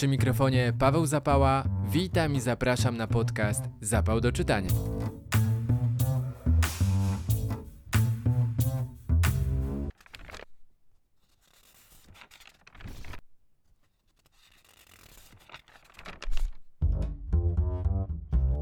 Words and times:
Przy 0.00 0.08
mikrofonie 0.08 0.72
Paweł 0.78 1.06
Zapała. 1.06 1.64
Witam 1.88 2.34
i 2.34 2.40
zapraszam 2.40 2.96
na 2.96 3.06
podcast 3.06 3.64
Zapał 3.80 4.20
do 4.20 4.32
czytania. 4.32 4.68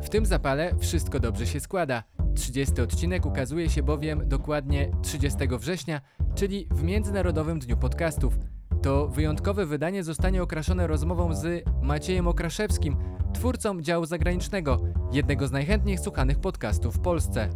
W 0.02 0.09
tym 0.09 0.27
zapale 0.27 0.79
wszystko 0.79 1.20
dobrze 1.20 1.46
się 1.46 1.61
składa. 1.61 2.02
30 2.34 2.80
odcinek 2.80 3.27
ukazuje 3.27 3.70
się 3.70 3.82
bowiem 3.82 4.29
dokładnie 4.29 4.91
30 5.02 5.39
września, 5.59 6.00
czyli 6.34 6.68
w 6.70 6.82
Międzynarodowym 6.82 7.59
Dniu 7.59 7.77
Podcastów. 7.77 8.57
To 8.89 9.09
wyjątkowe 9.09 9.67
wydanie 9.67 10.05
zostanie 10.05 10.43
okraszone 10.43 10.87
rozmową 10.87 11.35
z 11.35 11.65
Maciejem 11.83 12.29
Okraszewskim, 12.29 12.97
twórcą 13.35 13.81
działu 13.83 14.07
zagranicznego, 14.07 14.81
jednego 15.13 15.47
z 15.47 15.53
najchętniej 15.53 15.99
słuchanych 15.99 16.39
podcastów 16.39 16.97
w 16.97 17.01
Polsce. 17.01 17.51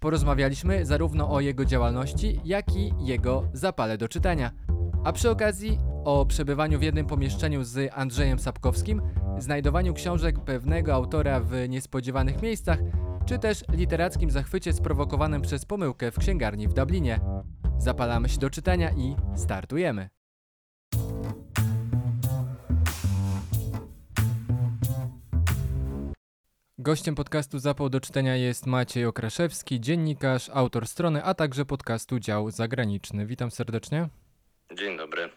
Porozmawialiśmy 0.00 0.86
zarówno 0.86 1.30
o 1.30 1.40
jego 1.40 1.64
działalności, 1.64 2.40
jak 2.44 2.76
i 2.76 2.92
jego 2.98 3.48
zapale 3.52 3.98
do 3.98 4.08
czytania. 4.08 4.50
A 5.04 5.12
przy 5.12 5.30
okazji 5.30 5.78
o 6.04 6.26
przebywaniu 6.26 6.78
w 6.78 6.82
jednym 6.82 7.06
pomieszczeniu 7.06 7.64
z 7.64 7.92
Andrzejem 7.94 8.38
Sapkowskim, 8.38 9.02
znajdowaniu 9.38 9.94
książek 9.94 10.40
pewnego 10.40 10.94
autora 10.94 11.40
w 11.40 11.68
niespodziewanych 11.68 12.42
miejscach, 12.42 12.78
czy 13.24 13.38
też 13.38 13.64
literackim 13.72 14.30
zachwycie 14.30 14.72
sprowokowanym 14.72 15.42
przez 15.42 15.64
pomyłkę 15.64 16.10
w 16.10 16.18
księgarni 16.18 16.68
w 16.68 16.74
Dublinie. 16.74 17.20
Zapalamy 17.78 18.28
się 18.28 18.38
do 18.38 18.50
czytania 18.50 18.90
i 18.90 19.16
startujemy. 19.36 20.15
Gościem 26.86 27.14
podcastu 27.14 27.58
Zapał 27.58 27.88
do 27.88 28.00
czytania 28.00 28.36
jest 28.36 28.66
Maciej 28.66 29.04
Okraszewski, 29.04 29.80
dziennikarz, 29.80 30.50
autor 30.54 30.86
strony, 30.86 31.24
a 31.24 31.34
także 31.34 31.64
podcastu 31.64 32.18
Dział 32.18 32.50
Zagraniczny. 32.50 33.26
Witam 33.26 33.50
serdecznie. 33.50 34.08
Dzień 34.74 34.96
dobry. 34.96 35.28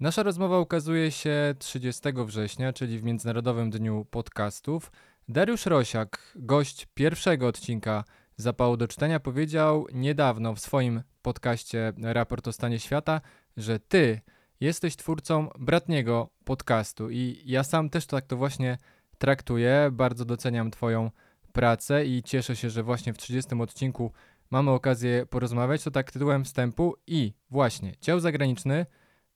Nasza 0.00 0.22
rozmowa 0.22 0.58
ukazuje 0.58 1.10
się 1.10 1.54
30 1.58 2.02
września, 2.26 2.72
czyli 2.72 2.98
w 2.98 3.04
Międzynarodowym 3.04 3.70
Dniu 3.70 4.06
Podcastów. 4.10 4.92
Dariusz 5.28 5.66
Rosiak, 5.66 6.32
gość 6.36 6.86
pierwszego 6.94 7.46
odcinka 7.46 8.04
Zapału 8.36 8.76
do 8.76 8.88
czytania, 8.88 9.20
powiedział 9.20 9.86
niedawno 9.92 10.54
w 10.54 10.60
swoim 10.60 11.02
podcaście 11.22 11.92
Raport 12.02 12.48
o 12.48 12.52
stanie 12.52 12.78
świata, 12.78 13.20
że 13.56 13.78
ty 13.78 14.20
jesteś 14.60 14.96
twórcą 14.96 15.48
bratniego 15.58 16.30
podcastu 16.44 17.10
i 17.10 17.42
ja 17.44 17.64
sam 17.64 17.90
też 17.90 18.06
tak 18.06 18.26
to 18.26 18.36
właśnie 18.36 18.78
traktuję. 19.20 19.90
Bardzo 19.92 20.24
doceniam 20.24 20.70
twoją 20.70 21.10
pracę 21.52 22.06
i 22.06 22.22
cieszę 22.22 22.56
się, 22.56 22.70
że 22.70 22.82
właśnie 22.82 23.12
w 23.12 23.18
30 23.18 23.54
odcinku 23.54 24.12
mamy 24.50 24.70
okazję 24.70 25.26
porozmawiać. 25.26 25.84
To 25.84 25.90
tak 25.90 26.10
tytułem 26.10 26.44
wstępu 26.44 26.96
i 27.06 27.32
właśnie 27.50 27.92
dział 28.00 28.20
zagraniczny, 28.20 28.86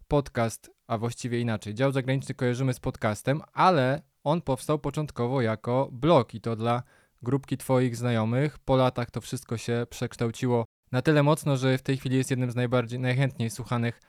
podcast, 0.08 0.70
a 0.86 0.98
właściwie 0.98 1.40
inaczej. 1.40 1.74
Dział 1.74 1.92
zagraniczny 1.92 2.34
kojarzymy 2.34 2.74
z 2.74 2.80
podcastem, 2.80 3.42
ale 3.52 4.02
on 4.24 4.40
powstał 4.40 4.78
początkowo 4.78 5.42
jako 5.42 5.88
blog 5.92 6.34
i 6.34 6.40
to 6.40 6.56
dla 6.56 6.82
grupki 7.22 7.56
Twoich 7.56 7.96
znajomych. 7.96 8.58
Po 8.58 8.76
latach 8.76 9.10
to 9.10 9.20
wszystko 9.20 9.56
się 9.56 9.86
przekształciło 9.90 10.64
na 10.92 11.02
tyle 11.02 11.22
mocno, 11.22 11.56
że 11.56 11.78
w 11.78 11.82
tej 11.82 11.96
chwili 11.96 12.16
jest 12.16 12.30
jednym 12.30 12.50
z 12.50 12.56
najbardziej, 12.56 13.00
najchętniej 13.00 13.50
słuchanych 13.50 14.00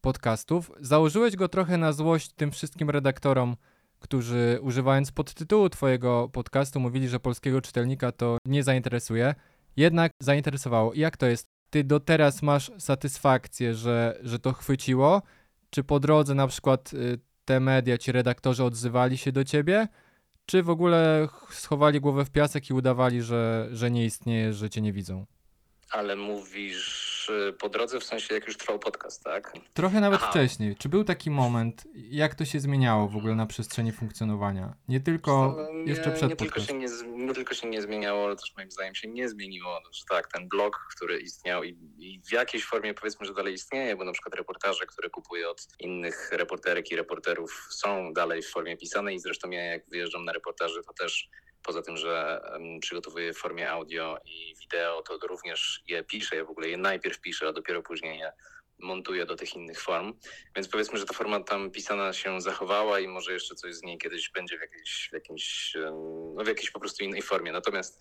podcastów. 0.00 0.72
Założyłeś 0.80 1.36
go 1.36 1.48
trochę 1.48 1.78
na 1.78 1.92
złość 1.92 2.32
tym 2.32 2.50
wszystkim 2.50 2.90
redaktorom, 2.90 3.56
którzy 4.00 4.58
używając 4.62 5.12
podtytułu 5.12 5.68
Twojego 5.68 6.28
podcastu 6.32 6.80
mówili, 6.80 7.08
że 7.08 7.20
polskiego 7.20 7.60
czytelnika 7.60 8.12
to 8.12 8.38
nie 8.46 8.62
zainteresuje. 8.62 9.34
Jednak 9.76 10.12
zainteresowało. 10.20 10.94
Jak 10.94 11.16
to 11.16 11.26
jest? 11.26 11.46
Ty 11.70 11.84
do 11.84 12.00
teraz 12.00 12.42
masz 12.42 12.70
satysfakcję, 12.78 13.74
że, 13.74 14.18
że 14.22 14.38
to 14.38 14.52
chwyciło? 14.52 15.22
Czy 15.70 15.84
po 15.84 16.00
drodze 16.00 16.34
na 16.34 16.46
przykład 16.46 16.92
y, 16.92 17.18
te 17.44 17.60
media, 17.60 17.98
ci 17.98 18.12
redaktorzy 18.12 18.64
odzywali 18.64 19.18
się 19.18 19.32
do 19.32 19.44
ciebie? 19.44 19.88
Czy 20.46 20.62
w 20.62 20.70
ogóle 20.70 21.28
schowali 21.50 22.00
głowę 22.00 22.24
w 22.24 22.30
piasek 22.30 22.70
i 22.70 22.74
udawali, 22.74 23.22
że, 23.22 23.68
że 23.72 23.90
nie 23.90 24.04
istnieje, 24.04 24.52
że 24.52 24.70
cię 24.70 24.80
nie 24.80 24.92
widzą? 24.92 25.26
Ale 25.90 26.16
mówisz 26.16 27.13
po 27.58 27.68
drodze, 27.68 28.00
w 28.00 28.04
sensie 28.04 28.34
jak 28.34 28.46
już 28.46 28.56
trwał 28.56 28.78
podcast, 28.78 29.24
tak? 29.24 29.52
Trochę 29.74 30.00
nawet 30.00 30.20
Aha. 30.22 30.30
wcześniej. 30.30 30.76
Czy 30.76 30.88
był 30.88 31.04
taki 31.04 31.30
moment, 31.30 31.84
jak 31.94 32.34
to 32.34 32.44
się 32.44 32.60
zmieniało 32.60 33.08
w 33.08 33.16
ogóle 33.16 33.34
na 33.34 33.46
przestrzeni 33.46 33.92
funkcjonowania? 33.92 34.74
Nie 34.88 35.00
tylko 35.00 35.54
no, 35.56 35.72
nie, 35.72 35.90
jeszcze 35.90 36.10
przed 36.10 36.30
nie 36.30 36.36
tylko, 36.36 36.60
się 36.60 36.74
nie, 36.74 36.86
nie 37.06 37.34
tylko 37.34 37.54
się 37.54 37.68
nie 37.68 37.82
zmieniało, 37.82 38.24
ale 38.24 38.36
też 38.36 38.52
moim 38.56 38.70
zdaniem 38.70 38.94
się 38.94 39.08
nie 39.08 39.28
zmieniło. 39.28 39.80
No, 39.84 39.90
że 39.92 40.04
tak, 40.10 40.32
ten 40.32 40.48
blog, 40.48 40.86
który 40.96 41.18
istniał 41.18 41.64
i, 41.64 41.78
i, 41.98 42.20
w 42.28 42.32
jakiejś 42.32 42.64
formie 42.64 42.94
powiedzmy, 42.94 43.26
że 43.26 43.34
dalej 43.34 43.54
istnieje, 43.54 43.96
bo 43.96 44.04
na 44.04 44.12
przykład 44.12 44.34
reportaże, 44.34 44.86
które 44.86 45.10
kupuję 45.10 45.48
od 45.48 45.66
innych 45.80 46.30
reporterek 46.32 46.90
i 46.90 46.96
reporterów 46.96 47.68
są 47.70 48.12
dalej 48.12 48.42
w 48.42 48.50
formie 48.50 48.76
pisanej 48.76 49.16
i 49.16 49.20
zresztą 49.20 49.50
ja 49.50 49.64
jak 49.64 49.88
wyjeżdżam 49.88 50.24
na 50.24 50.32
reportaże, 50.32 50.82
to 50.82 50.92
też 50.92 51.28
Poza 51.64 51.82
tym, 51.82 51.96
że 51.96 52.40
przygotowuję 52.80 53.32
w 53.32 53.38
formie 53.38 53.70
audio 53.70 54.18
i 54.24 54.54
wideo, 54.60 55.02
to 55.02 55.18
również 55.26 55.82
je 55.86 56.04
piszę. 56.04 56.36
Ja 56.36 56.44
w 56.44 56.50
ogóle 56.50 56.68
je 56.68 56.76
najpierw 56.76 57.20
piszę, 57.20 57.48
a 57.48 57.52
dopiero 57.52 57.82
później 57.82 58.18
je 58.18 58.32
montuję 58.78 59.26
do 59.26 59.36
tych 59.36 59.54
innych 59.54 59.80
form. 59.80 60.18
Więc 60.56 60.68
powiedzmy, 60.68 60.98
że 60.98 61.04
ta 61.04 61.14
forma 61.14 61.40
tam 61.40 61.70
pisana 61.70 62.12
się 62.12 62.40
zachowała 62.40 63.00
i 63.00 63.08
może 63.08 63.32
jeszcze 63.32 63.54
coś 63.54 63.74
z 63.74 63.82
niej 63.82 63.98
kiedyś 63.98 64.30
będzie 64.30 64.58
w 64.58 64.60
jakiejś, 64.60 65.08
w 65.10 65.14
jakiejś, 65.14 65.76
no 66.34 66.44
w 66.44 66.48
jakiejś 66.48 66.70
po 66.70 66.80
prostu 66.80 67.04
innej 67.04 67.22
formie. 67.22 67.52
Natomiast 67.52 68.00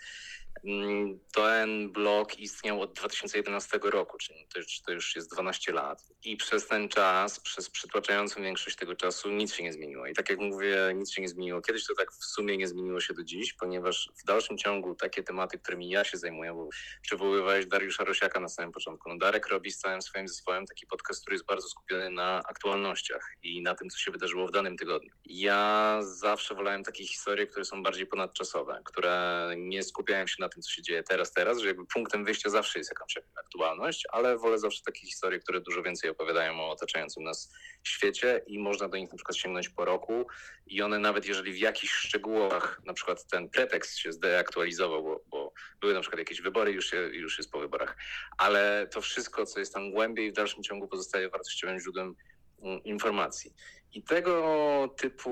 ten 1.34 1.92
blog 1.92 2.40
istniał 2.40 2.82
od 2.82 2.94
2011 2.94 3.80
roku, 3.84 4.18
czyli 4.18 4.48
to 4.54 4.60
już, 4.60 4.82
to 4.82 4.92
już 4.92 5.16
jest 5.16 5.32
12 5.34 5.72
lat. 5.72 6.04
I 6.24 6.38
przez 6.38 6.68
ten 6.68 6.90
czas, 6.90 7.40
przez 7.40 7.70
przytłaczającą 7.70 8.42
większość 8.42 8.76
tego 8.76 8.96
czasu, 8.96 9.30
nic 9.30 9.54
się 9.54 9.64
nie 9.64 9.74
zmieniło. 9.74 10.08
I 10.08 10.14
tak 10.14 10.30
jak 10.30 10.40
mówię, 10.40 10.78
nic 10.96 11.12
się 11.12 11.22
nie 11.22 11.28
zmieniło. 11.28 11.62
Kiedyś 11.62 11.88
to 11.88 11.96
tak 11.96 12.12
w 12.12 12.26
sumie 12.26 12.58
nie 12.58 12.68
zmieniło 12.68 13.00
się 13.00 13.14
do 13.14 13.24
dziś, 13.24 13.54
ponieważ 13.54 14.10
w 14.24 14.26
dalszym 14.26 14.58
ciągu 14.58 14.96
takie 14.96 15.24
tematy, 15.24 15.60
którymi 15.60 15.90
ja 15.90 16.04
się 16.04 16.18
zajmuję, 16.18 16.54
bo 16.54 16.70
przywoływałeś 17.02 17.66
Dariusza 17.66 18.04
Rosiaka 18.04 18.40
na 18.40 18.50
samym 18.50 18.72
początku. 18.72 19.10
No 19.10 19.18
Darek 19.18 19.48
robi 19.48 19.72
z 19.72 19.78
całym 19.78 20.02
swoim 20.02 20.28
zespołem 20.28 20.66
taki 20.66 20.88
podcast, 20.88 21.22
który 21.22 21.36
jest 21.36 21.46
bardzo 21.46 21.70
skupiony 21.70 22.10
na 22.10 22.44
aktualnościach 22.50 23.32
i 23.44 23.62
na 23.62 23.76
tym, 23.76 23.90
co 23.90 23.98
się 23.98 24.12
wydarzyło 24.12 24.48
w 24.48 24.52
danym 24.52 24.78
tygodniu. 24.78 25.14
Ja 25.26 26.00
zawsze 26.02 26.56
wolałem 26.56 26.84
takie 26.84 27.06
historie, 27.06 27.48
które 27.48 27.66
są 27.66 27.84
bardziej 27.84 28.08
ponadczasowe, 28.08 28.82
które 28.86 29.54
nie 29.58 29.84
skupiają 29.84 30.28
się 30.28 30.36
na 30.44 30.50
tym, 30.50 30.62
co 30.62 30.72
się 30.72 30.82
dzieje 30.82 31.04
teraz, 31.04 31.34
teraz, 31.34 31.58
że 31.60 31.68
jakby 31.68 31.86
punktem 31.86 32.26
wyjścia 32.26 32.50
zawsze 32.50 32.80
jest 32.80 32.92
jakaś 32.92 33.18
aktualność, 33.40 34.04
ale 34.12 34.38
wolę 34.38 34.60
zawsze 34.60 34.82
takie 34.86 35.00
historie, 35.00 35.40
które 35.40 35.62
dużo 35.62 35.84
więcej 35.84 36.10
opowiadają 36.10 36.60
o 36.62 36.70
otaczającym 36.70 37.24
nas 37.24 37.52
świecie 37.84 38.42
i 38.48 38.60
można 38.60 38.90
do 38.90 38.98
nich 38.98 39.12
na 39.12 39.16
przykład 39.16 39.38
sięgnąć 39.38 39.70
po 39.70 39.86
roku 39.86 40.28
i 40.68 40.82
one 40.82 41.00
nawet 41.00 41.26
jeżeli 41.26 41.54
w 41.54 41.58
jakichś 41.58 41.94
szczegółach 41.94 42.82
na 42.86 42.94
przykład 42.94 43.28
ten 43.28 43.50
pretekst 43.50 43.98
się 43.98 44.14
zdeaktualizował, 44.14 45.04
bo, 45.04 45.24
bo 45.30 45.54
były 45.82 45.94
na 45.94 46.02
przykład 46.02 46.20
jakieś 46.20 46.42
wybory, 46.42 46.72
już, 46.72 46.90
się, 46.90 46.98
już 46.98 47.38
jest 47.38 47.52
po 47.52 47.60
wyborach, 47.60 47.98
ale 48.38 48.88
to 48.92 49.02
wszystko, 49.02 49.46
co 49.46 49.60
jest 49.60 49.74
tam 49.74 49.92
głębiej 49.92 50.32
w 50.32 50.36
dalszym 50.36 50.64
ciągu 50.64 50.88
pozostaje 50.88 51.30
wartościowym 51.30 51.80
źródłem 51.80 52.16
mm, 52.62 52.84
informacji. 52.84 53.54
I 53.94 54.04
tego 54.04 54.96
typu 54.98 55.30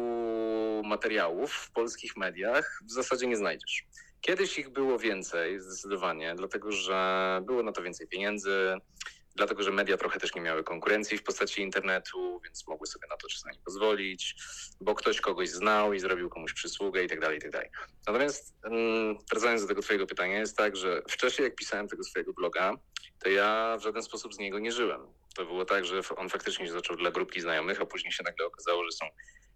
materiałów 0.86 1.54
w 1.54 1.72
polskich 1.72 2.18
mediach 2.18 2.82
w 2.86 2.92
zasadzie 2.92 3.28
nie 3.28 3.38
znajdziesz. 3.38 3.86
Kiedyś 4.22 4.60
ich 4.60 4.70
było 4.70 5.00
więcej, 5.00 5.60
zdecydowanie, 5.60 6.36
dlatego 6.36 6.72
że 6.72 7.42
było 7.46 7.64
na 7.64 7.72
to 7.72 7.82
więcej 7.82 8.08
pieniędzy, 8.08 8.78
dlatego 9.36 9.64
że 9.64 9.72
media 9.72 9.98
trochę 9.98 10.20
też 10.20 10.36
nie 10.36 10.42
miały 10.42 10.64
konkurencji 10.64 11.18
w 11.18 11.24
postaci 11.24 11.62
internetu, 11.62 12.42
więc 12.44 12.68
mogły 12.68 12.88
sobie 12.88 13.08
na 13.10 13.18
to 13.18 13.28
czasami 13.28 13.58
pozwolić, 13.66 14.36
bo 14.82 14.96
ktoś 14.96 15.22
kogoś 15.22 15.50
znał 15.50 15.94
i 15.94 16.00
zrobił 16.00 16.30
komuś 16.30 16.54
przysługę 16.54 17.04
i 17.04 17.08
tak 17.08 17.20
dalej, 17.20 17.38
i 17.38 17.42
tak 17.42 17.52
dalej. 17.52 17.70
Natomiast 18.08 18.54
mm, 18.64 19.18
wracając 19.32 19.62
do 19.62 19.68
tego 19.68 19.82
twojego 19.82 20.08
pytania, 20.08 20.40
jest 20.40 20.58
tak, 20.58 20.76
że 20.76 21.02
wcześniej 21.10 21.44
jak 21.44 21.56
pisałem 21.56 21.88
tego 21.88 22.04
swojego 22.04 22.34
bloga, 22.34 22.74
to 23.20 23.30
ja 23.30 23.78
w 23.80 23.84
żaden 23.84 24.04
sposób 24.04 24.34
z 24.34 24.40
niego 24.40 24.60
nie 24.60 24.72
żyłem. 24.72 25.02
To 25.36 25.46
było 25.46 25.66
tak, 25.66 25.86
że 25.86 26.02
on 26.16 26.30
faktycznie 26.30 26.66
się 26.66 26.72
zaczął 26.72 26.96
dla 26.96 27.12
grupki 27.12 27.42
znajomych, 27.42 27.82
a 27.82 27.86
później 27.86 28.12
się 28.12 28.24
nagle 28.24 28.46
okazało, 28.46 28.84
że 28.84 28.92
są 28.92 29.06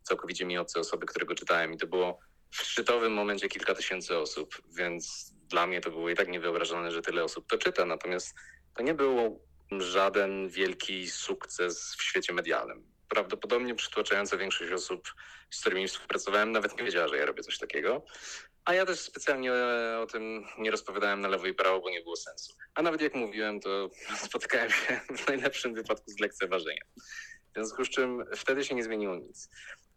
całkowicie 0.04 0.45
mi 0.45 0.57
obce 0.57 0.80
osoby, 0.80 1.06
którego 1.06 1.36
czytałem 1.36 1.74
i 1.74 1.78
to 1.78 1.88
było 1.88 2.19
w 2.51 2.62
szczytowym 2.62 3.13
momencie 3.13 3.50
kilka 3.50 3.75
tysięcy 3.75 4.18
osób, 4.18 4.62
więc 4.77 5.33
dla 5.50 5.68
mnie 5.68 5.81
to 5.81 5.89
było 5.89 6.09
i 6.09 6.15
tak 6.15 6.27
niewyobrażalne, 6.27 6.92
że 6.92 7.01
tyle 7.01 7.24
osób 7.24 7.47
to 7.50 7.57
czyta. 7.57 7.86
Natomiast 7.86 8.36
to 8.75 8.83
nie 8.83 8.94
był 8.94 9.42
żaden 9.71 10.50
wielki 10.50 11.09
sukces 11.09 11.95
w 12.00 12.03
świecie 12.03 12.33
medialnym. 12.33 12.92
Prawdopodobnie 13.09 13.75
przytłaczająca 13.75 14.38
większość 14.38 14.71
osób, 14.71 15.13
z 15.50 15.62
którymi 15.62 15.88
współpracowałem, 15.88 16.51
nawet 16.51 16.77
nie 16.77 16.83
wiedziała, 16.83 17.07
że 17.07 17.18
ja 17.18 17.25
robię 17.25 17.44
coś 17.44 17.57
takiego. 17.57 18.06
A 18.65 18.74
ja 18.74 18.86
też 18.86 19.00
specjalnie 19.00 19.51
o 20.01 20.06
tym 20.06 20.45
nie 20.57 20.71
rozpowiadałem 20.71 21.21
na 21.21 21.27
lewo 21.27 21.47
i 21.47 21.53
prawo, 21.53 21.80
bo 21.80 21.89
nie 21.89 22.01
było 22.01 22.15
sensu. 22.15 22.53
A 22.75 22.81
nawet 22.81 23.01
jak 23.01 23.15
mówiłem, 23.15 23.59
to 23.59 23.89
spotykałem 24.27 24.69
się 24.69 25.00
w 25.18 25.27
najlepszym 25.27 25.74
wypadku 25.74 26.12
z 26.12 26.19
lekceważeniem. 26.19 26.88
W 27.56 27.57
związku 27.57 27.86
z 27.86 27.90
czym 27.90 28.25
wtedy 28.36 28.63
się 28.63 28.75
nie 28.75 28.84
zmieniło 28.84 29.16
nic. 29.16 29.50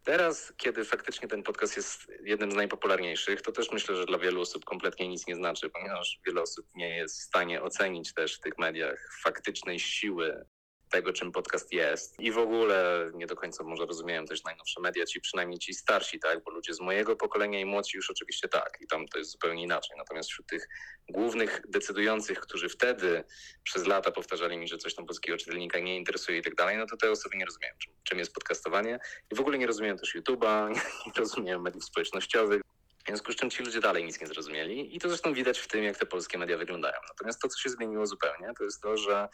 Teraz, 0.03 0.53
kiedy 0.57 0.85
faktycznie 0.85 1.27
ten 1.27 1.43
podcast 1.43 1.77
jest 1.77 2.11
jednym 2.23 2.51
z 2.51 2.55
najpopularniejszych, 2.55 3.41
to 3.41 3.51
też 3.51 3.71
myślę, 3.71 3.95
że 3.95 4.05
dla 4.05 4.17
wielu 4.17 4.41
osób 4.41 4.65
kompletnie 4.65 5.07
nic 5.07 5.27
nie 5.27 5.35
znaczy, 5.35 5.69
ponieważ 5.69 6.19
wiele 6.25 6.41
osób 6.41 6.65
nie 6.75 6.97
jest 6.97 7.19
w 7.19 7.23
stanie 7.23 7.61
ocenić 7.61 8.13
też 8.13 8.37
w 8.37 8.39
tych 8.39 8.57
mediach 8.57 9.09
faktycznej 9.23 9.79
siły 9.79 10.45
tego, 10.89 11.13
czym 11.13 11.31
podcast 11.31 11.73
jest. 11.73 12.19
I 12.19 12.31
w 12.31 12.37
ogóle 12.37 13.11
nie 13.13 13.27
do 13.27 13.35
końca 13.35 13.63
może 13.63 13.85
rozumieją 13.85 14.25
też 14.25 14.43
najnowsze 14.43 14.81
media, 14.81 15.05
ci 15.05 15.21
przynajmniej 15.21 15.59
ci 15.59 15.73
starsi, 15.73 16.19
tak? 16.19 16.43
Bo 16.43 16.51
ludzie 16.51 16.73
z 16.73 16.79
mojego 16.79 17.15
pokolenia 17.15 17.59
i 17.59 17.65
młodsi 17.65 17.97
już 17.97 18.09
oczywiście 18.09 18.47
tak. 18.47 18.77
I 18.81 18.87
tam 18.87 19.07
to 19.07 19.17
jest 19.17 19.31
zupełnie 19.31 19.63
inaczej. 19.63 19.97
Natomiast 19.97 20.29
wśród 20.29 20.47
tych 20.47 20.67
głównych 21.09 21.61
decydujących, 21.69 22.39
którzy 22.39 22.69
wtedy 22.69 23.23
przez 23.63 23.85
lata 23.85 24.11
powtarzali 24.11 24.57
mi, 24.57 24.67
że 24.67 24.77
coś 24.77 24.95
tam 24.95 25.05
polskiego 25.05 25.37
czytelnika 25.37 25.79
nie 25.79 25.97
interesuje 25.97 26.37
i 26.37 26.41
tak 26.41 26.55
dalej, 26.55 26.77
no 26.77 26.85
to 26.85 26.97
te 26.97 27.11
osoby 27.11 27.37
nie 27.37 27.45
rozumieją, 27.45 27.73
czym, 27.77 27.93
czym 28.03 28.19
jest 28.19 28.33
podcastowanie. 28.33 28.99
I 29.31 29.35
w 29.35 29.39
ogóle 29.39 29.57
nie 29.57 29.67
rozumieją 29.67 29.97
też 29.97 30.15
YouTube'a, 30.15 30.69
nie 31.05 31.13
rozumieją 31.17 31.59
mediów 31.59 31.83
społecznościowych. 31.83 32.68
W 33.09 33.11
związku 33.11 33.31
z 33.31 33.35
czym 33.35 33.49
ci 33.49 33.63
ludzie 33.63 33.79
dalej 33.79 34.05
nic 34.05 34.21
nie 34.21 34.27
zrozumieli 34.27 34.95
i 34.95 34.99
to 34.99 35.07
zresztą 35.07 35.33
widać 35.33 35.59
w 35.59 35.67
tym, 35.67 35.83
jak 35.83 35.97
te 35.97 36.05
polskie 36.05 36.37
media 36.37 36.57
wyglądają. 36.57 36.95
Natomiast 37.09 37.41
to, 37.41 37.47
co 37.47 37.59
się 37.59 37.69
zmieniło 37.69 38.07
zupełnie, 38.07 38.53
to 38.57 38.63
jest 38.63 38.81
to, 38.81 38.97
że 38.97 39.29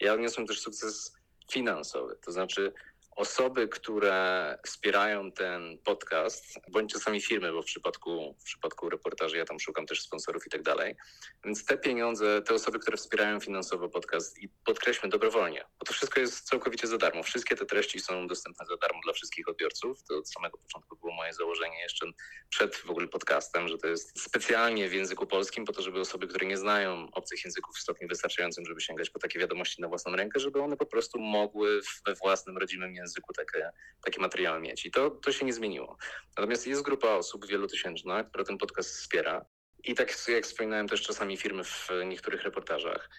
ja 0.00 0.14
odniosłem 0.14 0.46
też 0.46 0.60
sukces 0.60 1.16
finansowy. 1.52 2.16
To 2.24 2.32
znaczy 2.32 2.72
osoby, 3.16 3.68
które 3.68 4.58
wspierają 4.66 5.32
ten 5.32 5.78
podcast, 5.84 6.44
bądź 6.68 6.92
czasami 6.92 7.20
firmy, 7.20 7.52
bo 7.52 7.62
w 7.62 7.64
przypadku, 7.64 8.36
w 8.40 8.44
przypadku 8.44 8.90
reportaży 8.90 9.36
ja 9.36 9.44
tam 9.44 9.60
szukam 9.60 9.86
też 9.86 10.02
sponsorów 10.02 10.46
i 10.46 10.50
tak 10.50 10.62
dalej. 10.62 10.96
Więc 11.44 11.64
te 11.64 11.78
pieniądze, 11.78 12.42
te 12.42 12.54
osoby, 12.54 12.78
które 12.78 12.96
wspierają 12.96 13.40
finansowo 13.40 13.88
podcast 13.88 14.38
i 14.38 14.48
podkreślmy 14.48 15.08
dobrowolnie, 15.08 15.64
bo 15.78 15.86
to 15.86 15.92
wszystko 15.92 16.20
jest 16.20 16.48
całkowicie 16.48 16.86
za 16.86 16.98
darmo. 16.98 17.22
Wszystkie 17.22 17.56
te 17.56 17.66
treści 17.66 18.00
są 18.00 18.26
dostępne 18.26 18.66
za 18.66 18.76
darmo 18.76 19.00
dla 19.04 19.12
wszystkich 19.12 19.48
odbiorców. 19.48 20.02
To 20.02 20.18
od 20.18 20.30
samego 20.30 20.58
początku 20.58 20.96
było 20.96 21.12
moje 21.12 21.32
założenie 21.32 21.82
jeszcze 21.82 22.06
przed 22.48 22.76
w 22.76 22.90
ogóle 22.90 23.08
podcastem, 23.08 23.68
że 23.68 23.78
to 23.78 23.86
jest 23.86 24.20
specjalnie 24.20 24.88
w 24.88 24.92
języku 24.92 25.26
polskim 25.26 25.64
po 25.64 25.72
to, 25.72 25.82
żeby 25.82 26.00
osoby, 26.00 26.26
które 26.26 26.46
nie 26.46 26.58
znają 26.58 27.08
obcych 27.12 27.44
języków 27.44 27.76
w 27.76 27.80
stopniu 27.80 28.08
wystarczającym, 28.08 28.66
żeby 28.66 28.80
sięgać 28.80 29.10
po 29.10 29.18
takie 29.18 29.38
wiadomości 29.38 29.82
na 29.82 29.88
własną 29.88 30.16
rękę, 30.16 30.40
żeby 30.40 30.62
one 30.62 30.76
po 30.76 30.86
prostu 30.86 31.18
mogły 31.18 31.80
we 32.06 32.14
własnym 32.14 32.58
rodzimym 32.58 32.94
języku 32.94 32.99
takie, 33.36 33.70
takie 34.04 34.20
materiały 34.20 34.60
mieć. 34.60 34.86
I 34.86 34.90
to, 34.90 35.10
to 35.10 35.32
się 35.32 35.46
nie 35.46 35.52
zmieniło. 35.52 35.96
Natomiast 36.36 36.66
jest 36.66 36.82
grupa 36.82 37.08
osób 37.08 37.46
wielotysięczna, 37.46 38.24
która 38.24 38.44
ten 38.44 38.58
podcast 38.58 38.90
wspiera. 38.90 39.44
I 39.84 39.94
tak 39.94 40.28
jak 40.28 40.44
wspominałem 40.44 40.88
też 40.88 41.02
czasami 41.02 41.36
firmy 41.36 41.64
w 41.64 41.88
niektórych 42.06 42.42
reportażach. 42.42 43.10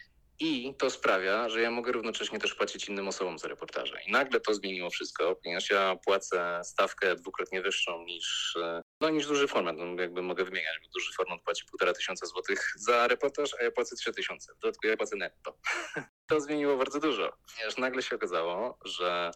I 0.44 0.76
to 0.78 0.90
sprawia, 0.90 1.50
że 1.50 1.62
ja 1.62 1.72
mogę 1.72 1.92
równocześnie 1.92 2.40
też 2.40 2.56
płacić 2.56 2.90
innym 2.90 3.08
osobom 3.08 3.40
za 3.40 3.48
reportaże. 3.48 3.98
I 4.08 4.12
nagle 4.12 4.40
to 4.40 4.54
zmieniło 4.54 4.90
wszystko, 4.90 5.36
ponieważ 5.36 5.70
ja 5.70 5.96
płacę 6.06 6.62
stawkę 6.64 7.16
dwukrotnie 7.16 7.62
wyższą 7.62 8.06
niż, 8.06 8.58
no, 9.02 9.10
niż 9.10 9.28
duży 9.28 9.48
format. 9.48 9.76
No, 9.78 10.02
jakby 10.02 10.22
mogę 10.22 10.46
wymieniać, 10.46 10.80
bo 10.84 10.90
duży 10.94 11.14
format 11.14 11.42
płaci 11.42 11.66
półtora 11.66 11.94
tysiąca 11.94 12.26
złotych 12.26 12.74
za 12.76 13.08
reportaż, 13.08 13.56
a 13.60 13.64
ja 13.64 13.72
płacę 13.72 13.96
trzy 13.96 14.14
tysiące. 14.14 14.54
W 14.54 14.60
dodatku 14.60 14.88
ja 14.88 14.98
płacę 14.98 15.16
netto. 15.16 15.58
to 16.30 16.42
zmieniło 16.42 16.78
bardzo 16.78 17.00
dużo, 17.00 17.38
ponieważ 17.54 17.78
nagle 17.78 18.04
się 18.04 18.16
okazało, 18.16 18.80
że 18.86 19.32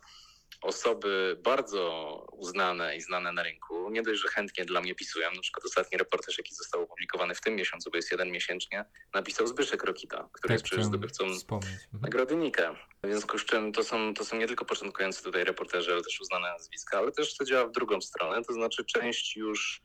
osoby 0.65 1.37
bardzo 1.43 2.25
uznane 2.31 2.97
i 2.97 3.01
znane 3.01 3.31
na 3.31 3.43
rynku, 3.43 3.89
nie 3.89 4.01
dość, 4.01 4.21
że 4.21 4.27
chętnie 4.27 4.65
dla 4.65 4.81
mnie 4.81 4.95
pisują, 4.95 5.31
na 5.35 5.41
przykład 5.41 5.65
ostatni 5.65 5.97
reportaż, 5.97 6.37
jaki 6.37 6.55
został 6.55 6.81
opublikowany 6.81 7.35
w 7.35 7.41
tym 7.41 7.55
miesiącu, 7.55 7.91
bo 7.91 7.97
jest 7.97 8.11
jeden 8.11 8.31
miesięcznie, 8.31 8.85
napisał 9.13 9.47
Zbyszek 9.47 9.83
Rokita, 9.83 10.29
który 10.33 10.47
Tak, 10.47 10.51
jest 10.51 10.63
przecież 10.63 10.85
zdobywcą 10.85 11.33
wspomnieć. 11.33 11.69
Mhm. 11.69 12.01
Nagrody 12.01 12.35
Nika. 12.35 12.75
W 13.03 13.07
związku 13.07 13.37
z 13.37 13.45
czym 13.45 13.71
to 13.71 13.83
są, 13.83 14.13
to 14.13 14.25
są 14.25 14.37
nie 14.37 14.47
tylko 14.47 14.65
początkujący 14.65 15.23
tutaj 15.23 15.43
reporterzy, 15.43 15.93
ale 15.93 16.03
też 16.03 16.21
uznane 16.21 16.47
nazwiska, 16.47 16.97
ale 16.97 17.11
też 17.11 17.37
to 17.37 17.45
działa 17.45 17.67
w 17.67 17.71
drugą 17.71 18.01
stronę, 18.01 18.43
to 18.43 18.53
znaczy 18.53 18.85
część 18.85 19.35
już 19.35 19.81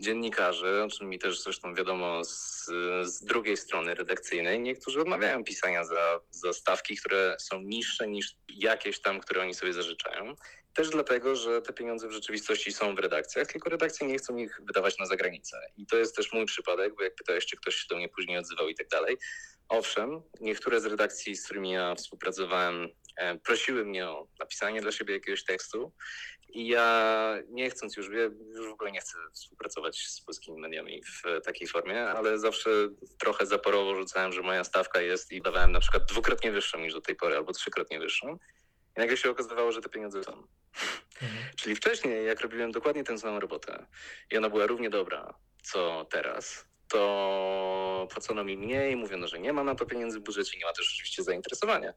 dziennikarzy, 0.00 0.82
o 0.84 0.88
czym 0.88 1.08
mi 1.08 1.18
też 1.18 1.40
zresztą 1.40 1.74
wiadomo 1.74 2.24
z, 2.24 2.64
z 3.02 3.24
drugiej 3.24 3.56
strony 3.56 3.94
redakcyjnej, 3.94 4.60
niektórzy 4.60 5.00
odmawiają 5.00 5.44
pisania 5.44 5.84
za, 5.84 6.20
za 6.30 6.52
stawki, 6.52 6.96
które 6.96 7.36
są 7.40 7.60
niższe 7.60 8.08
niż 8.08 8.36
jakieś 8.48 9.00
tam, 9.00 9.20
które 9.20 9.42
oni 9.42 9.54
sobie 9.54 9.72
zażyczają. 9.72 10.34
Też 10.78 10.90
dlatego, 10.90 11.36
że 11.36 11.62
te 11.62 11.72
pieniądze 11.72 12.08
w 12.08 12.12
rzeczywistości 12.12 12.72
są 12.72 12.94
w 12.94 12.98
redakcjach, 12.98 13.46
tylko 13.46 13.70
redakcje 13.70 14.06
nie 14.06 14.18
chcą 14.18 14.36
ich 14.36 14.60
wydawać 14.66 14.98
na 14.98 15.06
zagranicę. 15.06 15.56
I 15.76 15.86
to 15.86 15.96
jest 15.96 16.16
też 16.16 16.32
mój 16.32 16.46
przypadek, 16.46 16.94
bo 16.94 17.02
jak 17.02 17.14
pytałeś, 17.14 17.46
czy 17.46 17.56
ktoś 17.56 17.74
się 17.74 17.86
do 17.90 17.96
mnie 17.96 18.08
później 18.08 18.38
odzywał 18.38 18.68
i 18.68 18.74
tak 18.74 18.88
dalej. 18.88 19.16
Owszem, 19.68 20.22
niektóre 20.40 20.80
z 20.80 20.86
redakcji, 20.86 21.36
z 21.36 21.44
którymi 21.44 21.70
ja 21.70 21.94
współpracowałem, 21.94 22.88
e, 23.16 23.38
prosiły 23.38 23.84
mnie 23.84 24.08
o 24.08 24.28
napisanie 24.38 24.80
dla 24.80 24.92
siebie 24.92 25.14
jakiegoś 25.14 25.44
tekstu 25.44 25.92
i 26.48 26.68
ja 26.68 27.34
nie 27.48 27.70
chcąc 27.70 27.96
już, 27.96 28.08
już 28.54 28.68
w 28.68 28.72
ogóle 28.72 28.92
nie 28.92 29.00
chcę 29.00 29.18
współpracować 29.34 30.06
z 30.06 30.20
polskimi 30.20 30.60
mediami 30.60 31.02
w 31.02 31.44
takiej 31.44 31.68
formie, 31.68 32.08
ale 32.08 32.38
zawsze 32.38 32.70
trochę 33.18 33.46
zaporowo 33.46 33.94
rzucałem, 33.94 34.32
że 34.32 34.42
moja 34.42 34.64
stawka 34.64 35.00
jest 35.00 35.32
i 35.32 35.42
dawałem 35.42 35.72
na 35.72 35.80
przykład 35.80 36.04
dwukrotnie 36.04 36.52
wyższą 36.52 36.78
niż 36.78 36.94
do 36.94 37.00
tej 37.00 37.16
pory, 37.16 37.36
albo 37.36 37.52
trzykrotnie 37.52 38.00
wyższą. 38.00 38.38
I 38.98 39.00
nagle 39.00 39.16
się 39.16 39.30
okazywało, 39.30 39.72
że 39.72 39.80
te 39.80 39.88
pieniądze 39.88 40.24
są. 40.24 40.32
Mhm. 40.32 40.48
Czyli 41.56 41.76
wcześniej, 41.76 42.26
jak 42.26 42.40
robiłem 42.40 42.72
dokładnie 42.72 43.04
tę 43.04 43.18
samą 43.18 43.40
robotę 43.40 43.86
i 44.30 44.36
ona 44.36 44.50
była 44.50 44.66
równie 44.66 44.90
dobra, 44.90 45.34
co 45.62 46.06
teraz, 46.10 46.66
to 46.88 48.08
płacono 48.10 48.44
mi 48.44 48.56
mniej, 48.56 48.96
mówiono, 48.96 49.28
że 49.28 49.38
nie 49.38 49.52
ma 49.52 49.64
na 49.64 49.74
to 49.74 49.86
pieniędzy 49.86 50.20
w 50.20 50.22
budżecie, 50.22 50.58
nie 50.58 50.64
ma 50.64 50.72
też 50.72 50.92
oczywiście 50.94 51.22
zainteresowania. 51.22 51.92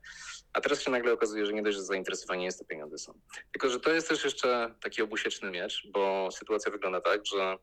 A 0.54 0.62
teraz 0.62 0.82
się 0.82 0.92
nagle 0.92 1.14
okazuje, 1.14 1.46
że 1.46 1.54
nie 1.54 1.64
dość, 1.64 1.78
że 1.78 1.84
zainteresowanie 1.84 2.46
jest, 2.46 2.60
to 2.60 2.66
pieniądze 2.66 2.98
są. 2.98 3.20
Tylko, 3.52 3.70
że 3.70 3.80
to 3.80 3.94
jest 3.94 4.10
też 4.10 4.24
jeszcze 4.24 4.76
taki 4.82 5.02
obusieczny 5.02 5.52
miecz, 5.52 5.88
bo 5.92 6.30
sytuacja 6.32 6.72
wygląda 6.72 7.02
tak, 7.02 7.26
że 7.26 7.58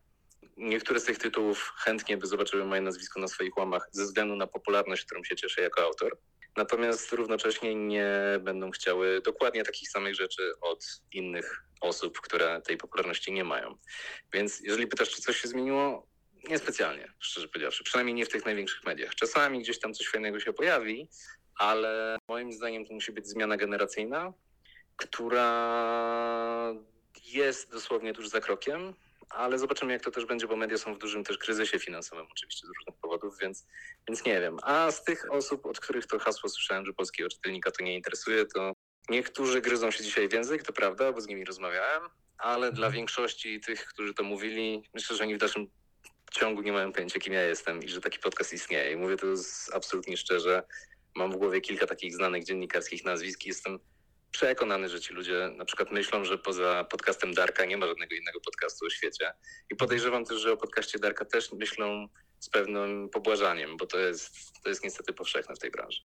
niektóre 0.57 1.01
z 1.01 1.05
tych 1.05 1.19
tytułów 1.19 1.73
chętnie 1.77 2.17
by 2.17 2.27
zobaczyły 2.27 2.65
moje 2.65 2.81
nazwisko 2.81 3.21
na 3.21 3.29
swoich 3.29 3.57
łamach 3.57 3.89
ze 3.93 4.05
względu 4.05 4.37
na 4.37 4.47
popularność, 4.47 5.05
którą 5.05 5.25
się 5.25 5.37
cieszę 5.37 5.63
jako 5.63 5.83
autor. 5.83 6.19
Natomiast 6.59 7.13
równocześnie 7.13 7.75
nie 7.75 8.11
będą 8.41 8.71
chciały 8.71 9.21
dokładnie 9.21 9.65
takich 9.65 9.91
samych 9.91 10.15
rzeczy 10.15 10.53
od 10.61 10.85
innych 11.13 11.65
osób, 11.81 12.21
które 12.21 12.63
tej 12.63 12.77
popularności 12.77 13.33
nie 13.33 13.45
mają. 13.45 13.79
Więc 14.33 14.61
jeżeli 14.61 14.87
pytasz, 14.87 15.11
czy 15.11 15.23
coś 15.23 15.41
się 15.41 15.49
zmieniło, 15.49 16.07
niespecjalnie, 16.49 17.13
szczerze 17.19 17.49
powiedziawszy. 17.49 17.85
Przynajmniej 17.85 18.15
nie 18.15 18.27
w 18.27 18.29
tych 18.29 18.45
największych 18.45 18.85
mediach. 18.85 19.15
Czasami 19.15 19.61
gdzieś 19.61 19.79
tam 19.79 19.95
coś 19.95 20.09
fajnego 20.09 20.41
się 20.41 20.53
pojawi, 20.53 21.09
ale 21.59 22.19
moim 22.29 22.53
zdaniem 22.53 22.87
to 22.87 22.95
musi 22.95 23.13
być 23.13 23.27
zmiana 23.27 23.57
generacyjna, 23.57 24.33
która 24.97 26.75
jest 27.25 27.73
dosłownie 27.73 28.13
tuż 28.13 28.29
za 28.29 28.41
krokiem, 28.41 28.95
ale 29.31 29.59
zobaczymy, 29.59 29.93
jak 29.93 30.03
to 30.03 30.11
też 30.11 30.27
będzie, 30.27 30.47
bo 30.47 30.57
media 30.57 30.79
są 30.79 30.95
w 30.95 30.99
dużym 30.99 31.25
też 31.25 31.39
kryzysie 31.39 31.79
finansowym, 31.79 32.27
oczywiście 32.33 32.67
z 32.67 32.71
różnych 32.79 33.01
powodów, 33.03 33.39
więc, 33.39 33.67
więc 34.09 34.25
nie 34.25 34.41
wiem. 34.41 34.57
A 34.63 34.91
z 34.91 35.05
tych 35.05 35.33
osób, 35.33 35.67
od 35.67 35.81
których 35.81 36.07
to 36.07 36.19
hasło 36.19 36.49
słyszałem, 36.49 36.87
że 36.87 36.93
polskiego 36.93 37.29
czytelnika 37.29 37.71
to 37.71 37.85
nie 37.85 37.95
interesuje, 37.95 38.47
to 38.47 38.73
niektórzy 39.09 39.61
gryzą 39.61 39.91
się 39.91 40.05
dzisiaj 40.05 40.29
w 40.29 40.33
język, 40.33 40.63
to 40.63 40.73
prawda, 40.73 41.13
bo 41.13 41.21
z 41.21 41.27
nimi 41.27 41.45
rozmawiałem, 41.45 42.03
ale 42.39 42.73
dla 42.73 42.91
większości 42.91 43.61
tych, 43.61 43.87
którzy 43.87 44.15
to 44.15 44.23
mówili, 44.23 44.83
myślę, 44.95 45.17
że 45.17 45.25
oni 45.25 45.35
w 45.35 45.39
dalszym 45.39 45.67
ciągu 46.33 46.63
nie 46.63 46.73
mają 46.73 46.93
pojęcia, 46.93 47.21
kim 47.21 47.33
ja 47.33 47.43
jestem 47.43 47.83
i 47.83 47.89
że 47.89 48.01
taki 48.01 48.19
podcast 48.19 48.53
istnieje. 48.53 48.93
I 48.93 48.97
mówię 48.97 49.17
to 49.17 49.37
z, 49.37 49.71
absolutnie 49.75 50.17
szczerze. 50.17 50.63
Mam 51.17 51.33
w 51.33 51.37
głowie 51.37 51.61
kilka 51.61 51.87
takich 51.87 52.15
znanych 52.15 52.45
dziennikarskich 52.45 53.05
nazwisk 53.05 53.45
i 53.45 53.49
jestem 53.49 53.79
przekonany, 54.31 54.89
że 54.89 55.01
ci 55.01 55.15
ludzie 55.15 55.51
na 55.57 55.65
przykład 55.65 55.93
myślą, 55.93 56.25
że 56.25 56.39
poza 56.39 56.85
podcastem 56.85 57.35
Darka 57.35 57.65
nie 57.65 57.77
ma 57.77 57.87
żadnego 57.87 58.15
innego 58.15 58.41
podcastu 58.41 58.87
o 58.87 58.91
świecie. 58.91 59.33
I 59.71 59.77
podejrzewam 59.77 60.25
też, 60.25 60.41
że 60.41 60.53
o 60.53 60.57
podcaście 60.57 60.99
Darka 60.99 61.25
też 61.25 61.53
myślą 61.53 62.09
z 62.39 62.51
pewnym 62.51 63.09
pobłażaniem, 63.09 63.77
bo 63.77 63.87
to 63.87 63.99
jest, 63.99 64.53
to 64.63 64.69
jest 64.69 64.85
niestety 64.85 65.13
powszechne 65.13 65.55
w 65.55 65.59
tej 65.59 65.71
branży. 65.71 66.01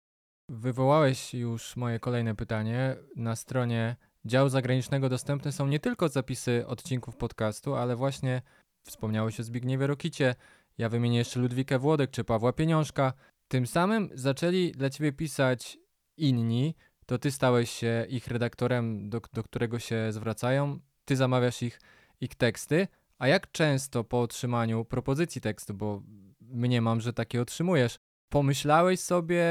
Wywołałeś 0.48 1.34
już 1.34 1.76
moje 1.76 2.00
kolejne 2.00 2.36
pytanie. 2.36 2.96
Na 3.16 3.36
stronie 3.36 3.96
działu 4.24 4.48
zagranicznego 4.48 5.08
dostępne 5.08 5.52
są 5.52 5.66
nie 5.66 5.80
tylko 5.80 6.08
zapisy 6.08 6.64
odcinków 6.66 7.16
podcastu, 7.16 7.74
ale 7.74 7.96
właśnie 7.96 8.42
wspomniałeś 8.82 9.40
o 9.40 9.42
Zbigniewie 9.42 9.86
Rokicie, 9.86 10.34
ja 10.78 10.88
wymienię 10.88 11.18
jeszcze 11.18 11.40
Ludwikę 11.40 11.78
Włodek 11.78 12.10
czy 12.10 12.24
Pawła 12.24 12.52
Pieniążka. 12.52 13.12
Tym 13.48 13.66
samym 13.66 14.08
zaczęli 14.14 14.72
dla 14.72 14.90
ciebie 14.90 15.12
pisać 15.12 15.78
inni, 16.16 16.74
to 17.06 17.18
ty 17.18 17.30
stałeś 17.30 17.70
się 17.70 18.06
ich 18.08 18.26
redaktorem, 18.28 19.10
do, 19.10 19.20
do 19.32 19.42
którego 19.42 19.78
się 19.78 20.12
zwracają, 20.12 20.78
ty 21.04 21.16
zamawiasz 21.16 21.62
ich, 21.62 21.80
ich 22.20 22.34
teksty, 22.34 22.88
a 23.18 23.28
jak 23.28 23.52
często 23.52 24.04
po 24.04 24.20
otrzymaniu 24.20 24.84
propozycji 24.84 25.40
tekstu, 25.40 25.74
bo 25.74 26.02
mniemam, 26.40 27.00
że 27.00 27.12
takie 27.12 27.42
otrzymujesz, 27.42 27.98
pomyślałeś 28.28 29.00
sobie 29.00 29.44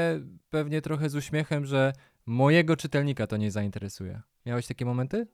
pewnie 0.50 0.82
trochę 0.82 1.10
z 1.10 1.14
uśmiechem, 1.14 1.66
że 1.66 1.92
mojego 2.26 2.76
czytelnika 2.76 3.26
to 3.26 3.36
nie 3.36 3.50
zainteresuje. 3.50 4.22
Miałeś 4.46 4.66
takie 4.66 4.84
momenty? 4.84 5.26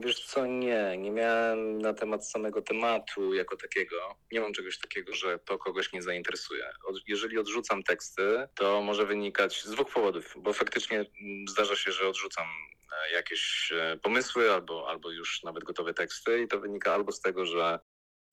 Wiesz 0.00 0.24
co, 0.24 0.46
nie, 0.46 0.96
nie 0.98 1.10
miałem 1.10 1.78
na 1.78 1.94
temat 1.94 2.30
samego 2.30 2.62
tematu 2.62 3.34
jako 3.34 3.56
takiego. 3.56 3.96
Nie 4.32 4.40
mam 4.40 4.52
czegoś 4.52 4.78
takiego, 4.78 5.14
że 5.14 5.38
to 5.38 5.58
kogoś 5.58 5.92
nie 5.92 6.02
zainteresuje. 6.02 6.70
Od, 6.84 6.96
jeżeli 7.06 7.38
odrzucam 7.38 7.82
teksty, 7.82 8.48
to 8.54 8.82
może 8.82 9.06
wynikać 9.06 9.62
z 9.62 9.70
dwóch 9.70 9.92
powodów, 9.92 10.34
bo 10.36 10.52
faktycznie 10.52 10.96
mm, 10.98 11.48
zdarza 11.48 11.76
się, 11.76 11.92
że 11.92 12.08
odrzucam 12.08 12.46
e, 12.46 13.12
jakieś 13.12 13.72
e, 13.72 13.98
pomysły 14.02 14.52
albo, 14.52 14.88
albo 14.88 15.10
już 15.10 15.42
nawet 15.42 15.64
gotowe 15.64 15.94
teksty 15.94 16.42
i 16.42 16.48
to 16.48 16.60
wynika 16.60 16.94
albo 16.94 17.12
z 17.12 17.20
tego, 17.20 17.46
że 17.46 17.78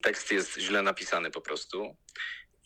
tekst 0.02 0.32
jest 0.32 0.58
źle 0.58 0.82
napisany 0.82 1.30
po 1.30 1.40
prostu 1.40 1.96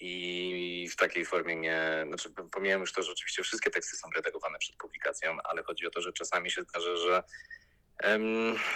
i 0.00 0.88
w 0.92 0.96
takiej 0.96 1.24
formie 1.24 1.56
nie, 1.56 2.04
znaczy 2.06 2.30
pomijam 2.52 2.80
już 2.80 2.92
to, 2.92 3.02
że 3.02 3.12
oczywiście 3.12 3.42
wszystkie 3.42 3.70
teksty 3.70 3.96
są 3.96 4.08
redagowane 4.16 4.58
przed 4.58 4.76
publikacją, 4.76 5.36
ale 5.44 5.62
chodzi 5.62 5.86
o 5.86 5.90
to, 5.90 6.00
że 6.00 6.12
czasami 6.12 6.50
się 6.50 6.62
zdarza, 6.62 6.96
że, 6.96 7.22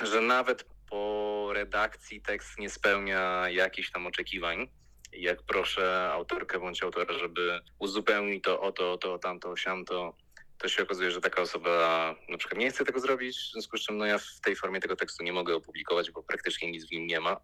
że 0.02 0.20
nawet 0.20 0.64
po 0.90 1.50
redakcji 1.52 2.22
tekst 2.22 2.58
nie 2.58 2.70
spełnia 2.70 3.50
jakichś 3.50 3.90
tam 3.90 4.06
oczekiwań. 4.06 4.68
Jak 5.12 5.42
proszę 5.42 6.10
autorkę 6.12 6.60
bądź 6.60 6.82
autora, 6.82 7.14
żeby 7.18 7.60
uzupełnić 7.78 8.44
to 8.44 8.60
o 8.60 8.72
to, 8.72 8.92
o 8.92 8.98
to, 8.98 9.14
o 9.14 9.18
tamto, 9.18 9.50
o 9.50 9.56
siamto, 9.56 10.16
to 10.58 10.68
się 10.68 10.82
okazuje, 10.82 11.10
że 11.10 11.20
taka 11.20 11.42
osoba 11.42 12.14
na 12.28 12.38
przykład 12.38 12.60
nie 12.60 12.70
chce 12.70 12.84
tego 12.84 13.00
zrobić, 13.00 13.36
w 13.38 13.52
związku 13.52 13.76
z 13.76 13.80
czym 13.80 13.98
no 13.98 14.06
ja 14.06 14.18
w 14.18 14.40
tej 14.42 14.56
formie 14.56 14.80
tego 14.80 14.96
tekstu 14.96 15.24
nie 15.24 15.32
mogę 15.32 15.54
opublikować, 15.54 16.10
bo 16.10 16.22
praktycznie 16.22 16.70
nic 16.70 16.88
w 16.88 16.90
nim 16.90 17.06
nie 17.06 17.20
ma, 17.20 17.40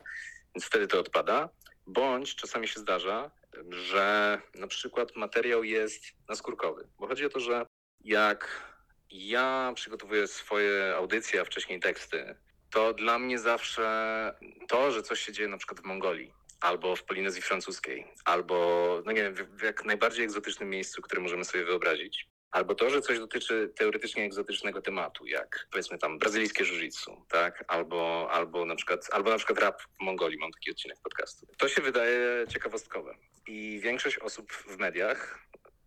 więc 0.54 0.64
wtedy 0.64 0.86
to 0.86 1.00
odpada. 1.00 1.48
Bądź 1.86 2.34
czasami 2.34 2.68
się 2.68 2.80
zdarza, 2.80 3.30
że 3.70 4.38
na 4.54 4.66
przykład 4.66 5.16
materiał 5.16 5.64
jest 5.64 6.04
naskórkowy, 6.28 6.88
bo 6.98 7.06
chodzi 7.06 7.24
o 7.26 7.28
to, 7.28 7.40
że 7.40 7.66
jak 8.04 8.62
ja 9.10 9.72
przygotowuję 9.74 10.26
swoje 10.26 10.94
audycje, 10.96 11.40
a 11.40 11.44
wcześniej 11.44 11.80
teksty, 11.80 12.36
to 12.70 12.92
dla 12.92 13.18
mnie 13.18 13.38
zawsze 13.38 14.34
to, 14.68 14.90
że 14.90 15.02
coś 15.02 15.20
się 15.20 15.32
dzieje 15.32 15.48
na 15.48 15.58
przykład 15.58 15.80
w 15.80 15.84
Mongolii, 15.84 16.32
albo 16.60 16.96
w 16.96 17.04
Polinezji 17.04 17.42
Francuskiej, 17.42 18.06
albo 18.24 18.56
no 19.04 19.12
nie 19.12 19.22
wiem, 19.22 19.34
w, 19.34 19.62
jak 19.62 19.84
najbardziej 19.84 20.24
egzotycznym 20.24 20.70
miejscu, 20.70 21.02
które 21.02 21.22
możemy 21.22 21.44
sobie 21.44 21.64
wyobrazić, 21.64 22.28
albo 22.50 22.74
to, 22.74 22.90
że 22.90 23.00
coś 23.00 23.18
dotyczy 23.18 23.72
teoretycznie 23.76 24.24
egzotycznego 24.24 24.82
tematu, 24.82 25.26
jak 25.26 25.66
powiedzmy 25.70 25.98
tam 25.98 26.18
brazylijskie 26.18 26.64
jiu-jitsu, 26.64 27.22
tak? 27.28 27.64
Albo, 27.68 28.28
albo, 28.32 28.64
na 28.64 28.74
przykład, 28.76 29.08
albo 29.12 29.30
na 29.30 29.36
przykład 29.36 29.58
rap 29.58 29.82
w 29.82 30.00
Mongolii, 30.00 30.38
mam 30.38 30.52
taki 30.52 30.70
odcinek 30.70 30.98
podcastu. 31.02 31.46
To 31.58 31.68
się 31.68 31.82
wydaje 31.82 32.46
ciekawostkowe 32.48 33.14
i 33.46 33.80
większość 33.82 34.18
osób 34.18 34.52
w 34.52 34.78
mediach 34.78 35.45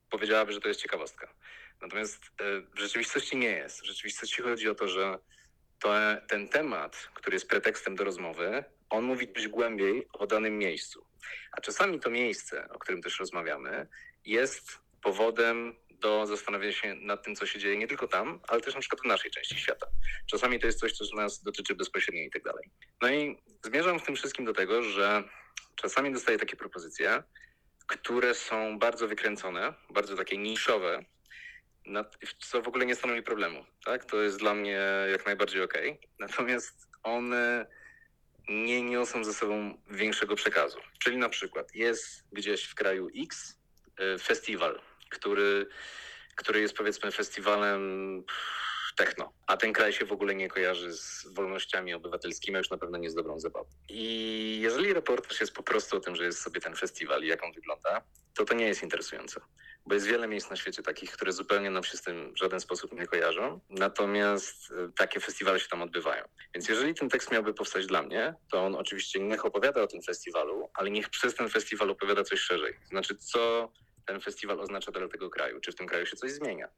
powiedziałaby, 0.09 0.53
że 0.53 0.61
to 0.61 0.67
jest 0.67 0.81
ciekawostka. 0.81 1.33
Natomiast 1.81 2.23
e, 2.23 2.61
w 2.75 2.79
rzeczywistości 2.79 3.37
nie 3.37 3.51
jest. 3.51 3.81
W 3.81 3.85
rzeczywistości 3.85 4.41
chodzi 4.41 4.69
o 4.69 4.75
to, 4.75 4.87
że 4.87 5.19
to, 5.79 5.93
ten 6.27 6.47
temat, 6.47 7.09
który 7.13 7.35
jest 7.35 7.49
pretekstem 7.49 7.95
do 7.95 8.03
rozmowy, 8.03 8.63
on 8.89 9.03
mówi 9.03 9.33
coś 9.33 9.47
głębiej 9.47 10.07
o 10.13 10.27
danym 10.27 10.57
miejscu. 10.57 11.05
A 11.51 11.61
czasami 11.61 11.99
to 11.99 12.09
miejsce, 12.09 12.69
o 12.69 12.79
którym 12.79 13.01
też 13.01 13.19
rozmawiamy, 13.19 13.87
jest 14.25 14.79
powodem 15.01 15.75
do 15.89 16.27
zastanowienia 16.27 16.73
się 16.73 16.95
nad 16.95 17.23
tym, 17.23 17.35
co 17.35 17.45
się 17.45 17.59
dzieje 17.59 17.77
nie 17.77 17.87
tylko 17.87 18.07
tam, 18.07 18.39
ale 18.47 18.61
też 18.61 18.73
na 18.73 18.79
przykład 18.79 19.01
w 19.01 19.05
naszej 19.05 19.31
części 19.31 19.55
świata. 19.55 19.87
Czasami 20.25 20.59
to 20.59 20.67
jest 20.67 20.79
coś, 20.79 20.91
co 20.91 21.15
nas 21.15 21.43
dotyczy 21.43 21.75
bezpośrednio 21.75 22.23
i 22.23 22.31
tak 22.31 22.43
dalej. 22.43 22.69
No 23.01 23.11
i 23.11 23.37
zmierzam 23.65 23.99
w 23.99 24.03
tym 24.03 24.15
wszystkim 24.15 24.45
do 24.45 24.53
tego, 24.53 24.83
że 24.83 25.23
czasami 25.75 26.13
dostaję 26.13 26.37
takie 26.37 26.55
propozycje, 26.55 27.23
które 27.89 28.33
są 28.33 28.79
bardzo 28.79 29.07
wykręcone, 29.07 29.73
bardzo 29.89 30.15
takie 30.15 30.37
niszowe, 30.37 31.05
co 32.39 32.61
w 32.61 32.67
ogóle 32.67 32.85
nie 32.85 32.95
stanowi 32.95 33.23
problemu. 33.23 33.65
Tak? 33.85 34.05
To 34.05 34.21
jest 34.21 34.39
dla 34.39 34.53
mnie 34.53 34.79
jak 35.11 35.25
najbardziej 35.25 35.61
okej. 35.63 35.99
Natomiast 36.19 36.87
one 37.03 37.65
nie 38.49 38.81
niosą 38.81 39.23
ze 39.23 39.33
sobą 39.33 39.81
większego 39.89 40.35
przekazu. 40.35 40.79
Czyli 40.99 41.17
na 41.17 41.29
przykład 41.29 41.75
jest 41.75 42.27
gdzieś 42.31 42.63
w 42.63 42.75
kraju 42.75 43.09
X 43.17 43.59
y, 44.15 44.19
festiwal, 44.19 44.81
który, 45.09 45.67
który 46.35 46.61
jest 46.61 46.77
powiedzmy 46.77 47.11
festiwalem 47.11 48.23
techno, 48.99 49.33
a 49.47 49.57
ten 49.57 49.73
kraj 49.73 49.93
się 49.93 50.05
w 50.05 50.11
ogóle 50.11 50.35
nie 50.35 50.47
kojarzy 50.47 50.93
z 50.93 51.27
wolnościami 51.33 51.93
obywatelskimi, 51.93 52.55
a 52.55 52.57
już 52.57 52.69
na 52.69 52.77
pewno 52.77 52.97
nie 52.97 53.09
z 53.09 53.15
dobrą 53.15 53.39
zabawą. 53.39 53.69
I 53.89 54.59
jeżeli 54.61 54.93
reportaż 54.93 55.39
jest 55.39 55.53
po 55.53 55.63
prostu 55.63 55.97
o 55.97 55.99
tym, 55.99 56.15
że 56.15 56.23
jest 56.23 56.41
sobie 56.41 56.61
ten 56.61 56.75
festiwal 56.75 57.23
i 57.23 57.27
jak 57.27 57.43
on 57.43 57.51
wygląda, 57.51 58.01
to 58.33 58.45
to 58.45 58.53
nie 58.53 58.67
jest 58.67 58.83
interesujące. 58.83 59.41
Bo 59.85 59.93
jest 59.93 60.07
wiele 60.07 60.27
miejsc 60.27 60.49
na 60.49 60.55
świecie 60.55 60.83
takich, 60.83 61.11
które 61.11 61.31
zupełnie 61.31 61.69
nam 61.69 61.83
się 61.83 61.97
z 61.97 62.01
tym 62.01 62.33
w 62.33 62.37
żaden 62.37 62.59
sposób 62.59 62.93
nie 62.93 63.07
kojarzą. 63.07 63.59
Natomiast 63.69 64.71
y, 64.71 64.91
takie 64.97 65.19
festiwale 65.19 65.59
się 65.59 65.67
tam 65.67 65.81
odbywają. 65.81 66.23
Więc 66.53 66.69
jeżeli 66.69 66.93
ten 66.93 67.09
tekst 67.09 67.31
miałby 67.31 67.53
powstać 67.53 67.87
dla 67.87 68.01
mnie, 68.03 68.33
to 68.51 68.65
on 68.65 68.75
oczywiście 68.75 69.19
niech 69.19 69.45
opowiada 69.45 69.81
o 69.81 69.87
tym 69.87 70.01
festiwalu, 70.01 70.69
ale 70.73 70.91
niech 70.91 71.09
przez 71.09 71.35
ten 71.35 71.49
festiwal 71.49 71.89
opowiada 71.89 72.23
coś 72.23 72.39
szerzej. 72.39 72.73
Znaczy, 72.89 73.15
co 73.15 73.71
ten 74.09 74.21
festiwal 74.21 74.59
oznacza 74.59 74.91
dla 74.91 75.07
tego 75.07 75.29
kraju? 75.29 75.59
Czy 75.59 75.71
w 75.71 75.75
tym 75.75 75.87
kraju 75.87 76.05
się 76.05 76.15
coś 76.15 76.31
zmienia? 76.31 76.69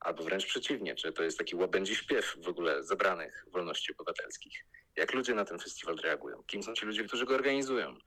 Albo 0.00 0.22
wręcz 0.22 0.46
przeciwnie, 0.46 0.94
czy 0.94 1.12
to 1.12 1.22
jest 1.22 1.38
taki 1.38 1.56
łabędzi 1.56 1.96
śpiew 1.96 2.36
w 2.44 2.48
ogóle 2.48 2.82
zabranych 2.84 3.44
wolności 3.52 3.92
obywatelskich? 3.92 4.64
Jak 4.96 5.14
ludzie 5.14 5.34
na 5.34 5.44
ten 5.44 5.58
festiwal 5.58 5.96
reagują? 5.96 6.42
Kim 6.46 6.62
są 6.62 6.74
ci 6.74 6.86
ludzie, 6.86 7.04
którzy 7.04 7.24
go 7.24 7.34
organizują? 7.34 7.98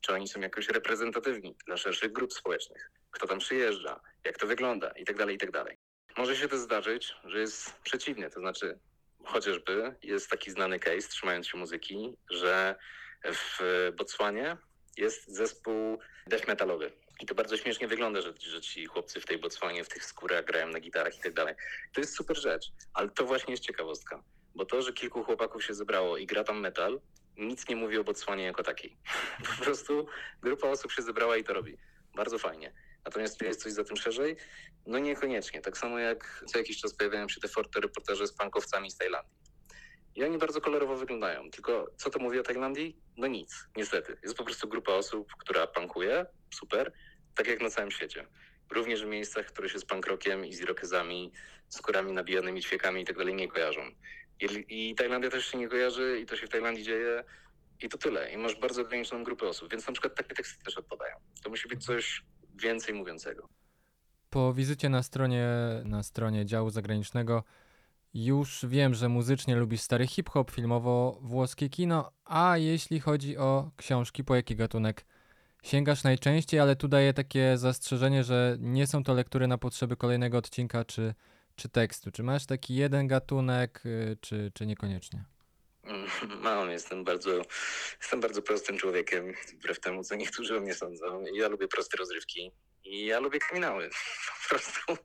Czy 0.00 0.12
oni 0.12 0.28
są 0.28 0.40
jakoś 0.40 0.68
reprezentatywni 0.68 1.56
dla 1.66 1.76
szerszych 1.76 2.12
grup 2.12 2.32
społecznych? 2.32 2.90
Kto 3.10 3.26
tam 3.26 3.38
przyjeżdża? 3.38 4.00
Jak 4.24 4.38
to 4.38 4.46
wygląda? 4.46 4.90
I 4.90 5.04
tak 5.04 5.16
dalej, 5.16 5.36
i 5.36 5.38
tak 5.38 5.50
dalej. 5.50 5.78
Może 6.16 6.36
się 6.36 6.48
też 6.48 6.58
zdarzyć, 6.58 7.14
że 7.24 7.38
jest 7.38 7.74
przeciwnie, 7.82 8.30
to 8.30 8.40
znaczy 8.40 8.78
chociażby 9.24 9.94
jest 10.02 10.30
taki 10.30 10.50
znany 10.50 10.78
case, 10.78 11.08
trzymając 11.08 11.46
się 11.46 11.58
muzyki, 11.58 12.16
że 12.30 12.76
w 13.24 13.58
Botswanie 13.96 14.56
jest 14.96 15.28
zespół 15.28 15.98
death 16.26 16.48
metalowy. 16.48 16.92
I 17.20 17.26
to 17.26 17.34
bardzo 17.34 17.56
śmiesznie 17.56 17.88
wygląda, 17.88 18.20
że, 18.20 18.32
że 18.38 18.60
ci 18.60 18.86
chłopcy 18.86 19.20
w 19.20 19.26
tej 19.26 19.38
Botswanie, 19.38 19.84
w 19.84 19.88
tych 19.88 20.04
skórach 20.04 20.44
grają 20.44 20.68
na 20.68 20.80
gitarach 20.80 21.18
i 21.18 21.20
tak 21.20 21.34
dalej. 21.34 21.54
To 21.92 22.00
jest 22.00 22.16
super 22.16 22.36
rzecz, 22.36 22.72
ale 22.94 23.08
to 23.08 23.24
właśnie 23.24 23.52
jest 23.52 23.64
ciekawostka. 23.64 24.22
Bo 24.54 24.64
to, 24.64 24.82
że 24.82 24.92
kilku 24.92 25.24
chłopaków 25.24 25.64
się 25.64 25.74
zebrało 25.74 26.16
i 26.16 26.26
gra 26.26 26.44
tam 26.44 26.60
metal, 26.60 27.00
nic 27.36 27.68
nie 27.68 27.76
mówi 27.76 27.98
o 27.98 28.04
Botswanie 28.04 28.44
jako 28.44 28.62
takiej. 28.62 28.96
Po 29.58 29.64
prostu 29.64 30.06
grupa 30.42 30.68
osób 30.68 30.92
się 30.92 31.02
zebrała 31.02 31.36
i 31.36 31.44
to 31.44 31.52
robi. 31.52 31.78
Bardzo 32.14 32.38
fajnie. 32.38 32.72
Natomiast 33.04 33.38
czy 33.38 33.44
jest 33.44 33.62
coś 33.62 33.72
za 33.72 33.84
tym 33.84 33.96
szerzej? 33.96 34.36
No 34.86 34.98
niekoniecznie. 34.98 35.60
Tak 35.60 35.78
samo 35.78 35.98
jak 35.98 36.44
co 36.46 36.58
jakiś 36.58 36.80
czas 36.80 36.94
pojawiają 36.94 37.28
się 37.28 37.40
te 37.40 37.48
forte 37.48 37.80
reportaże 37.80 38.26
z 38.26 38.32
pankowcami 38.32 38.90
z 38.90 38.96
Tajlandii. 38.96 39.47
I 40.18 40.24
oni 40.24 40.38
bardzo 40.38 40.60
kolorowo 40.60 40.96
wyglądają. 40.96 41.50
Tylko 41.50 41.90
co 41.96 42.10
to 42.10 42.18
mówi 42.18 42.38
o 42.38 42.42
Tajlandii? 42.42 42.96
No 43.16 43.26
nic, 43.26 43.68
niestety. 43.76 44.16
Jest 44.22 44.36
po 44.36 44.44
prostu 44.44 44.68
grupa 44.68 44.92
osób, 44.92 45.28
która 45.38 45.66
pankuje, 45.66 46.26
super, 46.54 46.92
tak 47.34 47.46
jak 47.46 47.60
na 47.60 47.70
całym 47.70 47.90
świecie. 47.90 48.26
Również 48.70 49.04
w 49.04 49.06
miejscach, 49.06 49.46
które 49.46 49.68
się 49.68 49.78
z 49.78 49.84
pankrokiem 49.84 50.46
i 50.46 50.54
z 50.54 50.60
irokezami, 50.60 51.32
skórami 51.68 52.12
nabijanymi 52.12 52.62
ćwiekami 52.62 53.02
i 53.02 53.04
tak 53.04 53.18
dalej 53.18 53.34
nie 53.34 53.48
kojarzą. 53.48 53.80
I, 54.40 54.64
I 54.68 54.94
Tajlandia 54.94 55.30
też 55.30 55.46
się 55.46 55.58
nie 55.58 55.68
kojarzy 55.68 56.20
i 56.22 56.26
to 56.26 56.36
się 56.36 56.46
w 56.46 56.50
Tajlandii 56.50 56.84
dzieje 56.84 57.24
i 57.80 57.88
to 57.88 57.98
tyle. 57.98 58.32
I 58.32 58.36
masz 58.36 58.56
bardzo 58.56 58.82
ograniczoną 58.82 59.24
grupę 59.24 59.48
osób, 59.48 59.70
więc 59.70 59.86
na 59.86 59.92
przykład 59.92 60.14
takie 60.14 60.34
teksty 60.34 60.64
też 60.64 60.78
odpadają. 60.78 61.16
To 61.42 61.50
musi 61.50 61.68
być 61.68 61.84
coś 61.84 62.24
więcej 62.54 62.94
mówiącego. 62.94 63.48
Po 64.30 64.54
wizycie 64.54 64.88
na 64.88 65.02
stronie, 65.02 65.48
na 65.84 66.02
stronie 66.02 66.46
działu 66.46 66.70
zagranicznego 66.70 67.44
już 68.24 68.66
wiem, 68.68 68.94
że 68.94 69.08
muzycznie 69.08 69.56
lubisz 69.56 69.80
stary 69.80 70.06
hip-hop, 70.06 70.50
filmowo 70.50 71.18
włoskie 71.22 71.68
kino, 71.68 72.12
a 72.24 72.58
jeśli 72.58 73.00
chodzi 73.00 73.36
o 73.36 73.70
książki, 73.76 74.24
po 74.24 74.34
jaki 74.34 74.56
gatunek 74.56 75.04
sięgasz 75.62 76.04
najczęściej, 76.04 76.60
ale 76.60 76.76
tu 76.76 76.88
daję 76.88 77.12
takie 77.12 77.58
zastrzeżenie, 77.58 78.24
że 78.24 78.56
nie 78.60 78.86
są 78.86 79.04
to 79.04 79.14
lektury 79.14 79.46
na 79.46 79.58
potrzeby 79.58 79.96
kolejnego 79.96 80.38
odcinka 80.38 80.84
czy, 80.84 81.14
czy 81.56 81.68
tekstu. 81.68 82.10
Czy 82.10 82.22
masz 82.22 82.46
taki 82.46 82.74
jeden 82.74 83.06
gatunek, 83.06 83.82
y, 83.86 84.16
czy, 84.20 84.50
czy 84.54 84.66
niekoniecznie? 84.66 85.24
Mam, 86.42 86.70
jestem 86.70 87.04
bardzo, 87.04 87.42
jestem 88.00 88.20
bardzo 88.20 88.42
prostym 88.42 88.78
człowiekiem, 88.78 89.32
wbrew 89.52 89.80
temu, 89.80 90.04
co 90.04 90.14
niektórzy 90.14 90.56
o 90.56 90.60
mnie 90.60 90.74
sądzą. 90.74 91.24
Ja 91.34 91.48
lubię 91.48 91.68
proste 91.68 91.96
rozrywki 91.96 92.52
i 92.88 93.06
ja 93.06 93.20
lubię 93.20 93.38
kryminały, 93.38 93.90
po 94.42 94.48
prostu. 94.48 95.04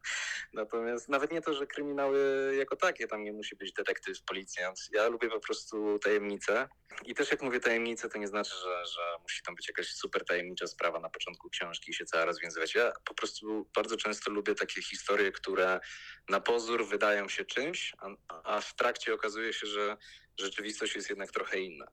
Natomiast 0.54 1.10
nawet 1.10 1.32
nie 1.32 1.42
to, 1.42 1.54
że 1.54 1.68
kryminały 1.68 2.54
jako 2.58 2.76
takie, 2.76 3.08
tam 3.08 3.24
nie 3.24 3.34
musi 3.34 3.56
być 3.56 3.74
detektyw, 3.74 4.24
policjant. 4.24 4.80
Ja 4.92 5.08
lubię 5.08 5.30
po 5.30 5.40
prostu 5.40 6.00
tajemnice. 6.00 6.68
I 7.06 7.16
też 7.16 7.32
jak 7.32 7.42
mówię 7.42 7.60
tajemnice, 7.60 8.10
to 8.10 8.18
nie 8.18 8.28
znaczy, 8.28 8.52
że, 8.64 8.86
że 8.86 9.02
musi 9.22 9.44
tam 9.44 9.56
być 9.56 9.68
jakaś 9.68 9.88
super 9.88 10.26
tajemnicza 10.26 10.68
sprawa 10.68 11.00
na 11.00 11.10
początku 11.10 11.50
książki 11.50 11.92
i 11.92 11.94
się 11.94 12.06
cała 12.06 12.26
rozwiązywać. 12.26 12.76
Ja 12.76 12.94
po 13.06 13.14
prostu 13.14 13.70
bardzo 13.76 13.98
często 13.98 14.32
lubię 14.32 14.56
takie 14.56 14.82
historie, 14.82 15.32
które 15.32 15.80
na 16.30 16.40
pozór 16.40 16.88
wydają 16.88 17.30
się 17.30 17.46
czymś, 17.46 17.94
a, 18.00 18.10
a 18.44 18.62
w 18.62 18.76
trakcie 18.76 19.14
okazuje 19.14 19.54
się, 19.54 19.68
że 19.68 19.98
rzeczywistość 20.40 20.96
jest 20.96 21.10
jednak 21.10 21.32
trochę 21.32 21.60
inna. 21.60 21.88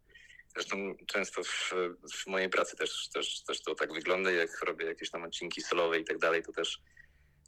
Zresztą 0.54 0.94
często 1.06 1.44
w, 1.44 1.72
w 2.14 2.26
mojej 2.26 2.48
pracy 2.48 2.76
też, 2.76 3.08
też, 3.08 3.42
też 3.42 3.62
to 3.62 3.74
tak 3.74 3.92
wygląda, 3.92 4.30
jak 4.30 4.62
robię 4.62 4.86
jakieś 4.86 5.10
tam 5.10 5.22
odcinki 5.22 5.62
solowe 5.62 5.98
i 5.98 6.04
tak 6.04 6.18
dalej, 6.18 6.42
to 6.42 6.52
też 6.52 6.80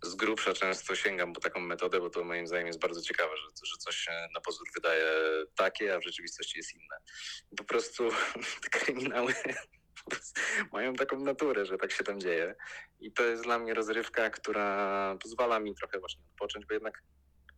z 0.02 0.14
grubsza 0.14 0.52
często 0.52 0.94
sięgam 0.94 1.32
po 1.32 1.40
taką 1.40 1.60
metodę, 1.60 2.00
bo 2.00 2.10
to 2.10 2.24
moim 2.24 2.46
zdaniem 2.46 2.66
jest 2.66 2.80
bardzo 2.80 3.02
ciekawe, 3.02 3.36
że, 3.36 3.66
że 3.66 3.76
coś 3.76 3.96
się 3.96 4.10
na 4.34 4.40
pozór 4.40 4.68
wydaje 4.74 5.04
takie, 5.56 5.94
a 5.94 5.98
w 5.98 6.04
rzeczywistości 6.04 6.58
jest 6.58 6.74
inne. 6.74 6.96
Po 7.56 7.64
prostu 7.64 8.08
te 8.62 8.68
kryminały 8.68 9.34
mają 10.72 10.94
taką 10.94 11.20
naturę, 11.20 11.66
że 11.66 11.78
tak 11.78 11.92
się 11.92 12.04
tam 12.04 12.20
dzieje. 12.20 12.54
I 13.00 13.12
to 13.12 13.24
jest 13.24 13.42
dla 13.42 13.58
mnie 13.58 13.74
rozrywka, 13.74 14.30
która 14.30 15.16
pozwala 15.22 15.60
mi 15.60 15.74
trochę 15.74 15.98
właśnie 15.98 16.22
odpocząć, 16.32 16.66
bo 16.66 16.74
jednak 16.74 17.02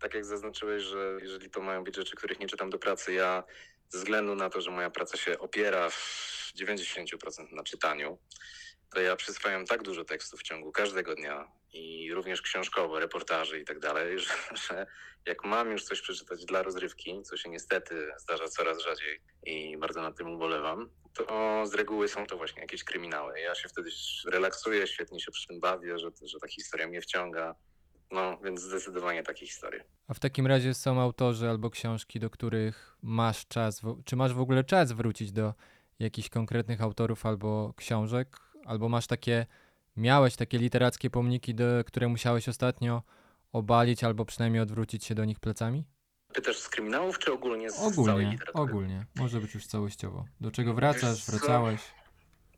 tak 0.00 0.14
jak 0.14 0.24
zaznaczyłeś, 0.24 0.82
że 0.82 1.18
jeżeli 1.22 1.50
to 1.50 1.60
mają 1.60 1.84
być 1.84 1.96
rzeczy, 1.96 2.16
których 2.16 2.40
nie 2.40 2.46
czytam 2.46 2.70
do 2.70 2.78
pracy, 2.78 3.12
ja 3.12 3.44
ze 3.88 3.98
względu 3.98 4.34
na 4.34 4.50
to, 4.50 4.60
że 4.60 4.70
moja 4.70 4.90
praca 4.90 5.16
się 5.16 5.38
opiera 5.38 5.90
w 5.90 6.52
90% 6.56 7.52
na 7.52 7.62
czytaniu, 7.62 8.18
to 8.94 9.00
ja 9.00 9.16
przyswajam 9.16 9.66
tak 9.66 9.82
dużo 9.82 10.04
tekstów 10.04 10.40
w 10.40 10.42
ciągu 10.42 10.72
każdego 10.72 11.14
dnia 11.14 11.48
i 11.72 12.12
również 12.14 12.42
książkowo, 12.42 13.00
reportaży 13.00 13.60
i 13.60 13.64
tak 13.64 13.78
dalej, 13.78 14.18
że, 14.68 14.86
jak 15.26 15.44
mam 15.44 15.70
już 15.70 15.84
coś 15.84 16.00
przeczytać 16.00 16.44
dla 16.44 16.62
rozrywki, 16.62 17.22
co 17.22 17.36
się 17.36 17.50
niestety 17.50 18.10
zdarza 18.18 18.48
coraz 18.48 18.78
rzadziej 18.78 19.20
i 19.46 19.76
bardzo 19.78 20.02
nad 20.02 20.16
tym 20.16 20.34
ubolewam, 20.34 20.90
to 21.14 21.62
z 21.66 21.74
reguły 21.74 22.08
są 22.08 22.26
to 22.26 22.36
właśnie 22.36 22.62
jakieś 22.62 22.84
kryminały. 22.84 23.40
Ja 23.40 23.54
się 23.54 23.68
wtedy 23.68 23.90
relaksuję, 24.26 24.86
świetnie 24.86 25.20
się 25.20 25.32
przy 25.32 25.46
tym 25.46 25.60
bawię, 25.60 25.98
że, 25.98 26.10
że 26.22 26.38
ta 26.40 26.48
historia 26.48 26.88
mnie 26.88 27.00
wciąga. 27.00 27.54
No, 28.10 28.38
więc 28.44 28.60
zdecydowanie 28.62 29.22
takie 29.22 29.46
historie. 29.46 29.84
A 30.08 30.14
w 30.14 30.20
takim 30.20 30.46
razie 30.46 30.74
są 30.74 31.00
autorzy 31.00 31.48
albo 31.48 31.70
książki, 31.70 32.20
do 32.20 32.30
których 32.30 32.96
masz 33.02 33.46
czas, 33.46 33.82
czy 34.04 34.16
masz 34.16 34.34
w 34.34 34.40
ogóle 34.40 34.64
czas 34.64 34.92
wrócić 34.92 35.32
do 35.32 35.54
jakichś 35.98 36.28
konkretnych 36.28 36.82
autorów 36.82 37.26
albo 37.26 37.74
książek, 37.76 38.40
albo 38.64 38.88
masz 38.88 39.06
takie, 39.06 39.46
miałeś 39.96 40.36
takie 40.36 40.58
literackie 40.58 41.10
pomniki, 41.10 41.54
do, 41.54 41.64
które 41.86 42.08
musiałeś 42.08 42.48
ostatnio 42.48 43.02
obalić 43.52 44.04
albo 44.04 44.24
przynajmniej 44.24 44.62
odwrócić 44.62 45.04
się 45.04 45.14
do 45.14 45.24
nich 45.24 45.40
plecami? 45.40 45.84
Pytasz 46.34 46.58
z 46.58 46.68
kryminałów, 46.68 47.18
czy 47.18 47.32
ogólnie 47.32 47.70
z 47.70 47.74
całej 47.74 47.92
Ogólnie, 47.92 48.30
literatury? 48.30 48.64
ogólnie. 48.64 49.06
Może 49.16 49.40
być 49.40 49.54
już 49.54 49.66
całościowo. 49.66 50.24
Do 50.40 50.50
czego 50.50 50.74
wracasz, 50.74 51.26
wracałeś? 51.26 51.80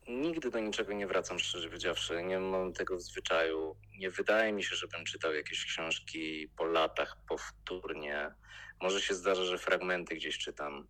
Nigdy 0.08 0.50
do 0.50 0.60
niczego 0.60 0.92
nie 0.92 1.06
wracam, 1.06 1.38
szczerze 1.38 1.68
powiedziawszy. 1.68 2.22
Nie 2.22 2.38
mam 2.38 2.72
tego 2.72 2.96
w 2.96 3.02
zwyczaju. 3.02 3.76
Nie 3.98 4.10
wydaje 4.10 4.52
mi 4.52 4.64
się, 4.64 4.76
żebym 4.76 5.04
czytał 5.04 5.34
jakieś 5.34 5.64
książki 5.64 6.48
po 6.56 6.64
latach 6.64 7.16
powtórnie. 7.28 8.34
Może 8.80 9.00
się 9.00 9.14
zdarza, 9.14 9.44
że 9.44 9.58
fragmenty 9.58 10.14
gdzieś 10.14 10.38
czytam, 10.38 10.86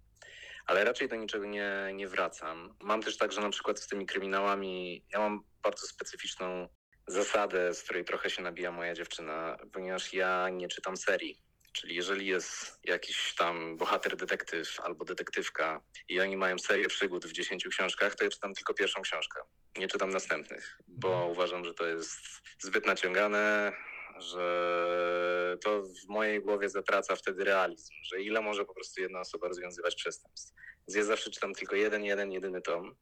ale 0.67 0.85
raczej 0.85 1.09
do 1.09 1.17
niczego 1.17 1.47
nie, 1.47 1.91
nie 1.95 2.09
wracam. 2.09 2.77
Mam 2.81 3.03
też 3.03 3.17
tak, 3.17 3.33
że 3.33 3.41
na 3.41 3.51
przykład 3.51 3.81
z 3.81 3.89
tymi 3.89 4.07
kryminałami, 4.07 5.05
ja 5.13 5.19
mam 5.19 5.45
bardzo 5.63 5.87
specyficzną 5.87 6.69
zasadę, 7.07 7.75
z 7.75 7.83
której 7.83 8.05
trochę 8.05 8.31
się 8.31 8.43
nabija 8.43 8.73
moja 8.73 8.95
dziewczyna, 8.95 9.57
ponieważ 9.73 10.13
ja 10.13 10.49
nie 10.49 10.69
czytam 10.69 10.97
serii. 10.97 11.46
Czyli 11.77 11.95
jeżeli 11.95 12.27
jest 12.27 12.81
jakiś 12.85 13.35
tam 13.35 13.77
bohater 13.77 14.17
detektyw 14.17 14.81
albo 14.81 15.05
detektywka 15.05 15.81
i 16.09 16.21
oni 16.21 16.37
mają 16.37 16.59
serię 16.59 16.89
przygód 16.89 17.27
w 17.27 17.33
10 17.33 17.69
książkach, 17.69 18.15
to 18.15 18.25
ja 18.25 18.31
czytam 18.31 18.55
tylko 18.55 18.75
pierwszą 18.75 19.03
książkę. 19.03 19.41
Nie 19.79 19.89
czytam 19.89 20.11
następnych, 20.11 20.79
bo 20.89 21.29
uważam, 21.31 21.65
że 21.65 21.75
to 21.75 21.87
jest 21.87 22.19
zbyt 22.59 22.87
naciągane, 22.87 23.73
że 24.19 25.59
to 25.65 25.83
w 25.83 26.09
mojej 26.09 26.41
głowie 26.41 26.69
zatraca 26.69 27.17
wtedy 27.17 27.45
realizm, 27.45 27.95
że 28.03 28.21
ile 28.21 28.41
może 28.41 28.65
po 28.65 28.75
prostu 28.75 29.01
jedna 29.01 29.21
osoba 29.21 29.49
rozwiązywać 29.49 29.95
przestępstw. 29.95 30.55
Więc 30.89 30.97
ja 30.97 31.05
zawsze 31.05 31.31
czytam 31.31 31.55
tylko 31.55 31.77
jeden, 31.77 32.05
jeden, 32.05 32.33
jedyny 32.33 32.63
tom. 32.63 32.97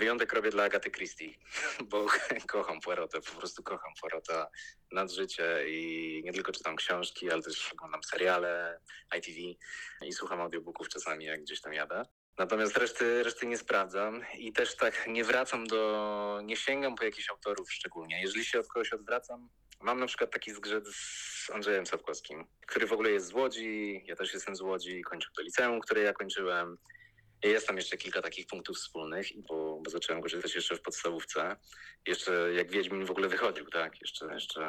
Wyjątek 0.00 0.32
robię 0.32 0.50
dla 0.50 0.64
Agaty 0.64 0.90
Christie, 0.90 1.34
bo 1.90 2.06
kocham 2.52 2.80
Poirotę, 2.80 3.20
po 3.20 3.32
prostu 3.32 3.62
kocham 3.62 3.92
Poirota 4.00 4.50
nad 4.92 5.12
życie 5.12 5.64
i 5.68 6.22
nie 6.24 6.32
tylko 6.32 6.52
czytam 6.52 6.76
książki, 6.76 7.30
ale 7.30 7.42
też 7.42 7.72
oglądam 7.72 8.02
seriale, 8.02 8.80
ITV 9.18 9.38
i 10.06 10.12
słucham 10.12 10.40
audiobooków 10.40 10.88
czasami, 10.88 11.24
jak 11.24 11.40
gdzieś 11.40 11.60
tam 11.60 11.72
jadę. 11.72 12.02
Natomiast 12.38 12.76
reszty, 12.76 13.22
reszty 13.22 13.46
nie 13.46 13.58
sprawdzam 13.58 14.24
i 14.38 14.52
też 14.52 14.76
tak 14.76 15.06
nie 15.06 15.24
wracam 15.24 15.66
do, 15.66 16.40
nie 16.44 16.56
sięgam 16.56 16.94
po 16.94 17.04
jakichś 17.04 17.30
autorów 17.30 17.72
szczególnie. 17.72 18.22
Jeżeli 18.22 18.44
się 18.44 18.60
od 18.60 18.66
kogoś 18.66 18.92
odwracam, 18.92 19.48
mam 19.80 20.00
na 20.00 20.06
przykład 20.06 20.30
taki 20.30 20.50
zgrzyt 20.50 20.88
z 20.88 21.50
Andrzejem 21.50 21.86
Sapkowskim, 21.86 22.46
który 22.66 22.86
w 22.86 22.92
ogóle 22.92 23.10
jest 23.10 23.26
z 23.26 23.32
Łodzi, 23.32 24.02
ja 24.06 24.16
też 24.16 24.34
jestem 24.34 24.56
z 24.56 24.60
Łodzi, 24.60 25.02
kończył 25.02 25.32
to 25.36 25.42
liceum, 25.42 25.80
które 25.80 26.02
ja 26.02 26.12
kończyłem. 26.12 26.76
Jest 27.42 27.66
tam 27.66 27.76
jeszcze 27.76 27.96
kilka 27.96 28.22
takich 28.22 28.46
punktów 28.46 28.76
wspólnych, 28.76 29.26
bo, 29.48 29.69
bo 29.82 29.90
zacząłem 29.90 30.20
go 30.20 30.28
czytać 30.28 30.54
jeszcze 30.54 30.76
w 30.76 30.82
podstawówce. 30.82 31.56
Jeszcze 32.06 32.52
jak 32.52 32.70
Wiedźmin 32.70 33.06
w 33.06 33.10
ogóle 33.10 33.28
wychodził, 33.28 33.66
tak? 33.66 34.00
Jeszcze, 34.00 34.34
jeszcze 34.34 34.60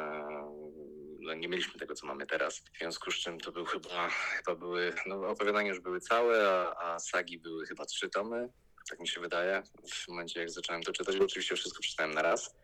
no, 1.20 1.34
nie 1.34 1.48
mieliśmy 1.48 1.80
tego, 1.80 1.94
co 1.94 2.06
mamy 2.06 2.26
teraz. 2.26 2.58
W 2.58 2.78
związku 2.78 3.10
z 3.10 3.14
czym 3.14 3.40
to 3.40 3.52
był 3.52 3.64
chyba, 3.64 4.08
chyba 4.08 4.54
były, 4.54 4.92
no 5.06 5.28
opowiadania 5.28 5.68
już 5.68 5.80
były 5.80 6.00
całe, 6.00 6.48
a, 6.48 6.94
a 6.94 6.98
sagi 6.98 7.38
były 7.38 7.66
chyba 7.66 7.84
trzy 7.84 8.10
tomy, 8.10 8.48
tak 8.90 9.00
mi 9.00 9.08
się 9.08 9.20
wydaje. 9.20 9.62
W 9.92 10.08
momencie, 10.08 10.40
jak 10.40 10.50
zacząłem 10.50 10.82
to 10.82 10.92
czytać, 10.92 11.16
oczywiście 11.16 11.56
wszystko 11.56 11.80
przeczytałem 11.80 12.14
na 12.14 12.22
raz, 12.22 12.54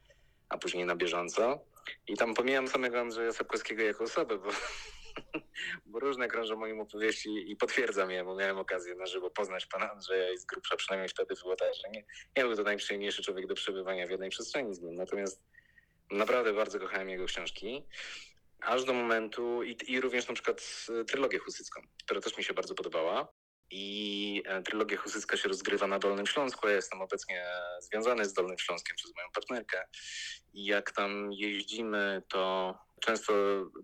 a 0.48 0.58
później 0.58 0.84
na 0.84 0.96
bieżąco. 0.96 1.64
I 2.08 2.16
tam 2.16 2.34
pomijam 2.34 2.68
samego 2.68 3.00
Andrzeja 3.00 3.32
Sapkowskiego 3.32 3.82
jako 3.82 4.04
osobę, 4.04 4.38
bo, 4.38 4.50
bo 5.86 5.98
różne 5.98 6.28
krążą 6.28 6.56
moim 6.56 6.80
opowieści 6.80 7.50
i 7.50 7.56
potwierdzam 7.56 8.10
je, 8.10 8.24
bo 8.24 8.34
miałem 8.34 8.58
okazję 8.58 8.94
na 8.94 9.06
żywo 9.06 9.30
poznać 9.30 9.66
pana 9.66 9.92
Andrzeja 9.92 10.32
i 10.32 10.38
z 10.38 10.44
grubsza 10.44 10.76
przynajmniej 10.76 11.08
wtedy 11.08 11.34
było 11.42 11.56
tak, 11.56 11.74
że 11.74 11.90
nie, 11.90 12.04
nie 12.36 12.44
był 12.44 12.56
to 12.56 12.62
najprzyjemniejszy 12.62 13.22
człowiek 13.22 13.46
do 13.46 13.54
przebywania 13.54 14.06
w 14.06 14.10
jednej 14.10 14.30
przestrzeni 14.30 14.74
z 14.74 14.80
nim. 14.80 14.96
Natomiast 14.96 15.42
naprawdę 16.10 16.52
bardzo 16.52 16.78
kochałem 16.78 17.08
jego 17.08 17.26
książki. 17.26 17.84
Aż 18.60 18.84
do 18.84 18.92
momentu, 18.92 19.62
i, 19.62 19.76
i 19.86 20.00
również 20.00 20.28
na 20.28 20.34
przykład 20.34 20.86
trylogię 21.06 21.38
husycką, 21.38 21.80
która 22.04 22.20
też 22.20 22.38
mi 22.38 22.44
się 22.44 22.54
bardzo 22.54 22.74
podobała. 22.74 23.28
I 23.70 24.42
e, 24.46 24.62
trylogia 24.62 24.98
husycka 24.98 25.36
się 25.36 25.48
rozgrywa 25.48 25.86
na 25.86 25.98
Dolnym 25.98 26.26
Śląsku. 26.26 26.68
Ja 26.68 26.74
jestem 26.74 27.02
obecnie 27.02 27.44
związany 27.80 28.24
z 28.24 28.32
Dolnym 28.32 28.58
Śląskiem 28.58 28.96
przez 28.96 29.14
moją 29.16 29.28
partnerkę. 29.34 29.86
I 30.52 30.64
jak 30.64 30.90
tam 30.90 31.32
jeździmy, 31.32 32.22
to 32.28 32.74
często 33.00 33.32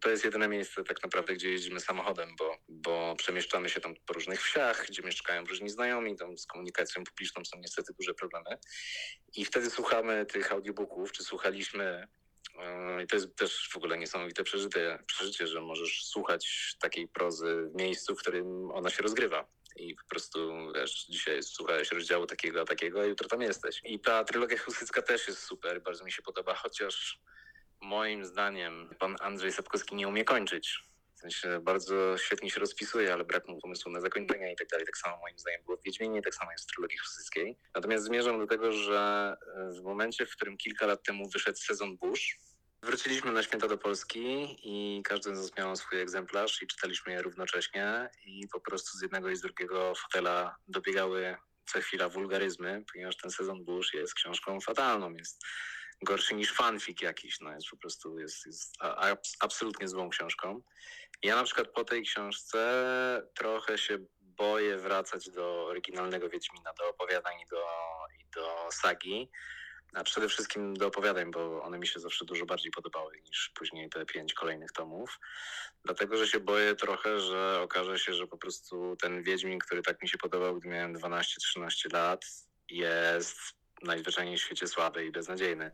to 0.01 0.11
jest 0.11 0.25
jedyne 0.25 0.49
miejsce 0.49 0.85
tak 0.85 1.03
naprawdę, 1.03 1.35
gdzie 1.35 1.51
jeździmy 1.51 1.81
samochodem, 1.81 2.37
bo, 2.39 2.57
bo 2.69 3.15
przemieszczamy 3.19 3.69
się 3.69 3.81
tam 3.81 3.95
po 4.07 4.15
różnych 4.15 4.43
wsiach, 4.43 4.87
gdzie 4.89 5.03
mieszkają 5.03 5.45
różni 5.45 5.71
znajomi, 5.71 6.17
tam 6.17 6.39
z 6.39 6.47
komunikacją 6.47 7.05
publiczną 7.05 7.45
są 7.45 7.59
niestety 7.59 7.93
duże 7.93 8.15
problemy. 8.15 8.59
I 9.37 9.45
wtedy 9.45 9.71
słuchamy 9.71 10.27
tych 10.27 10.53
audiobooków, 10.53 11.13
czy 11.13 11.25
słuchaliśmy 11.25 12.09
Yy, 12.59 13.03
I 13.03 13.07
to 13.07 13.17
jest 13.17 13.37
też 13.37 13.69
w 13.73 13.77
ogóle 13.77 13.99
niesamowite 13.99 14.45
przeżycie, 14.45 14.99
przeżycie, 15.07 15.47
że 15.47 15.61
możesz 15.61 16.05
słuchać 16.05 16.75
takiej 16.81 17.09
prozy 17.09 17.71
w 17.73 17.75
miejscu, 17.75 18.15
w 18.15 18.19
którym 18.19 18.71
ona 18.71 18.91
się 18.91 19.03
rozgrywa. 19.03 19.47
I 19.77 19.95
po 19.95 20.05
prostu, 20.09 20.73
wiesz, 20.75 21.07
dzisiaj 21.07 21.43
słuchałeś 21.43 21.93
rozdziału 21.93 22.27
takiego, 22.27 22.61
a 22.61 22.65
takiego, 22.65 23.01
a 23.01 23.05
jutro 23.05 23.29
tam 23.29 23.43
jesteś. 23.43 23.81
I 23.85 24.01
ta 24.01 24.25
trylogia 24.25 24.59
husycka 24.59 25.03
też 25.03 25.29
jest 25.29 25.43
super, 25.43 25.83
bardzo 25.83 26.05
mi 26.05 26.13
się 26.13 26.23
podoba, 26.23 26.55
chociaż 26.55 27.21
moim 27.81 28.25
zdaniem 28.25 28.95
pan 28.99 29.17
Andrzej 29.21 29.53
Sapkowski 29.53 29.95
nie 29.95 30.09
umie 30.09 30.25
kończyć. 30.25 30.79
W 31.17 31.21
sensie 31.21 31.61
bardzo 31.63 32.19
świetnie 32.19 32.51
się 32.51 32.61
rozpisuje, 32.61 33.13
ale 33.13 33.25
brak 33.25 33.49
mu 33.49 33.61
pomysłu 33.61 33.93
na 33.93 34.01
zakończenia 34.01 34.53
i 34.53 34.57
tak 34.57 34.69
dalej. 34.69 34.87
Tak 34.87 34.99
samo 34.99 35.17
moim 35.17 35.39
zdaniem 35.39 35.63
było 35.65 35.77
w 35.77 35.83
Wiedźminie, 35.83 36.23
tak 36.23 36.35
samo 36.35 36.53
jest 36.53 36.65
w 36.65 36.75
trylogii 36.75 36.99
husyckiej. 36.99 37.59
Natomiast 37.75 38.05
zmierzam 38.05 38.39
do 38.39 38.47
tego, 38.47 38.73
że 38.73 39.37
w 39.79 39.83
momencie, 39.83 40.27
w 40.27 40.31
którym 40.31 40.57
kilka 40.57 40.87
lat 40.87 41.03
temu 41.03 41.29
wyszedł 41.29 41.59
sezon 41.59 41.97
Bush, 41.97 42.39
Wróciliśmy 42.85 43.33
na 43.33 43.43
święta 43.43 43.69
do 43.69 43.79
Polski 43.79 44.57
i 44.63 45.03
każdy 45.03 45.37
z 45.37 45.39
nas 45.39 45.57
miał 45.59 45.77
swój 45.77 46.01
egzemplarz 46.01 46.63
i 46.63 46.67
czytaliśmy 46.67 47.13
je 47.13 47.23
równocześnie 47.23 48.11
i 48.25 48.49
po 48.53 48.61
prostu 48.61 48.99
z 48.99 49.03
jednego 49.03 49.31
i 49.31 49.37
z 49.37 49.41
drugiego 49.41 49.93
fotela 49.95 50.57
dobiegały 50.69 51.37
co 51.67 51.81
chwila 51.81 52.09
wulgaryzmy, 52.09 52.85
ponieważ 52.93 53.17
ten 53.17 53.31
sezon 53.31 53.65
Bush 53.65 53.95
jest 53.95 54.15
książką 54.15 54.61
fatalną, 54.61 55.15
jest 55.15 55.43
gorszy 56.03 56.35
niż 56.35 56.53
fanfic 56.53 57.03
jakiś, 57.03 57.41
no 57.41 57.53
jest 57.53 57.69
po 57.69 57.77
prostu 57.77 58.19
jest, 58.19 58.47
jest 58.47 58.75
a, 58.81 59.11
a, 59.11 59.17
absolutnie 59.41 59.89
złą 59.89 60.09
książką. 60.09 60.63
Ja 61.23 61.37
na 61.37 61.45
przykład 61.45 61.69
po 61.69 61.85
tej 61.85 62.03
książce 62.03 63.23
trochę 63.35 63.79
się 63.79 63.99
boję 64.21 64.79
wracać 64.79 65.31
do 65.31 65.67
oryginalnego 65.67 66.29
Wiedźmina, 66.29 66.73
do 66.79 66.89
opowiadań 66.89 67.41
i 67.41 67.47
do, 67.47 67.67
i 68.21 68.27
do 68.35 68.69
sagi, 68.73 69.31
a 69.95 70.05
przede 70.05 70.29
wszystkim 70.29 70.75
do 70.75 70.87
opowiadań, 70.87 71.31
bo 71.31 71.63
one 71.63 71.79
mi 71.79 71.87
się 71.87 72.01
zawsze 72.01 72.25
dużo 72.25 72.47
bardziej 72.47 72.73
podobały 72.73 73.21
niż 73.21 73.51
później 73.55 73.91
te 73.91 74.07
pięć 74.07 74.35
kolejnych 74.35 74.73
tomów. 74.73 75.21
Dlatego, 75.85 76.17
że 76.17 76.29
się 76.29 76.41
boję 76.41 76.75
trochę, 76.75 77.21
że 77.21 77.61
okaże 77.61 77.99
się, 77.99 78.15
że 78.15 78.27
po 78.27 78.39
prostu 78.39 78.97
ten 78.97 79.23
Wiedźmin, 79.23 79.59
który 79.59 79.83
tak 79.83 80.03
mi 80.03 80.09
się 80.09 80.19
podobał, 80.19 80.57
gdy 80.57 80.69
miałem 80.69 80.97
12-13 80.97 81.93
lat, 81.93 82.25
jest 82.71 83.39
najzwyczajniej 83.83 84.39
w 84.39 84.43
świecie 84.43 84.67
słaby 84.67 85.07
i 85.07 85.11
beznadziejny. 85.11 85.71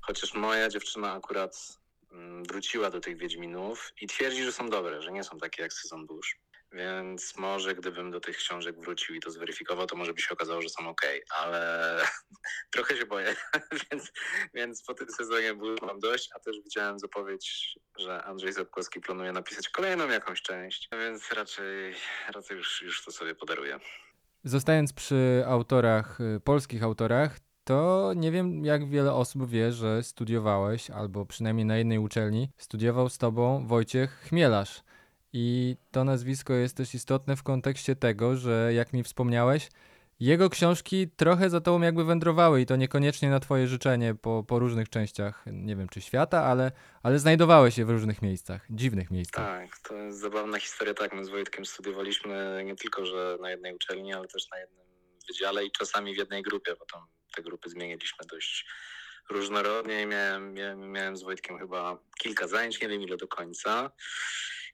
Chociaż 0.00 0.34
moja 0.34 0.68
dziewczyna 0.68 1.12
akurat 1.12 1.78
mm, 2.12 2.44
wróciła 2.44 2.90
do 2.90 3.00
tych 3.00 3.16
Wiedźminów 3.16 3.92
i 4.00 4.06
twierdzi, 4.06 4.44
że 4.44 4.52
są 4.52 4.70
dobre, 4.70 5.02
że 5.02 5.12
nie 5.12 5.24
są 5.24 5.38
takie 5.38 5.62
jak 5.62 5.72
Sezon 5.72 6.06
Bush. 6.06 6.38
Więc 6.74 7.36
może 7.36 7.74
gdybym 7.74 8.10
do 8.10 8.20
tych 8.20 8.36
książek 8.36 8.80
wrócił 8.80 9.14
i 9.14 9.20
to 9.20 9.30
zweryfikował, 9.30 9.86
to 9.86 9.96
może 9.96 10.14
by 10.14 10.20
się 10.20 10.34
okazało, 10.34 10.62
że 10.62 10.68
są 10.68 10.88
ok, 10.88 11.02
ale 11.30 12.00
trochę 12.74 12.96
się 12.96 13.06
boję, 13.06 13.36
więc, 13.90 14.12
więc 14.54 14.82
po 14.82 14.94
tym 14.94 15.08
sezonie 15.10 15.54
mam 15.82 16.00
dość, 16.00 16.30
a 16.34 16.38
też 16.38 16.56
widziałem 16.64 16.98
zapowiedź, 16.98 17.78
że 17.98 18.24
Andrzej 18.24 18.52
Zapkowski 18.52 19.00
planuje 19.00 19.32
napisać 19.32 19.68
kolejną 19.68 20.08
jakąś 20.08 20.42
część, 20.42 20.88
więc 20.92 21.32
raczej, 21.32 21.94
raczej 22.34 22.56
już, 22.56 22.82
już 22.82 23.04
to 23.04 23.12
sobie 23.12 23.34
podaruję. 23.34 23.78
Zostając 24.44 24.92
przy 24.92 25.44
autorach, 25.46 26.20
y, 26.20 26.40
polskich 26.40 26.82
autorach, 26.82 27.38
to 27.64 28.12
nie 28.16 28.30
wiem, 28.30 28.64
jak 28.64 28.88
wiele 28.88 29.12
osób 29.12 29.50
wie, 29.50 29.72
że 29.72 30.02
studiowałeś, 30.02 30.90
albo 30.90 31.26
przynajmniej 31.26 31.66
na 31.66 31.76
jednej 31.76 31.98
uczelni, 31.98 32.50
studiował 32.56 33.08
z 33.08 33.18
tobą 33.18 33.66
Wojciech 33.66 34.10
Chmielarz. 34.28 34.82
I 35.36 35.76
to 35.90 36.04
nazwisko 36.04 36.52
jest 36.52 36.76
też 36.76 36.94
istotne 36.94 37.36
w 37.36 37.42
kontekście 37.42 37.96
tego, 37.96 38.36
że 38.36 38.70
jak 38.74 38.92
mi 38.92 39.02
wspomniałeś, 39.02 39.68
jego 40.20 40.50
książki 40.50 41.08
trochę 41.16 41.50
za 41.50 41.60
tobą 41.60 41.80
jakby 41.80 42.04
wędrowały 42.04 42.60
i 42.60 42.66
to 42.66 42.76
niekoniecznie 42.76 43.30
na 43.30 43.40
twoje 43.40 43.66
życzenie 43.66 44.14
po, 44.14 44.44
po 44.48 44.58
różnych 44.58 44.88
częściach, 44.88 45.44
nie 45.46 45.76
wiem 45.76 45.88
czy 45.88 46.00
świata, 46.00 46.44
ale, 46.44 46.72
ale 47.02 47.18
znajdowały 47.18 47.72
się 47.72 47.84
w 47.84 47.90
różnych 47.90 48.22
miejscach, 48.22 48.66
dziwnych 48.70 49.10
miejscach. 49.10 49.46
Tak, 49.46 49.78
to 49.78 49.94
jest 49.94 50.18
zabawna 50.18 50.58
historia. 50.58 50.94
Tak, 50.94 51.12
my 51.12 51.24
z 51.24 51.28
Wojtkiem 51.28 51.66
studiowaliśmy 51.66 52.62
nie 52.64 52.76
tylko, 52.76 53.06
że 53.06 53.38
na 53.40 53.50
jednej 53.50 53.74
uczelni, 53.74 54.14
ale 54.14 54.28
też 54.28 54.50
na 54.50 54.58
jednym 54.58 54.86
wydziale 55.28 55.64
i 55.64 55.70
czasami 55.70 56.14
w 56.14 56.18
jednej 56.18 56.42
grupie, 56.42 56.74
bo 56.78 56.86
tam 56.92 57.06
te 57.36 57.42
grupy 57.42 57.70
zmieniliśmy 57.70 58.26
dość 58.30 58.66
różnorodnie. 59.30 60.02
i 60.02 60.06
Miałem, 60.06 60.54
miałem, 60.54 60.92
miałem 60.92 61.16
z 61.16 61.22
Wojtkiem 61.22 61.58
chyba 61.58 61.98
kilka 62.18 62.48
zajęć, 62.48 62.80
nie 62.80 62.88
wiem 62.88 63.02
ile 63.02 63.16
do 63.16 63.28
końca. 63.28 63.90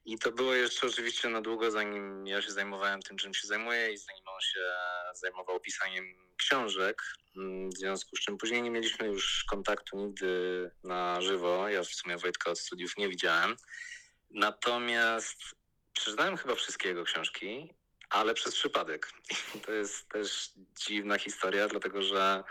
I 0.04 0.18
to 0.18 0.32
było 0.32 0.54
jeszcze 0.54 0.86
oczywiście 0.86 1.28
na 1.28 1.40
długo, 1.40 1.70
zanim 1.70 2.26
ja 2.26 2.42
się 2.42 2.52
zajmowałem 2.52 3.02
tym, 3.02 3.16
czym 3.16 3.34
się 3.34 3.46
zajmuję 3.48 3.92
i 3.92 3.98
zanim 3.98 4.28
on 4.28 4.40
się 4.40 4.60
zajmował 5.14 5.60
pisaniem 5.60 6.04
książek. 6.36 7.02
Mm, 7.36 7.70
W 7.70 7.78
związku 7.78 8.16
z 8.16 8.20
czym 8.20 8.38
później 8.38 8.62
nie 8.62 8.70
mieliśmy 8.70 9.06
już 9.06 9.44
kontaktu 9.44 9.96
nigdy 9.96 10.70
na 10.84 11.20
żywo. 11.20 11.68
Ja 11.68 11.82
w 11.82 11.86
sumie 11.86 12.18
Wojtka 12.18 12.50
od 12.50 12.58
studiów 12.58 12.96
nie 12.96 13.08
widziałem. 13.08 13.56
Natomiast 14.30 15.36
przeczytałem 15.92 16.36
chyba 16.36 16.54
wszystkie 16.54 16.88
jego 16.88 17.04
książki, 17.04 17.74
ale 18.10 18.34
przez 18.34 18.54
przypadek. 18.54 19.12
I 19.54 19.60
to 19.60 19.72
jest 19.72 20.08
też 20.08 20.50
dziwna 20.86 21.18
historia, 21.18 21.68
dlatego 21.68 22.02
że 22.02 22.42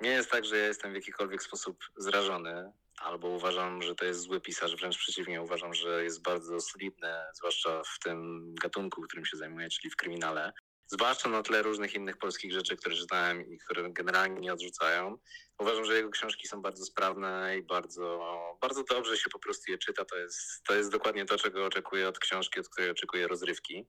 nie 0.00 0.10
jest 0.10 0.30
tak, 0.30 0.44
że 0.44 0.58
ja 0.58 0.66
jestem 0.66 0.92
w 0.92 0.94
jakikolwiek 0.94 1.42
sposób 1.42 1.84
zrażony 1.96 2.72
albo 3.00 3.28
uważam, 3.28 3.82
że 3.82 3.94
to 3.94 4.04
jest 4.04 4.20
zły 4.20 4.40
pisarz. 4.40 4.76
Wręcz 4.76 4.98
przeciwnie, 4.98 5.42
uważam, 5.42 5.74
że 5.74 6.04
jest 6.04 6.22
bardzo 6.22 6.60
solidny, 6.60 7.14
zwłaszcza 7.34 7.82
w 7.82 7.98
tym 7.98 8.54
gatunku, 8.62 9.02
którym 9.02 9.26
się 9.26 9.36
zajmuję, 9.36 9.68
czyli 9.68 9.90
w 9.90 9.96
kryminale. 9.96 10.52
Zwłaszcza 10.86 11.28
na 11.28 11.42
tle 11.42 11.62
różnych 11.62 11.94
innych 11.94 12.16
polskich 12.16 12.52
rzeczy, 12.52 12.76
które 12.76 12.96
czytałem 12.96 13.46
i 13.46 13.58
które 13.58 13.92
generalnie 13.92 14.40
nie 14.40 14.52
odrzucają. 14.52 15.18
Uważam, 15.58 15.84
że 15.84 15.96
jego 15.96 16.10
książki 16.10 16.48
są 16.48 16.62
bardzo 16.62 16.84
sprawne 16.84 17.58
i 17.58 17.62
bardzo, 17.62 18.20
bardzo 18.60 18.84
dobrze 18.84 19.16
się 19.16 19.30
po 19.30 19.38
prostu 19.38 19.72
je 19.72 19.78
czyta. 19.78 20.04
To 20.04 20.16
jest, 20.16 20.64
to 20.64 20.74
jest 20.74 20.90
dokładnie 20.90 21.24
to, 21.24 21.38
czego 21.38 21.64
oczekuję 21.64 22.08
od 22.08 22.18
książki, 22.18 22.60
od 22.60 22.68
której 22.68 22.90
oczekuję 22.90 23.28
rozrywki. 23.28 23.86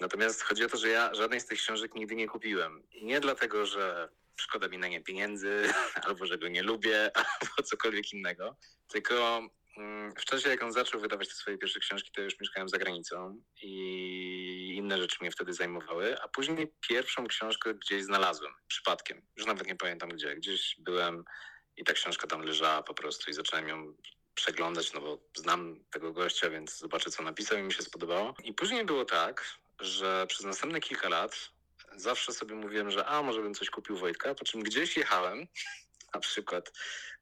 Natomiast 0.00 0.42
chodzi 0.42 0.64
o 0.64 0.68
to, 0.68 0.76
że 0.76 0.88
ja 0.88 1.14
żadnej 1.14 1.40
z 1.40 1.46
tych 1.46 1.58
książek 1.58 1.94
nigdy 1.94 2.14
nie 2.14 2.28
kupiłem. 2.28 2.82
Nie 3.02 3.20
dlatego, 3.20 3.66
że 3.66 4.08
szkoda 4.42 4.68
mi 4.68 4.78
na 4.78 4.88
nie 4.88 5.00
pieniędzy, 5.00 5.72
albo 6.06 6.26
że 6.26 6.38
go 6.38 6.48
nie 6.48 6.62
lubię, 6.62 7.10
albo 7.40 7.62
cokolwiek 7.64 8.12
innego. 8.12 8.56
Tylko 8.88 9.48
mm, 9.76 10.12
w 10.14 10.24
czasie, 10.24 10.48
jak 10.48 10.62
on 10.62 10.72
zaczął 10.72 11.00
wydawać 11.00 11.28
te 11.28 11.34
swoje 11.34 11.58
pierwsze 11.58 11.80
książki, 11.80 12.10
to 12.14 12.22
już 12.22 12.40
mieszkałem 12.40 12.68
za 12.68 12.78
granicą 12.78 13.42
i 13.62 14.74
inne 14.76 14.98
rzeczy 14.98 15.16
mnie 15.20 15.30
wtedy 15.30 15.52
zajmowały. 15.52 16.20
A 16.20 16.28
później 16.28 16.72
pierwszą 16.88 17.26
książkę 17.26 17.74
gdzieś 17.74 18.04
znalazłem, 18.04 18.52
przypadkiem. 18.68 19.22
Już 19.36 19.46
nawet 19.46 19.66
nie 19.66 19.76
pamiętam 19.76 20.08
gdzie. 20.08 20.36
Gdzieś 20.36 20.76
byłem 20.78 21.24
i 21.76 21.84
ta 21.84 21.92
książka 21.92 22.26
tam 22.26 22.42
leżała 22.42 22.82
po 22.82 22.94
prostu 22.94 23.30
i 23.30 23.34
zacząłem 23.34 23.68
ją 23.68 23.94
przeglądać, 24.34 24.92
no 24.92 25.00
bo 25.00 25.18
znam 25.36 25.84
tego 25.90 26.12
gościa, 26.12 26.50
więc 26.50 26.78
zobaczę, 26.78 27.10
co 27.10 27.22
napisał 27.22 27.58
i 27.58 27.62
mi 27.62 27.72
się 27.72 27.82
spodobało. 27.82 28.34
I 28.44 28.54
później 28.54 28.84
było 28.84 29.04
tak, 29.04 29.58
że 29.80 30.26
przez 30.26 30.46
następne 30.46 30.80
kilka 30.80 31.08
lat 31.08 31.51
zawsze 31.96 32.32
sobie 32.32 32.54
mówiłem, 32.54 32.90
że 32.90 33.06
a, 33.06 33.22
może 33.22 33.42
bym 33.42 33.54
coś 33.54 33.70
kupił 33.70 33.96
Wojtka, 33.96 34.34
po 34.34 34.44
czym 34.44 34.62
gdzieś 34.62 34.96
jechałem, 34.96 35.46
na 36.14 36.20
przykład 36.20 36.72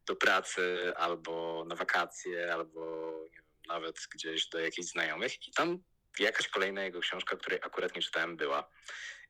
do 0.06 0.16
pracy, 0.16 0.92
albo 0.96 1.64
na 1.68 1.74
wakacje, 1.74 2.54
albo 2.54 3.12
wiem, 3.32 3.44
nawet 3.68 3.96
gdzieś 4.14 4.48
do 4.48 4.60
jakichś 4.60 4.88
znajomych 4.88 5.48
i 5.48 5.52
tam 5.52 5.82
jakaś 6.18 6.48
kolejna 6.48 6.84
jego 6.84 7.00
książka, 7.00 7.36
której 7.36 7.58
akurat 7.62 7.96
nie 7.96 8.02
czytałem, 8.02 8.36
była. 8.36 8.70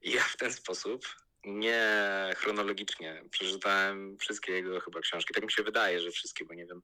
I 0.02 0.10
ja 0.10 0.22
w 0.22 0.36
ten 0.36 0.52
sposób 0.52 1.06
nie 1.44 1.88
chronologicznie 2.36 3.24
przeczytałem 3.30 4.18
wszystkie 4.18 4.52
jego 4.52 4.80
chyba 4.80 5.00
książki. 5.00 5.34
Tak 5.34 5.44
mi 5.44 5.52
się 5.52 5.62
wydaje, 5.62 6.00
że 6.00 6.10
wszystkie, 6.10 6.44
bo 6.44 6.54
nie 6.54 6.66
wiem, 6.66 6.82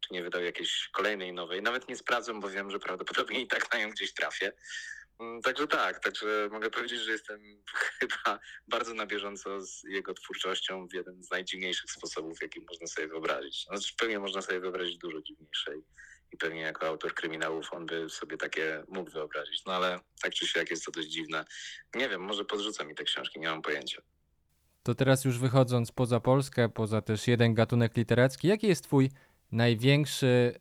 czy 0.00 0.14
nie 0.14 0.22
wydał 0.22 0.42
jakiejś 0.42 0.88
kolejnej 0.92 1.32
nowej. 1.32 1.62
Nawet 1.62 1.88
nie 1.88 1.96
sprawdzam, 1.96 2.40
bo 2.40 2.48
wiem, 2.48 2.70
że 2.70 2.78
prawdopodobnie 2.78 3.40
i 3.40 3.46
tak 3.46 3.72
na 3.72 3.78
nią 3.78 3.90
gdzieś 3.90 4.14
trafię. 4.14 4.52
Mm, 5.20 5.42
Także 5.42 5.66
tak, 5.66 6.00
także 6.00 6.48
mogę 6.52 6.70
powiedzieć, 6.70 7.00
że 7.00 7.12
jestem 7.12 7.40
chyba 8.00 8.38
bardzo 8.68 8.94
na 8.94 9.06
bieżąco 9.06 9.60
z 9.60 9.82
jego 9.84 10.14
twórczością 10.14 10.88
w 10.88 10.94
jeden 10.94 11.22
z 11.22 11.30
najdziwniejszych 11.30 11.90
sposobów, 11.90 12.38
jaki 12.42 12.60
można 12.60 12.86
sobie 12.86 13.08
wyobrazić. 13.08 13.64
Znaczy, 13.64 13.94
pewnie 13.98 14.18
można 14.18 14.42
sobie 14.42 14.60
wyobrazić 14.60 14.98
dużo 14.98 15.22
dziwniejsze 15.22 15.76
i, 15.76 15.82
i 16.32 16.36
pewnie 16.36 16.60
jako 16.60 16.86
autor 16.86 17.14
kryminałów 17.14 17.72
on 17.72 17.86
by 17.86 18.10
sobie 18.10 18.36
takie 18.36 18.84
mógł 18.88 19.10
wyobrazić. 19.10 19.64
No 19.66 19.72
ale 19.72 20.00
tak 20.22 20.32
czy 20.34 20.46
siak 20.46 20.70
jest 20.70 20.84
to 20.84 20.90
dość 20.92 21.08
dziwne. 21.08 21.44
Nie 21.94 22.08
wiem, 22.08 22.20
może 22.20 22.44
podrzuca 22.44 22.84
mi 22.84 22.94
te 22.94 23.04
książki, 23.04 23.40
nie 23.40 23.48
mam 23.48 23.62
pojęcia. 23.62 24.02
To 24.82 24.94
teraz 24.94 25.24
już 25.24 25.38
wychodząc 25.38 25.92
poza 25.92 26.20
Polskę, 26.20 26.68
poza 26.68 27.02
też 27.02 27.28
jeden 27.28 27.54
gatunek 27.54 27.96
literacki, 27.96 28.48
jaki 28.48 28.66
jest 28.66 28.84
twój 28.84 29.10
największy, 29.52 30.60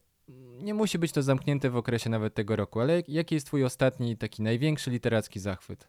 nie 0.68 0.74
musi 0.74 1.00
być 1.00 1.12
to 1.12 1.22
zamknięte 1.24 1.70
w 1.70 1.78
okresie 1.78 2.10
nawet 2.10 2.34
tego 2.34 2.56
roku, 2.56 2.80
ale 2.80 3.04
jaki 3.08 3.36
jest 3.36 3.48
twój 3.48 3.63
ostatni 3.63 4.18
taki 4.18 4.42
największy 4.42 4.92
literacki 4.92 5.40
zachwyt? 5.40 5.88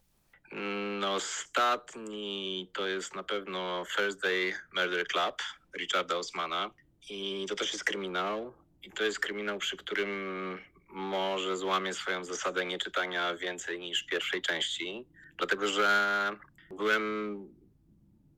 No, 1.01 1.15
ostatni 1.15 2.71
to 2.75 2.87
jest 2.87 3.15
na 3.15 3.23
pewno 3.23 3.85
First 3.97 4.23
Day 4.23 4.53
Murder 4.73 5.07
Club 5.07 5.43
Richarda 5.79 6.17
Osmana. 6.17 6.71
I 7.11 7.47
to 7.49 7.55
też 7.55 7.73
jest 7.73 7.85
kryminał. 7.85 8.55
I 8.83 8.91
to 8.91 9.05
jest 9.05 9.21
kryminał, 9.21 9.59
przy 9.59 9.77
którym 9.77 10.59
może 10.89 11.57
złamię 11.57 11.95
swoją 11.95 12.25
zasadę 12.25 12.65
nieczytania 12.65 13.37
więcej 13.37 13.79
niż 13.79 14.03
pierwszej 14.03 14.43
części. 14.43 15.07
Dlatego, 15.39 15.69
że 15.69 16.31
byłem 16.71 17.37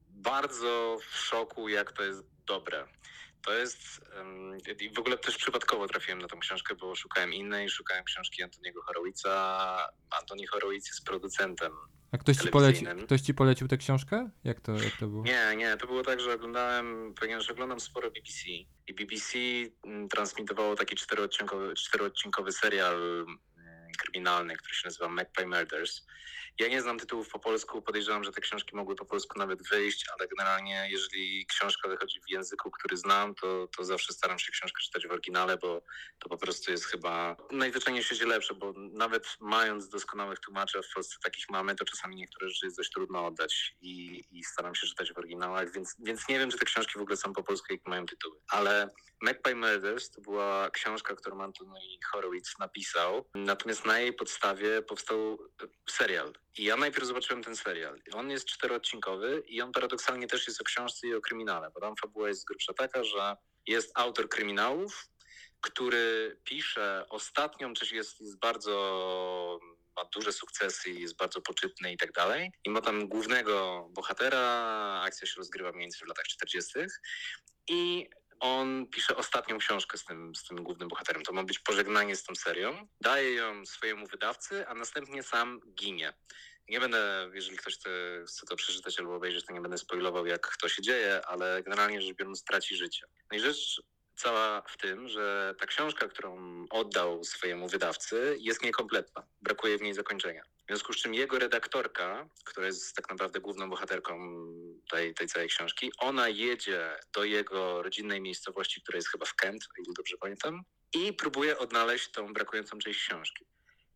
bardzo 0.08 0.98
w 1.10 1.16
szoku, 1.16 1.68
jak 1.68 1.92
to 1.92 2.02
jest 2.02 2.22
dobre. 2.46 2.86
To 3.42 3.52
jest. 3.54 3.78
I 4.80 4.90
w 4.90 4.98
ogóle 4.98 5.18
też 5.18 5.36
przypadkowo 5.36 5.86
trafiłem 5.86 6.20
na 6.20 6.28
tą 6.28 6.38
książkę, 6.38 6.74
bo 6.74 6.94
szukałem 6.94 7.32
innej, 7.32 7.70
szukałem 7.70 8.04
książki 8.04 8.42
Antoniego 8.42 8.82
Horowica. 8.82 9.88
Antoni 10.20 10.46
Horowic 10.46 10.86
jest 10.86 11.04
producentem 11.04 11.72
A 12.12 12.18
ktoś 12.18 12.36
ci, 12.36 12.48
poleci, 12.48 12.86
ktoś 13.04 13.20
ci 13.20 13.34
polecił 13.34 13.68
tę 13.68 13.76
książkę? 13.76 14.30
Jak 14.44 14.60
to, 14.60 14.72
jak 14.72 14.96
to 15.00 15.06
było? 15.06 15.24
Nie, 15.24 15.56
nie, 15.56 15.76
to 15.76 15.86
było 15.86 16.02
tak, 16.02 16.20
że 16.20 16.34
oglądałem, 16.34 17.14
ponieważ 17.20 17.50
oglądam 17.50 17.80
sporo 17.80 18.10
BBC 18.10 18.48
i 18.86 18.94
BBC 18.94 19.38
mm, 19.84 20.08
transmitowało 20.08 20.76
taki 20.76 20.96
czteroodcinkowy, 20.96 21.74
czteroodcinkowy 21.74 22.52
serial 22.52 23.26
kryminalny, 23.98 24.56
który 24.56 24.74
się 24.74 24.88
nazywa 24.88 25.08
Magpie 25.08 25.46
Murders. 25.46 26.02
Ja 26.58 26.68
nie 26.68 26.82
znam 26.82 26.98
tytułów 26.98 27.28
po 27.28 27.38
polsku, 27.38 27.82
podejrzewam, 27.82 28.24
że 28.24 28.32
te 28.32 28.40
książki 28.40 28.76
mogły 28.76 28.96
po 28.96 29.04
polsku 29.04 29.38
nawet 29.38 29.68
wyjść, 29.68 30.06
ale 30.18 30.28
generalnie 30.28 30.88
jeżeli 30.90 31.46
książka 31.46 31.88
wychodzi 31.88 32.20
w 32.20 32.30
języku, 32.30 32.70
który 32.70 32.96
znam, 32.96 33.34
to, 33.34 33.68
to 33.76 33.84
zawsze 33.84 34.12
staram 34.12 34.38
się 34.38 34.52
książkę 34.52 34.82
czytać 34.82 35.06
w 35.06 35.10
oryginale, 35.10 35.56
bo 35.56 35.82
to 36.18 36.28
po 36.28 36.36
prostu 36.36 36.70
jest 36.70 36.84
chyba 36.84 37.36
najzwyczajniej 37.50 38.02
w 38.02 38.06
świecie 38.06 38.26
lepsze, 38.26 38.54
bo 38.54 38.72
nawet 38.76 39.36
mając 39.40 39.88
doskonałych 39.88 40.38
tłumaczy, 40.38 40.78
a 40.78 40.82
w 40.82 40.94
Polsce 40.94 41.16
takich 41.22 41.50
mamy, 41.50 41.74
to 41.74 41.84
czasami 41.84 42.16
niektóre 42.16 42.48
rzeczy 42.48 42.66
jest 42.66 42.76
dość 42.76 42.90
trudno 42.90 43.26
oddać 43.26 43.76
i, 43.80 44.24
i 44.30 44.44
staram 44.44 44.74
się 44.74 44.86
czytać 44.86 45.12
w 45.12 45.18
oryginałach, 45.18 45.72
więc, 45.72 45.96
więc 45.98 46.28
nie 46.28 46.38
wiem, 46.38 46.50
czy 46.50 46.58
te 46.58 46.64
książki 46.64 46.92
w 46.98 47.02
ogóle 47.02 47.16
są 47.16 47.32
po 47.32 47.42
polsku, 47.42 47.66
jakie 47.70 47.90
mają 47.90 48.06
tytuły. 48.06 48.36
Ale 48.48 48.90
Magpie 49.22 49.54
Murders 49.54 50.10
to 50.10 50.20
była 50.20 50.70
książka, 50.70 51.14
którą 51.14 51.42
Antony 51.42 51.80
Horowitz 52.12 52.58
napisał, 52.58 53.24
natomiast 53.34 53.86
na 53.86 53.98
jej 53.98 54.12
podstawie 54.12 54.82
powstał 54.82 55.38
e, 55.62 55.66
serial. 55.90 56.32
I 56.58 56.64
ja 56.64 56.76
najpierw 56.76 57.06
zobaczyłem 57.06 57.44
ten 57.44 57.56
serial. 57.56 57.98
On 58.14 58.30
jest 58.30 58.46
czteroodcinkowy 58.46 59.42
i 59.46 59.62
on 59.62 59.72
paradoksalnie 59.72 60.26
też 60.26 60.46
jest 60.46 60.60
o 60.60 60.64
książce 60.64 61.06
i 61.06 61.14
o 61.14 61.20
kryminale, 61.20 61.70
bo 61.74 61.80
tam 61.80 61.96
fabuła 61.96 62.28
jest 62.28 62.40
z 62.40 62.44
grubsza 62.44 62.72
taka, 62.74 63.04
że 63.04 63.36
jest 63.66 63.92
autor 63.94 64.28
kryminałów, 64.28 65.08
który 65.60 66.36
pisze 66.44 67.06
ostatnią, 67.08 67.74
czy 67.74 67.94
jest, 67.94 68.20
jest 68.20 68.38
bardzo 68.38 69.60
ma 69.96 70.04
duże 70.04 70.32
sukcesy 70.32 70.90
jest 70.90 71.16
bardzo 71.16 71.40
poczytny 71.40 71.92
i 71.92 71.96
tak 71.96 72.12
dalej. 72.12 72.52
I 72.64 72.70
ma 72.70 72.80
tam 72.80 73.08
głównego 73.08 73.86
bohatera, 73.90 74.40
akcja 75.04 75.26
się 75.26 75.34
rozgrywa 75.36 75.70
mniej 75.72 75.80
więcej 75.80 76.00
w 76.04 76.08
latach 76.08 76.24
40. 76.24 76.72
I 77.68 78.08
on 78.40 78.86
pisze 78.86 79.16
ostatnią 79.16 79.58
książkę 79.58 79.98
z 79.98 80.04
tym, 80.04 80.34
z 80.34 80.44
tym 80.44 80.62
głównym 80.62 80.88
bohaterem. 80.88 81.22
To 81.22 81.32
ma 81.32 81.42
być 81.42 81.58
pożegnanie 81.58 82.16
z 82.16 82.24
tą 82.24 82.34
serią. 82.34 82.88
Daje 83.00 83.34
ją 83.34 83.66
swojemu 83.66 84.06
wydawcy, 84.06 84.68
a 84.68 84.74
następnie 84.74 85.22
sam 85.22 85.60
ginie. 85.74 86.12
Nie 86.68 86.80
będę, 86.80 87.30
jeżeli 87.32 87.56
ktoś 87.56 87.74
chce, 87.74 87.90
chce 88.26 88.46
to 88.46 88.56
przeczytać 88.56 88.98
albo 88.98 89.14
obejrzeć, 89.14 89.46
to 89.46 89.52
nie 89.52 89.60
będę 89.60 89.78
spoilował, 89.78 90.26
jak 90.26 90.56
to 90.56 90.68
się 90.68 90.82
dzieje, 90.82 91.26
ale 91.26 91.62
generalnie 91.62 92.02
rzecz 92.02 92.16
biorąc, 92.16 92.44
traci 92.44 92.76
życie. 92.76 93.06
No 93.30 93.38
i 93.38 93.40
rzecz 93.40 93.82
cała 94.16 94.62
w 94.62 94.76
tym, 94.76 95.08
że 95.08 95.54
ta 95.58 95.66
książka, 95.66 96.08
którą 96.08 96.64
oddał 96.70 97.24
swojemu 97.24 97.68
wydawcy, 97.68 98.36
jest 98.40 98.62
niekompletna. 98.62 99.26
Brakuje 99.42 99.78
w 99.78 99.82
niej 99.82 99.94
zakończenia. 99.94 100.42
W 100.70 100.72
związku 100.72 100.92
z 100.92 100.96
czym 100.96 101.14
jego 101.14 101.38
redaktorka, 101.38 102.28
która 102.44 102.66
jest 102.66 102.96
tak 102.96 103.10
naprawdę 103.10 103.40
główną 103.40 103.70
bohaterką 103.70 104.18
tej, 104.90 105.14
tej 105.14 105.26
całej 105.26 105.48
książki, 105.48 105.92
ona 105.98 106.28
jedzie 106.28 106.96
do 107.12 107.24
jego 107.24 107.82
rodzinnej 107.82 108.20
miejscowości, 108.20 108.82
która 108.82 108.96
jest 108.96 109.08
chyba 109.08 109.26
w 109.26 109.34
Kent, 109.34 109.64
o 109.64 109.82
ile 109.82 109.94
dobrze 109.96 110.16
pamiętam, 110.16 110.62
i 110.92 111.12
próbuje 111.12 111.58
odnaleźć 111.58 112.10
tą 112.10 112.32
brakującą 112.32 112.78
część 112.78 113.00
książki. 113.00 113.44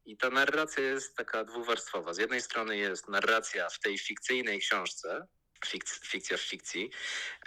I 0.05 0.17
ta 0.17 0.31
narracja 0.31 0.85
jest 0.85 1.17
taka 1.17 1.45
dwuwarstwowa. 1.45 2.15
Z 2.15 2.19
jednej 2.19 2.43
strony 2.43 2.77
jest 2.77 3.09
narracja 3.09 3.69
w 3.69 3.81
tej 3.81 3.99
fikcyjnej 3.99 4.61
książce, 4.61 5.27
fik- 5.67 6.07
fikcja 6.07 6.37
w 6.37 6.41
fikcji, 6.41 6.91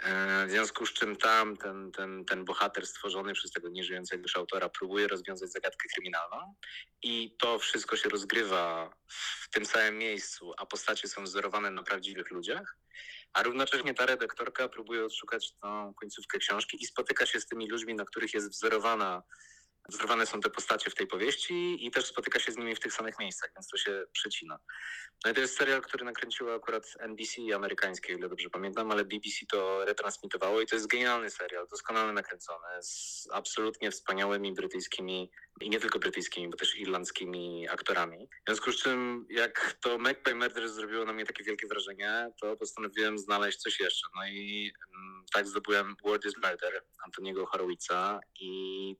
e, 0.00 0.46
w 0.46 0.50
związku 0.50 0.86
z 0.86 0.92
czym 0.92 1.16
tam 1.16 1.56
ten, 1.56 1.92
ten, 1.92 2.24
ten 2.24 2.44
bohater 2.44 2.86
stworzony 2.86 3.32
przez 3.32 3.50
tego 3.50 3.68
nieżyjącego 3.68 4.22
już 4.22 4.36
autora 4.36 4.68
próbuje 4.68 5.08
rozwiązać 5.08 5.52
zagadkę 5.52 5.88
kryminalną 5.94 6.54
i 7.02 7.36
to 7.38 7.58
wszystko 7.58 7.96
się 7.96 8.08
rozgrywa 8.08 8.90
w 9.42 9.48
tym 9.50 9.66
samym 9.66 9.98
miejscu, 9.98 10.52
a 10.56 10.66
postacie 10.66 11.08
są 11.08 11.24
wzorowane 11.24 11.70
na 11.70 11.82
prawdziwych 11.82 12.30
ludziach, 12.30 12.76
a 13.32 13.42
równocześnie 13.42 13.94
ta 13.94 14.06
redaktorka 14.06 14.68
próbuje 14.68 15.04
odszukać 15.04 15.52
tą 15.52 15.94
końcówkę 15.94 16.38
książki 16.38 16.82
i 16.82 16.86
spotyka 16.86 17.26
się 17.26 17.40
z 17.40 17.46
tymi 17.46 17.68
ludźmi, 17.68 17.94
na 17.94 18.04
których 18.04 18.34
jest 18.34 18.50
wzorowana 18.50 19.22
wzorowane 19.88 20.26
są 20.26 20.40
te 20.40 20.50
postacie 20.50 20.90
w 20.90 20.94
tej 20.94 21.06
powieści 21.06 21.86
i 21.86 21.90
też 21.90 22.06
spotyka 22.06 22.38
się 22.38 22.52
z 22.52 22.56
nimi 22.56 22.74
w 22.74 22.80
tych 22.80 22.92
samych 22.92 23.18
miejscach, 23.18 23.50
więc 23.56 23.68
to 23.68 23.76
się 23.76 24.04
przecina. 24.12 24.58
No 25.24 25.30
i 25.30 25.34
to 25.34 25.40
jest 25.40 25.56
serial, 25.56 25.82
który 25.82 26.04
nakręciło 26.04 26.54
akurat 26.54 26.84
NBC 26.98 27.54
amerykańskie, 27.54 28.12
ile 28.12 28.28
dobrze 28.28 28.50
pamiętam, 28.50 28.90
ale 28.90 29.04
BBC 29.04 29.46
to 29.46 29.84
retransmitowało 29.84 30.60
i 30.60 30.66
to 30.66 30.76
jest 30.76 30.86
genialny 30.86 31.30
serial, 31.30 31.66
doskonale 31.68 32.12
nakręcony, 32.12 32.66
z 32.80 33.28
absolutnie 33.32 33.90
wspaniałymi 33.90 34.52
brytyjskimi 34.52 35.30
i 35.60 35.70
nie 35.70 35.80
tylko 35.80 35.98
brytyjskimi, 35.98 36.48
bo 36.48 36.56
też 36.56 36.76
irlandzkimi 36.76 37.68
aktorami. 37.68 38.28
W 38.28 38.48
związku 38.48 38.72
z 38.72 38.82
czym, 38.82 39.26
jak 39.30 39.76
to 39.82 39.98
Magpie 39.98 40.34
Murder 40.34 40.68
zrobiło 40.68 41.04
na 41.04 41.12
mnie 41.12 41.26
takie 41.26 41.44
wielkie 41.44 41.66
wrażenie, 41.66 42.30
to 42.40 42.56
postanowiłem 42.56 43.18
znaleźć 43.18 43.58
coś 43.58 43.80
jeszcze. 43.80 44.08
No 44.16 44.26
i 44.26 44.72
mm, 44.94 45.24
tak 45.32 45.46
zdobyłem 45.46 45.96
Word 46.04 46.24
is 46.24 46.36
Murder 46.36 46.84
Antoniego 47.04 47.46
Horowitza 47.46 48.20
i 48.40 48.96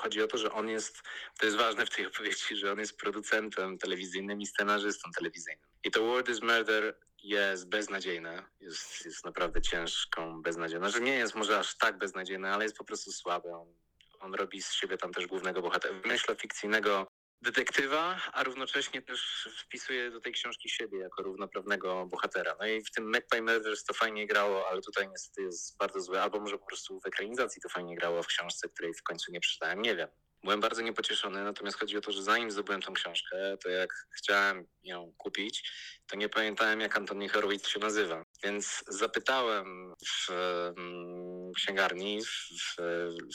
chodzi 0.00 0.22
o 0.22 0.26
to, 0.26 0.38
że 0.38 0.52
on 0.52 0.68
jest, 0.68 1.02
to 1.38 1.46
jest 1.46 1.58
ważne 1.58 1.86
w 1.86 1.90
tej 1.90 2.06
opowieści, 2.06 2.56
że 2.56 2.72
on 2.72 2.78
jest 2.78 2.96
producentem 2.96 3.78
telewizyjnym 3.78 4.40
i 4.40 4.46
scenarzystą 4.46 5.10
telewizyjnym. 5.16 5.66
I 5.84 5.90
to 5.90 6.06
Word 6.06 6.28
is 6.28 6.42
Murder 6.42 6.96
jest 7.22 7.68
beznadziejne, 7.68 8.44
jest, 8.60 9.04
jest 9.04 9.24
naprawdę 9.24 9.62
ciężką 9.62 10.42
beznadziejną. 10.42 10.90
Znaczy 10.90 11.04
nie 11.04 11.14
jest 11.14 11.34
może 11.34 11.58
aż 11.58 11.76
tak 11.76 11.98
beznadziejne, 11.98 12.50
ale 12.50 12.64
jest 12.64 12.76
po 12.76 12.84
prostu 12.84 13.12
słabe. 13.12 13.56
On, 13.56 13.74
on 14.20 14.34
robi 14.34 14.62
z 14.62 14.72
siebie 14.72 14.98
tam 14.98 15.12
też 15.12 15.26
głównego 15.26 15.62
bohatera. 15.62 15.94
Wymyśla 15.94 16.34
fikcyjnego 16.34 17.06
detektywa, 17.42 18.20
a 18.32 18.42
równocześnie 18.42 19.02
też 19.02 19.48
wpisuje 19.58 20.10
do 20.10 20.20
tej 20.20 20.32
książki 20.32 20.68
siebie 20.68 20.98
jako 20.98 21.22
równoprawnego 21.22 22.06
bohatera. 22.06 22.56
No 22.60 22.66
i 22.66 22.84
w 22.84 22.90
tym 22.90 23.10
Magpie 23.10 23.42
Murders 23.42 23.84
to 23.84 23.94
fajnie 23.94 24.26
grało, 24.26 24.68
ale 24.68 24.80
tutaj 24.80 25.08
niestety 25.08 25.42
jest 25.42 25.78
bardzo 25.78 26.00
złe, 26.00 26.22
albo 26.22 26.40
może 26.40 26.58
po 26.58 26.66
prostu 26.66 27.00
w 27.00 27.06
ekranizacji 27.06 27.62
to 27.62 27.68
fajnie 27.68 27.96
grało 27.96 28.22
w 28.22 28.26
książce, 28.26 28.68
której 28.68 28.94
w 28.94 29.02
końcu 29.02 29.32
nie 29.32 29.40
przeczytałem, 29.40 29.82
nie 29.82 29.96
wiem. 29.96 30.08
Byłem 30.44 30.60
bardzo 30.60 30.82
niepocieszony, 30.82 31.44
natomiast 31.44 31.78
chodzi 31.78 31.96
o 31.96 32.00
to, 32.00 32.12
że 32.12 32.22
zanim 32.22 32.50
zdobyłem 32.50 32.82
tą 32.82 32.92
książkę, 32.92 33.56
to 33.62 33.68
jak 33.68 33.90
chciałem 34.16 34.66
ją 34.82 35.12
kupić, 35.16 35.72
to 36.06 36.16
nie 36.16 36.28
pamiętałem, 36.28 36.80
jak 36.80 36.96
Antoni 36.96 37.28
Horowitz 37.28 37.68
się 37.68 37.80
nazywa. 37.80 38.24
Więc 38.44 38.84
zapytałem 38.88 39.94
w 40.06 40.30
mm, 40.30 41.52
księgarni 41.52 42.22
w, 42.24 42.28
w, 42.28 42.76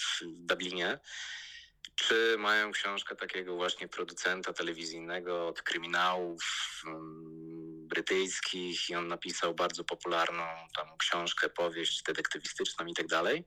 w 0.01 0.25
Dublinie, 0.25 0.99
czy 1.95 2.35
mają 2.37 2.71
książkę 2.71 3.15
takiego 3.15 3.55
właśnie 3.55 3.87
producenta 3.87 4.53
telewizyjnego 4.53 5.47
od 5.47 5.61
kryminałów 5.61 6.41
um, 6.87 7.87
brytyjskich 7.87 8.89
i 8.89 8.95
on 8.95 9.07
napisał 9.07 9.55
bardzo 9.55 9.83
popularną 9.83 10.43
tam 10.77 10.97
książkę, 10.97 11.49
powieść 11.49 12.03
detektywistyczną 12.03 12.85
i 12.85 12.93
tak 12.93 13.07
dalej. 13.07 13.45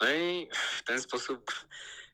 No 0.00 0.12
i 0.12 0.48
w 0.52 0.82
ten 0.82 1.00
sposób 1.00 1.52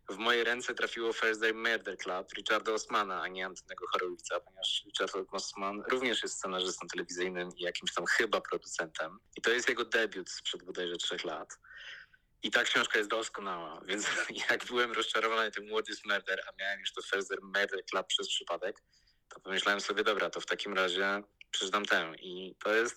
w 0.09 0.16
moje 0.16 0.44
ręce 0.44 0.74
trafiło 0.74 1.12
First 1.12 1.40
Day 1.40 1.55
Murder 1.55 1.96
Club 1.98 2.33
Richarda 2.33 2.72
Osmana, 2.72 3.22
a 3.22 3.29
nie 3.29 3.46
Antonego 3.46 3.87
Horowitza, 3.92 4.40
ponieważ 4.40 4.83
Richard 4.87 5.12
Osman 5.33 5.83
również 5.90 6.22
jest 6.22 6.35
scenarzystą 6.35 6.87
telewizyjnym 6.87 7.48
i 7.57 7.62
jakimś 7.62 7.94
tam 7.94 8.05
chyba 8.07 8.40
producentem. 8.40 9.18
I 9.37 9.40
to 9.40 9.50
jest 9.50 9.68
jego 9.68 9.85
debiut 9.85 10.31
sprzed 10.31 10.62
bodajże 10.62 10.96
trzech 10.96 11.24
lat. 11.24 11.59
I 12.45 12.51
ta 12.51 12.65
książka 12.65 12.99
jest 12.99 13.11
doskonała, 13.11 13.81
więc 13.89 14.07
jak 14.51 14.65
byłem 14.65 14.93
rozczarowany 14.93 15.51
tym 15.51 15.69
What 15.69 15.89
is 15.89 16.05
Murder, 16.05 16.41
a 16.49 16.53
miałem 16.61 16.81
już 16.81 16.93
to 16.93 17.03
Further 17.03 17.39
Murder 17.43 17.85
Club 17.91 18.07
przez 18.07 18.29
przypadek, 18.29 18.83
to 19.29 19.41
pomyślałem 19.41 19.81
sobie, 19.81 20.05
dobra, 20.05 20.31
to 20.31 20.41
w 20.41 20.47
takim 20.47 20.75
razie 20.75 21.23
przeczytam 21.51 21.85
tę. 21.85 22.13
I 22.19 22.55
to 22.65 22.75
jest, 22.75 22.97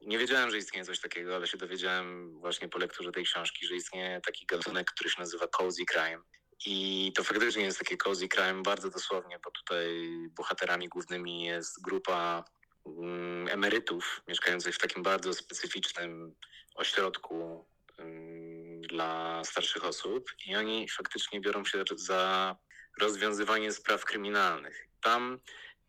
nie 0.00 0.18
wiedziałem, 0.18 0.50
że 0.50 0.58
istnieje 0.58 0.84
coś 0.84 1.00
takiego, 1.00 1.36
ale 1.36 1.46
się 1.46 1.58
dowiedziałem 1.58 2.40
właśnie 2.40 2.68
po 2.68 2.78
lekturze 2.78 3.12
tej 3.12 3.24
książki, 3.24 3.66
że 3.66 3.74
istnieje 3.74 4.20
taki 4.20 4.46
gatunek, 4.46 4.90
który 4.90 5.10
się 5.10 5.20
nazywa 5.20 5.46
cozy 5.46 5.82
crime. 5.84 6.22
I 6.66 7.12
to 7.16 7.24
faktycznie 7.24 7.64
jest 7.64 7.78
takie 7.78 7.96
cozy 7.96 8.28
crime 8.28 8.62
bardzo 8.62 8.90
dosłownie, 8.90 9.38
bo 9.44 9.50
tutaj 9.50 9.88
bohaterami 10.30 10.88
głównymi 10.88 11.44
jest 11.44 11.82
grupa 11.82 12.44
mm, 12.86 13.48
emerytów 13.48 14.22
mieszkających 14.28 14.74
w 14.74 14.78
takim 14.78 15.02
bardzo 15.02 15.34
specyficznym 15.34 16.34
ośrodku 16.74 17.66
mm, 17.98 18.49
dla 18.90 19.44
starszych 19.44 19.84
osób 19.84 20.30
i 20.46 20.56
oni 20.56 20.88
faktycznie 20.88 21.40
biorą 21.40 21.64
się 21.64 21.84
za 21.96 22.56
rozwiązywanie 23.00 23.72
spraw 23.72 24.04
kryminalnych. 24.04 24.88
Tam 25.02 25.40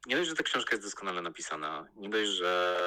nie 0.06 0.16
dość, 0.16 0.30
że 0.30 0.36
ta 0.36 0.44
książka 0.44 0.72
jest 0.72 0.88
doskonale 0.88 1.22
napisana, 1.22 1.88
nie 1.96 2.10
dość, 2.10 2.32
że 2.32 2.80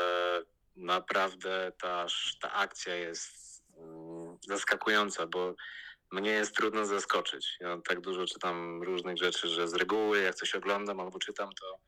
naprawdę 0.76 1.72
ta, 1.80 2.06
ta 2.40 2.52
akcja 2.52 2.94
jest 2.94 3.62
mm, 3.76 4.38
zaskakująca, 4.48 5.26
bo 5.26 5.54
mnie 6.12 6.30
jest 6.30 6.56
trudno 6.56 6.86
zaskoczyć. 6.86 7.56
Ja 7.60 7.78
tak 7.88 8.00
dużo 8.00 8.26
czytam 8.26 8.82
różnych 8.82 9.16
rzeczy, 9.16 9.48
że 9.48 9.68
z 9.68 9.74
reguły 9.74 10.22
jak 10.22 10.34
coś 10.34 10.54
oglądam 10.54 11.00
albo 11.00 11.18
czytam, 11.18 11.50
to 11.60 11.78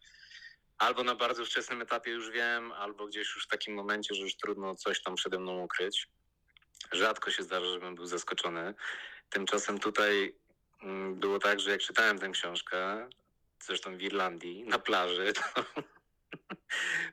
albo 0.79 1.05
na 1.05 1.15
bardzo 1.15 1.45
wczesnym 1.45 1.83
etapie 1.83 2.11
już 2.11 2.31
wiem, 2.31 2.73
albo 2.73 3.07
gdzieś 3.07 3.35
już 3.35 3.45
w 3.45 3.49
takim 3.49 3.75
momencie, 3.75 4.15
że 4.15 4.23
już 4.23 4.37
trudno 4.37 4.75
coś 4.75 5.03
tam 5.03 5.15
przede 5.15 5.39
mną 5.39 5.62
ukryć. 5.62 6.09
Rzadko 6.93 7.31
się 7.31 7.43
zdarza, 7.43 7.67
żebym 7.67 7.95
był 7.95 8.07
zaskoczony. 8.07 8.75
Tymczasem 9.31 9.79
tutaj 9.79 10.35
mm, 10.83 11.15
było 11.21 11.39
tak, 11.39 11.61
że 11.61 11.71
jak 11.71 11.81
czytałem 11.81 12.19
tę 12.19 12.31
książkę, 12.31 13.09
zresztą 13.62 13.97
w 13.97 14.03
Irlandii, 14.03 14.65
na 14.65 14.79
plaży, 14.79 15.33
to, 15.55 15.65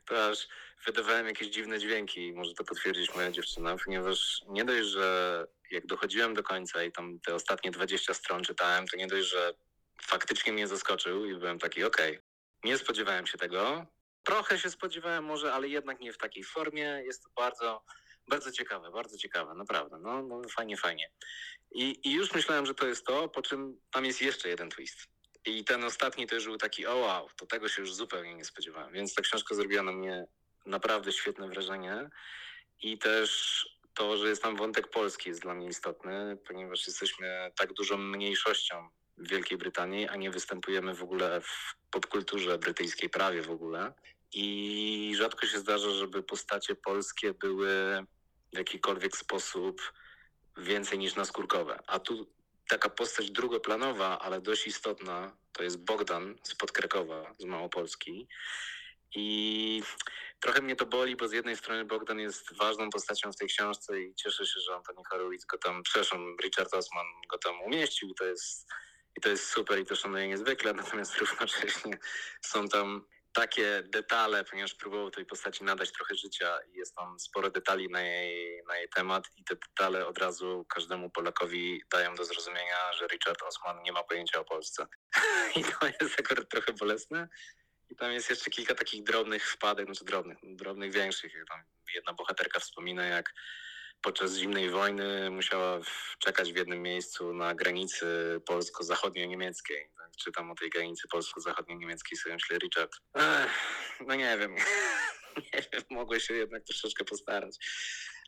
to 0.06 0.26
aż 0.26 0.48
wydawałem 0.86 1.28
jakieś 1.28 1.48
dziwne 1.48 1.80
dźwięki. 1.80 2.34
Może 2.34 2.54
to 2.54 2.64
potwierdzić 2.64 3.16
moja 3.16 3.32
dziewczyna, 3.32 3.76
ponieważ 3.86 4.42
nie 4.48 4.66
dość, 4.66 4.88
że 4.88 5.48
jak 5.72 5.86
dochodziłem 5.86 6.34
do 6.34 6.44
końca 6.44 6.84
i 6.84 6.92
tam 6.92 7.20
te 7.20 7.36
ostatnie 7.36 7.72
20 7.72 8.14
stron 8.14 8.44
czytałem, 8.44 8.88
to 8.88 8.98
nie 8.98 9.08
dość, 9.08 9.30
że 9.30 9.54
faktycznie 10.02 10.54
mnie 10.54 10.68
zaskoczył 10.68 11.26
i 11.26 11.36
byłem 11.36 11.60
taki, 11.60 11.84
okej, 11.84 12.20
nie 12.64 12.78
spodziewałem 12.78 13.28
się 13.28 13.38
tego. 13.38 13.86
Trochę 14.24 14.60
się 14.60 14.70
spodziewałem 14.70 15.24
może, 15.24 15.54
ale 15.54 15.68
jednak 15.68 16.00
nie 16.00 16.14
w 16.14 16.18
takiej 16.18 16.44
formie. 16.44 17.02
Jest 17.06 17.24
to 17.24 17.30
bardzo, 17.36 17.84
bardzo 18.28 18.52
ciekawe, 18.52 18.92
bardzo 18.92 19.18
ciekawe, 19.18 19.54
naprawdę. 19.54 19.98
No, 20.00 20.24
no 20.24 20.42
fajnie, 20.50 20.78
fajnie. 20.78 21.10
I, 21.72 22.00
I 22.04 22.14
już 22.14 22.34
myślałem, 22.34 22.66
że 22.66 22.74
to 22.74 22.88
jest 22.88 23.06
to, 23.06 23.30
po 23.30 23.42
czym 23.42 23.80
tam 23.92 24.06
jest 24.06 24.22
jeszcze 24.22 24.50
jeden 24.50 24.70
twist. 24.70 25.08
I 25.46 25.64
ten 25.64 25.84
ostatni 25.84 26.28
też 26.28 26.46
był 26.46 26.58
taki, 26.58 26.88
o 26.88 26.96
wow, 26.96 27.30
to 27.36 27.46
tego 27.46 27.70
się 27.70 27.82
już 27.82 27.94
zupełnie 27.94 28.36
nie 28.36 28.46
spodziewałem. 28.46 28.94
Więc 28.94 29.14
ta 29.14 29.22
książka 29.22 29.56
zrobiła 29.56 29.84
na 29.84 29.92
mnie 29.92 30.26
naprawdę 30.66 31.12
świetne 31.12 31.48
wrażenie. 31.48 32.10
I 32.82 32.98
też 32.98 33.60
to, 33.94 34.18
że 34.18 34.30
jest 34.30 34.44
tam 34.44 34.56
wątek 34.56 34.88
polski 34.88 35.30
jest 35.30 35.42
dla 35.42 35.54
mnie 35.54 35.68
istotny, 35.68 36.38
ponieważ 36.48 36.88
jesteśmy 36.88 37.52
tak 37.58 37.74
dużą 37.74 37.98
mniejszością 37.98 38.90
w 39.18 39.28
Wielkiej 39.28 39.58
Brytanii, 39.58 40.08
a 40.08 40.16
nie 40.16 40.32
występujemy 40.32 40.96
w 40.96 41.04
ogóle 41.04 41.42
w 41.42 41.76
popkulturze 41.92 42.58
brytyjskiej 42.58 43.10
prawie 43.10 43.42
w 43.42 43.52
ogóle. 43.52 43.94
I 44.34 45.14
rzadko 45.18 45.48
się 45.48 45.60
zdarza, 45.60 45.90
żeby 45.90 46.24
postacie 46.24 46.76
polskie 46.76 47.34
były 47.34 48.06
w 48.54 48.58
jakikolwiek 48.58 49.18
sposób 49.18 49.94
więcej 50.58 51.00
niż 51.00 51.16
naskórkowe. 51.16 51.80
A 51.88 52.00
tu 52.00 52.28
taka 52.70 52.90
postać 52.90 53.32
drugoplanowa, 53.32 54.20
ale 54.20 54.42
dość 54.42 54.68
istotna, 54.68 55.38
to 55.52 55.64
jest 55.64 55.84
Bogdan 55.86 56.36
z 56.44 56.56
Podkrakowa, 56.56 57.36
z 57.38 57.46
Małopolski. 57.46 58.28
I 59.16 59.84
trochę 60.40 60.62
mnie 60.62 60.76
to 60.76 60.86
boli, 60.86 61.16
bo 61.16 61.28
z 61.28 61.32
jednej 61.32 61.58
strony 61.58 61.86
Bogdan 61.86 62.20
jest 62.20 62.58
ważną 62.58 62.90
postacią 62.90 63.32
w 63.32 63.36
tej 63.36 63.48
książce 63.48 64.02
i 64.02 64.16
cieszę 64.16 64.46
się, 64.46 64.60
że 64.60 64.76
Antoni 64.76 65.04
Horowitz 65.10 65.46
go 65.46 65.58
tam, 65.58 65.84
przepraszam, 65.84 66.38
Richard 66.44 66.74
Osman 66.74 67.06
go 67.30 67.38
tam 67.38 67.62
umieścił 67.62 68.10
i 68.10 68.16
to 68.16 68.26
jest, 68.26 68.70
i 69.18 69.22
to 69.22 69.30
jest 69.30 69.50
super 69.50 69.80
i 69.80 69.86
to 69.86 69.96
szanuję 69.96 70.28
niezwykle, 70.28 70.74
natomiast 70.84 71.18
równocześnie 71.18 71.98
są 72.42 72.68
tam 72.68 73.06
takie 73.34 73.84
detale, 73.86 74.44
ponieważ 74.44 74.74
próbował 74.74 75.12
tej 75.12 75.26
postaci 75.26 75.64
nadać 75.64 75.92
trochę 75.92 76.16
życia 76.16 76.60
i 76.74 76.78
jest 76.78 76.96
tam 76.96 77.20
sporo 77.20 77.50
detali 77.50 77.90
na 77.90 78.02
jej, 78.02 78.64
na 78.68 78.78
jej 78.78 78.90
temat 78.90 79.28
i 79.38 79.44
te 79.44 79.56
detale 79.56 80.08
od 80.08 80.18
razu 80.18 80.66
każdemu 80.70 81.10
Polakowi 81.10 81.82
dają 81.92 82.16
do 82.16 82.26
zrozumienia, 82.26 82.94
że 82.94 83.08
Richard 83.08 83.42
Osman 83.42 83.84
nie 83.84 83.92
ma 83.92 84.04
pojęcia 84.04 84.40
o 84.40 84.46
Polsce. 84.46 84.88
I 85.56 85.64
to 85.64 85.88
jest 86.02 86.20
akurat 86.20 86.50
trochę 86.50 86.74
bolesne. 86.74 87.28
I 87.90 87.96
tam 87.96 88.12
jest 88.12 88.30
jeszcze 88.30 88.50
kilka 88.50 88.76
takich 88.76 89.04
drobnych 89.04 89.52
wpadek, 89.52 89.86
znaczy 89.86 90.06
drobnych, 90.06 90.38
drobnych 90.44 90.92
większych. 90.92 91.34
Tam 91.50 91.64
jedna 91.96 92.14
bohaterka 92.14 92.60
wspomina, 92.60 93.06
jak 93.06 93.34
podczas 94.04 94.36
zimnej 94.36 94.70
wojny 94.70 95.30
musiała 95.30 95.80
czekać 96.20 96.54
w 96.54 96.56
jednym 96.56 96.82
miejscu 96.82 97.34
na 97.34 97.56
granicy 97.56 98.06
polsko-zachodnio-niemieckiej. 98.46 99.90
Tak, 99.98 100.12
Czytam 100.24 100.52
o 100.52 100.56
tej 100.56 100.70
granicy 100.70 101.08
polsko-zachodnio-niemieckiej, 101.12 102.18
sobie 102.18 102.34
myślę, 102.34 102.58
Richard, 102.58 102.92
ech, 103.16 103.52
no 104.08 104.16
nie 104.16 104.38
wiem, 104.38 104.56
nie 105.54 105.62
wiem, 105.74 105.82
mogłeś 105.90 106.24
się 106.24 106.34
jednak 106.34 106.64
troszeczkę 106.64 107.06
postarać. 107.06 107.58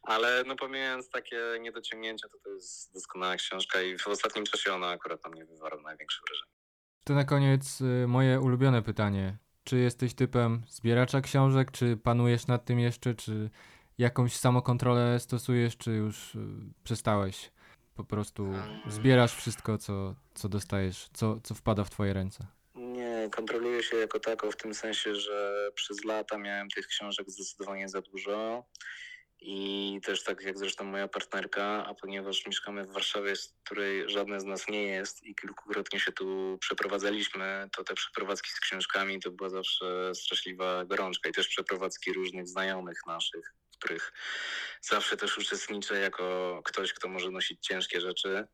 Ale 0.04 0.44
no 0.48 0.56
pomijając 0.56 1.10
takie 1.10 1.40
niedociągnięcia, 1.62 2.28
to 2.30 2.38
to 2.44 2.50
jest 2.50 2.94
doskonała 2.94 3.36
książka 3.36 3.82
i 3.82 3.98
w 3.98 4.08
ostatnim 4.08 4.46
czasie 4.46 4.74
ona 4.74 4.90
akurat 4.90 5.24
na 5.24 5.30
mnie 5.30 5.46
wywarła 5.46 5.82
największe 5.82 6.22
wrażenie. 6.28 6.52
To 7.04 7.14
na 7.14 7.24
koniec 7.24 7.82
y, 7.82 8.08
moje 8.08 8.40
ulubione 8.40 8.82
pytanie. 8.82 9.38
Czy 9.64 9.78
jesteś 9.78 10.14
typem 10.14 10.64
zbieracza 10.68 11.22
książek, 11.22 11.72
czy 11.72 11.98
panujesz 11.98 12.48
nad 12.48 12.66
tym 12.66 12.80
jeszcze, 12.80 13.16
czy 13.16 13.50
jakąś 13.98 14.36
samokontrolę 14.36 15.20
stosujesz, 15.20 15.78
czy 15.78 15.92
już 15.92 16.36
y, 16.36 16.40
przestałeś? 16.84 17.52
Po 17.96 18.04
prostu 18.04 18.54
zbierasz 18.88 19.36
wszystko, 19.36 19.78
co, 19.78 20.16
co 20.34 20.50
dostajesz, 20.50 21.10
co, 21.14 21.40
co 21.44 21.56
wpada 21.56 21.84
w 21.84 21.90
twoje 21.90 22.14
ręce. 22.14 22.48
Nie, 22.76 23.30
kontroluję 23.32 23.84
się 23.84 23.98
jako 23.98 24.20
tako 24.20 24.52
w 24.52 24.58
tym 24.58 24.74
sensie, 24.74 25.16
że 25.16 25.70
przez 25.76 26.04
lata 26.04 26.38
miałem 26.38 26.70
tych 26.70 26.88
książek 26.88 27.30
zdecydowanie 27.30 27.90
za 27.90 28.02
dużo. 28.02 28.66
I 29.40 30.00
też 30.04 30.24
tak 30.24 30.42
jak 30.42 30.58
zresztą 30.58 30.84
moja 30.84 31.08
partnerka, 31.08 31.86
a 31.86 31.94
ponieważ 31.94 32.46
mieszkamy 32.46 32.84
w 32.84 32.92
Warszawie, 32.92 33.36
z 33.36 33.54
której 33.64 34.10
żadne 34.10 34.40
z 34.40 34.44
nas 34.44 34.68
nie 34.68 34.84
jest 34.84 35.24
i 35.24 35.36
kilkukrotnie 35.36 36.00
się 36.00 36.12
tu 36.12 36.58
przeprowadzaliśmy, 36.60 37.70
to 37.76 37.84
te 37.84 37.94
przeprowadzki 37.94 38.50
z 38.50 38.60
książkami 38.60 39.20
to 39.20 39.32
była 39.32 39.50
zawsze 39.50 40.16
straszliwa 40.16 40.86
gorączka 40.86 41.30
i 41.30 41.32
też 41.32 41.48
przeprowadzki 41.48 42.14
różnych 42.14 42.48
znajomych 42.48 42.98
naszych, 43.08 43.54
których 43.78 44.14
zawsze 44.82 45.18
też 45.18 45.38
uczestniczę 45.38 46.00
jako 46.00 46.62
ktoś, 46.66 46.94
kto 46.94 47.08
może 47.08 47.32
nosić 47.32 47.68
ciężkie 47.68 48.02
rzeczy. 48.02 48.48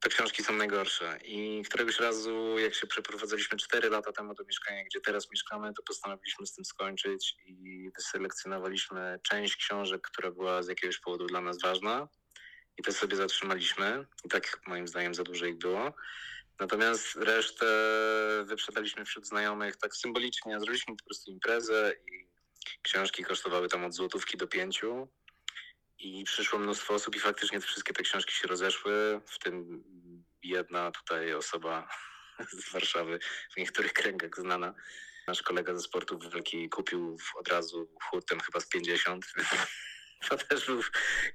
Te 0.00 0.08
książki 0.08 0.44
są 0.44 0.52
najgorsze. 0.52 1.18
I 1.24 1.62
któregoś 1.68 2.00
razu, 2.00 2.58
jak 2.58 2.74
się 2.74 2.86
przeprowadzaliśmy 2.86 3.58
4 3.58 3.90
lata 3.90 4.12
temu 4.12 4.34
do 4.34 4.44
mieszkania, 4.44 4.84
gdzie 4.84 5.00
teraz 5.00 5.30
mieszkamy, 5.30 5.74
to 5.74 5.82
postanowiliśmy 5.82 6.46
z 6.46 6.54
tym 6.54 6.64
skończyć 6.64 7.36
i 7.44 7.90
wyselekcjonowaliśmy 7.96 9.20
część 9.22 9.56
książek, 9.56 10.00
która 10.02 10.30
była 10.30 10.62
z 10.62 10.68
jakiegoś 10.68 10.98
powodu 10.98 11.26
dla 11.26 11.40
nas 11.40 11.60
ważna. 11.62 12.08
I 12.78 12.82
to 12.82 12.92
sobie 12.92 13.16
zatrzymaliśmy. 13.16 14.06
I 14.24 14.28
tak 14.28 14.60
moim 14.66 14.88
zdaniem 14.88 15.14
za 15.14 15.22
dużo 15.22 15.46
ich 15.46 15.58
było. 15.58 15.94
Natomiast 16.60 17.16
resztę 17.16 17.66
wyprzedaliśmy 18.44 19.04
wśród 19.04 19.26
znajomych 19.26 19.76
tak 19.76 19.96
symbolicznie. 19.96 20.60
Zrobiliśmy 20.60 20.96
po 20.96 21.04
prostu 21.04 21.30
imprezę 21.30 21.94
i 22.12 22.29
książki 22.82 23.24
kosztowały 23.24 23.68
tam 23.68 23.84
od 23.84 23.94
złotówki 23.94 24.36
do 24.36 24.46
pięciu. 24.46 25.08
I 25.98 26.24
przyszło 26.24 26.58
mnóstwo 26.58 26.94
osób 26.94 27.16
i 27.16 27.20
faktycznie 27.20 27.60
wszystkie 27.60 27.92
te 27.92 28.02
książki 28.02 28.34
się 28.34 28.48
rozeszły, 28.48 29.20
w 29.26 29.38
tym 29.38 29.84
jedna 30.42 30.90
tutaj 30.90 31.34
osoba 31.34 31.88
z 32.64 32.72
Warszawy, 32.72 33.18
w 33.54 33.56
niektórych 33.56 33.92
kręgach 33.92 34.36
znana. 34.36 34.74
Nasz 35.26 35.42
kolega 35.42 35.74
ze 35.74 35.80
sportów 35.80 36.32
wielki 36.32 36.68
kupił 36.68 37.18
od 37.34 37.48
razu 37.48 37.90
hurtem 38.02 38.40
chyba 38.40 38.60
z 38.60 38.68
50. 38.68 39.26
To 40.28 40.36
też 40.36 40.66
był 40.66 40.82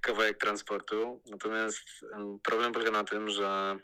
kawałek 0.02 0.38
transportu. 0.38 1.21
Natomiast 1.26 1.84
em, 2.13 2.39
problem 2.39 2.74
polega 2.74 2.91
na 2.91 3.04
tym, 3.04 3.30
że 3.30 3.78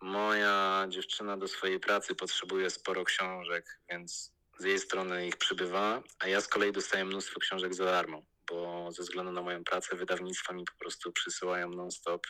moja 0.00 0.86
dziewczyna 0.88 1.36
do 1.36 1.48
swojej 1.48 1.80
pracy 1.80 2.14
potrzebuje 2.14 2.70
sporo 2.70 3.04
książek, 3.04 3.80
więc 3.90 4.33
z 4.58 4.64
jej 4.64 4.78
strony 4.78 5.26
ich 5.26 5.36
przybywa, 5.36 6.02
a 6.18 6.28
ja 6.28 6.40
z 6.40 6.48
kolei 6.48 6.72
dostaję 6.72 7.04
mnóstwo 7.04 7.40
książek 7.40 7.74
za 7.74 7.84
darmo, 7.84 8.22
bo 8.50 8.88
ze 8.92 9.02
względu 9.02 9.32
na 9.32 9.42
moją 9.42 9.64
pracę 9.64 9.96
wydawnictwa 9.96 10.52
mi 10.52 10.64
po 10.64 10.78
prostu 10.78 11.12
przysyłają 11.12 11.68
non-stop 11.68 12.26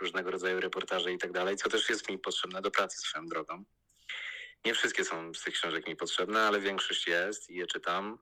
różnego 0.00 0.30
rodzaju 0.30 0.60
reportaże 0.60 1.12
i 1.12 1.18
tak 1.18 1.32
dalej, 1.32 1.56
co 1.56 1.68
też 1.68 1.88
jest 1.88 2.08
mi 2.08 2.18
potrzebne 2.18 2.62
do 2.62 2.70
pracy 2.70 2.98
swoją 2.98 3.26
drogą. 3.26 3.64
Nie 4.64 4.74
wszystkie 4.74 5.04
są 5.04 5.34
z 5.34 5.42
tych 5.42 5.54
książek 5.54 5.86
mi 5.86 5.96
potrzebne, 5.96 6.42
ale 6.42 6.60
większość 6.60 7.06
jest 7.06 7.50
i 7.50 7.54
je 7.54 7.66
czytam. 7.66 8.18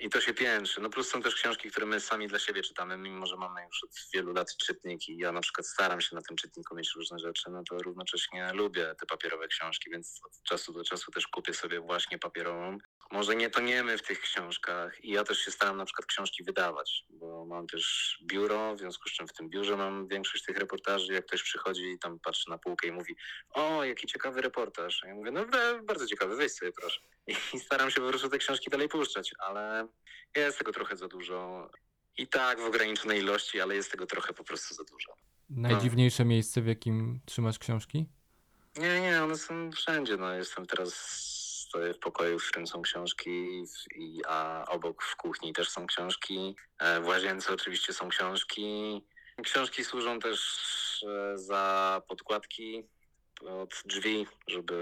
I 0.00 0.10
to 0.10 0.20
się 0.20 0.34
piętrzy. 0.34 0.80
No 0.80 0.90
plus 0.90 1.08
są 1.08 1.22
też 1.22 1.34
książki, 1.34 1.70
które 1.70 1.86
my 1.86 2.00
sami 2.00 2.28
dla 2.28 2.38
siebie 2.38 2.62
czytamy, 2.62 2.96
mimo 2.96 3.26
że 3.26 3.36
mamy 3.36 3.64
już 3.64 3.84
od 3.84 3.90
wielu 4.14 4.32
lat 4.32 4.56
czytnik 4.56 5.08
i 5.08 5.16
ja 5.16 5.32
na 5.32 5.40
przykład 5.40 5.66
staram 5.66 6.00
się 6.00 6.16
na 6.16 6.22
tym 6.22 6.36
czytniku 6.36 6.74
mieć 6.74 6.92
różne 6.96 7.18
rzeczy, 7.18 7.50
no 7.50 7.62
to 7.70 7.78
równocześnie 7.78 8.52
lubię 8.52 8.94
te 9.00 9.06
papierowe 9.06 9.48
książki, 9.48 9.90
więc 9.90 10.20
od 10.24 10.42
czasu 10.42 10.72
do 10.72 10.84
czasu 10.84 11.10
też 11.10 11.26
kupię 11.28 11.54
sobie 11.54 11.80
właśnie 11.80 12.18
papierową. 12.18 12.78
Może 13.10 13.36
nie 13.36 13.50
toniemy 13.50 13.98
w 13.98 14.02
tych 14.02 14.20
książkach 14.20 15.04
i 15.04 15.10
ja 15.10 15.24
też 15.24 15.38
się 15.38 15.50
staram 15.50 15.76
na 15.76 15.84
przykład 15.84 16.06
książki 16.06 16.44
wydawać, 16.44 17.04
bo 17.10 17.46
mam 17.46 17.66
też 17.66 18.18
biuro, 18.26 18.74
w 18.74 18.78
związku 18.78 19.08
z 19.08 19.12
czym 19.12 19.28
w 19.28 19.32
tym 19.32 19.50
biurze 19.50 19.76
mam 19.76 20.08
większość 20.08 20.44
tych 20.44 20.58
reportaży. 20.58 21.12
Jak 21.12 21.26
ktoś 21.26 21.42
przychodzi 21.42 21.84
i 21.84 21.98
tam 21.98 22.20
patrzy 22.20 22.50
na 22.50 22.58
półkę 22.58 22.88
i 22.88 22.92
mówi, 22.92 23.16
o, 23.50 23.84
jaki 23.84 24.06
ciekawy 24.06 24.40
reportaż. 24.42 25.04
A 25.04 25.08
ja 25.08 25.14
mówię, 25.14 25.30
no 25.30 25.46
bardzo 25.82 26.06
ciekawy, 26.06 26.36
weź 26.36 26.52
sobie 26.52 26.72
proszę. 26.72 27.00
I 27.54 27.60
staram 27.60 27.90
się 27.90 28.00
po 28.00 28.08
prostu 28.08 28.28
te 28.28 28.38
książki 28.38 28.70
dalej 28.70 28.88
puszczać, 28.88 29.30
ale 29.38 29.88
jest 30.36 30.58
tego 30.58 30.72
trochę 30.72 30.96
za 30.96 31.08
dużo. 31.08 31.70
I 32.16 32.26
tak 32.26 32.60
w 32.60 32.64
ograniczonej 32.64 33.18
ilości, 33.18 33.60
ale 33.60 33.74
jest 33.74 33.90
tego 33.90 34.06
trochę 34.06 34.32
po 34.32 34.44
prostu 34.44 34.74
za 34.74 34.84
dużo. 34.84 35.12
Najdziwniejsze 35.50 36.24
miejsce, 36.24 36.62
w 36.62 36.66
jakim 36.66 37.20
trzymasz 37.26 37.58
książki? 37.58 38.06
Nie, 38.76 39.00
nie, 39.00 39.22
one 39.24 39.36
są 39.36 39.72
wszędzie. 39.72 40.16
No, 40.16 40.34
jestem 40.34 40.66
teraz, 40.66 40.94
stoję 41.68 41.94
w 41.94 41.98
pokoju, 41.98 42.38
w 42.38 42.48
którym 42.48 42.66
są 42.66 42.82
książki, 42.82 43.64
i, 43.94 44.20
a 44.28 44.64
obok 44.68 45.02
w 45.02 45.16
kuchni 45.16 45.52
też 45.52 45.70
są 45.70 45.86
książki. 45.86 46.56
E, 46.78 47.00
W 47.00 47.06
łazience 47.06 47.54
oczywiście 47.54 47.92
są 47.92 48.08
książki. 48.08 49.00
Książki 49.42 49.84
służą 49.84 50.18
też 50.18 50.40
e, 51.08 51.38
za 51.38 52.02
podkładki 52.08 52.84
od 53.46 53.82
drzwi, 53.84 54.26
żeby, 54.46 54.76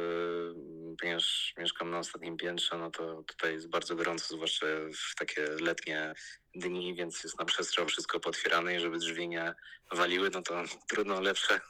ponieważ 1.01 1.55
mieszkam 1.59 1.91
na 1.91 1.99
ostatnim 1.99 2.37
piętrze, 2.37 2.79
no 2.79 2.91
to 2.91 3.23
tutaj 3.23 3.53
jest 3.53 3.69
bardzo 3.69 3.97
gorąco, 3.97 4.35
zwłaszcza 4.35 4.67
w 5.11 5.15
takie 5.15 5.43
letnie 5.43 6.15
dni, 6.55 6.95
więc 6.95 7.25
jest 7.25 7.39
na 7.39 7.45
przestrzał 7.45 7.87
wszystko 7.87 8.21
potwierane 8.21 8.77
i 8.77 8.81
żeby 8.81 8.99
drzwi 8.99 9.29
nie 9.29 9.55
waliły, 9.93 10.31
no 10.35 10.43
to 10.43 10.63
trudno 10.89 11.21
lepsze 11.21 11.61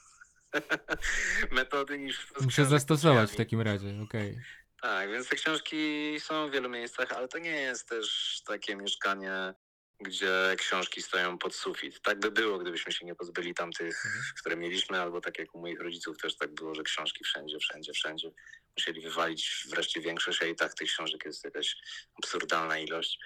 metody 1.51 1.99
niż... 1.99 2.27
Muszę 2.41 2.65
zastosować 2.65 3.33
w 3.33 3.37
takim 3.37 3.61
razie, 3.61 4.01
okej. 4.05 4.39
Tak, 4.83 5.11
więc 5.11 5.29
te 5.29 5.37
książki 5.37 6.15
są 6.21 6.49
w 6.49 6.53
wielu 6.53 6.69
miejscach, 6.69 7.13
ale 7.13 7.29
to 7.29 7.39
nie 7.39 7.61
jest 7.61 7.89
też 7.89 8.41
takie 8.47 8.77
mieszkanie, 8.77 9.55
gdzie 10.01 10.55
książki 10.59 11.03
stoją 11.03 11.39
pod 11.39 11.55
sufit. 11.55 12.01
Tak 12.01 12.19
by 12.21 12.31
było, 12.31 12.59
gdybyśmy 12.59 12.93
się 12.93 13.07
nie 13.07 13.15
pozbyli 13.15 13.55
tamtych, 13.55 14.03
które 14.41 14.57
mieliśmy, 14.57 15.01
albo 15.01 15.21
tak 15.21 15.39
jak 15.39 15.55
u 15.55 15.61
moich 15.61 15.81
rodziców 15.81 16.17
też 16.17 16.37
tak 16.37 16.55
było, 16.55 16.75
że 16.75 16.83
książki 16.83 17.25
wszędzie, 17.25 17.59
wszędzie, 17.59 17.93
wszędzie. 17.93 18.31
Musieli 18.77 19.01
wywalić 19.01 19.67
wreszcie 19.71 20.01
większość, 20.01 20.43
a 20.43 20.47
i 20.47 20.57
tak 20.57 20.75
tych 20.75 20.89
książek 20.89 21.25
jest 21.25 21.45
jakaś 21.45 21.77
absurdalna 22.23 22.79
ilość. 22.79 23.19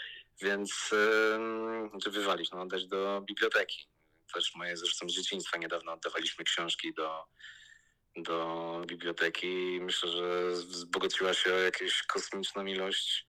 Więc, 0.42 0.90
ym, 1.34 1.90
czy 2.02 2.10
wywalić, 2.10 2.50
no 2.50 2.60
oddać 2.60 2.86
do 2.86 3.22
biblioteki. 3.28 3.88
Też 4.34 4.54
moje 4.54 4.76
zresztą 4.76 5.08
z 5.08 5.12
dzieciństwa 5.12 5.58
niedawno 5.58 5.92
oddawaliśmy 5.92 6.44
książki 6.44 6.94
do, 6.94 7.24
do 8.16 8.82
biblioteki 8.86 9.74
i 9.74 9.80
myślę, 9.80 10.08
że 10.10 10.50
wzbogaciła 10.50 11.34
się 11.34 11.54
o 11.54 11.58
jakąś 11.58 12.02
kosmiczną 12.02 12.66
ilość 12.66 13.31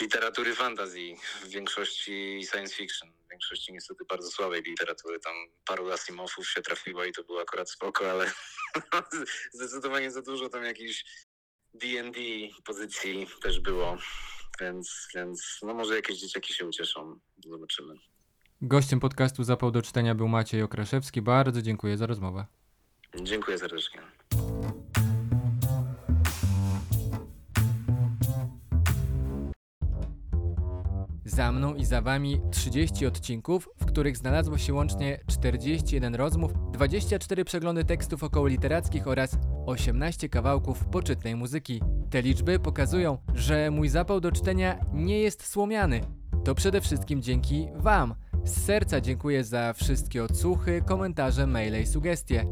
literatury 0.00 0.54
fantasy, 0.54 1.14
w 1.42 1.48
większości 1.48 2.40
science 2.50 2.74
fiction, 2.74 3.12
w 3.26 3.30
większości 3.30 3.72
niestety 3.72 4.04
bardzo 4.04 4.30
słabej 4.30 4.62
literatury. 4.62 5.20
Tam 5.20 5.34
paru 5.66 5.90
Asimowów 5.90 6.48
się 6.48 6.62
trafiło 6.62 7.04
i 7.04 7.12
to 7.12 7.24
było 7.24 7.40
akurat 7.40 7.70
spoko, 7.70 8.10
ale 8.10 8.30
zdecydowanie 9.52 10.10
za 10.10 10.22
dużo 10.22 10.48
tam 10.48 10.64
jakichś 10.64 11.04
D&D 11.74 12.20
pozycji 12.64 13.26
też 13.42 13.60
było, 13.60 13.96
więc, 14.60 15.08
więc 15.14 15.58
no 15.62 15.74
może 15.74 15.96
jakieś 15.96 16.18
dzieciaki 16.18 16.54
się 16.54 16.66
ucieszą, 16.66 17.20
zobaczymy. 17.46 17.94
Gościem 18.62 19.00
podcastu 19.00 19.44
Zapał 19.44 19.70
do 19.70 19.82
czytania 19.82 20.14
był 20.14 20.28
Maciej 20.28 20.62
Okraszewski. 20.62 21.22
Bardzo 21.22 21.62
dziękuję 21.62 21.96
za 21.96 22.06
rozmowę. 22.06 22.46
Dziękuję 23.22 23.58
serdecznie. 23.58 24.19
Za 31.30 31.52
mną 31.52 31.74
i 31.74 31.84
za 31.84 32.02
wami 32.02 32.40
30 32.50 33.06
odcinków, 33.06 33.68
w 33.80 33.84
których 33.84 34.16
znalazło 34.16 34.58
się 34.58 34.74
łącznie 34.74 35.20
41 35.26 36.14
rozmów, 36.14 36.52
24 36.72 37.44
przeglądy 37.44 37.84
tekstów 37.84 38.22
okołoliterackich 38.24 39.06
oraz 39.06 39.38
18 39.66 40.28
kawałków 40.28 40.84
poczytnej 40.84 41.36
muzyki. 41.36 41.82
Te 42.10 42.22
liczby 42.22 42.58
pokazują, 42.58 43.18
że 43.34 43.70
mój 43.70 43.88
zapał 43.88 44.20
do 44.20 44.32
czytania 44.32 44.78
nie 44.92 45.18
jest 45.18 45.46
słomiany. 45.46 46.00
To 46.44 46.54
przede 46.54 46.80
wszystkim 46.80 47.22
dzięki 47.22 47.68
Wam. 47.74 48.14
Z 48.44 48.64
serca 48.64 49.00
dziękuję 49.00 49.44
za 49.44 49.72
wszystkie 49.72 50.24
odsłuchy, 50.24 50.82
komentarze, 50.86 51.46
maile 51.46 51.82
i 51.82 51.86
sugestie. 51.86 52.44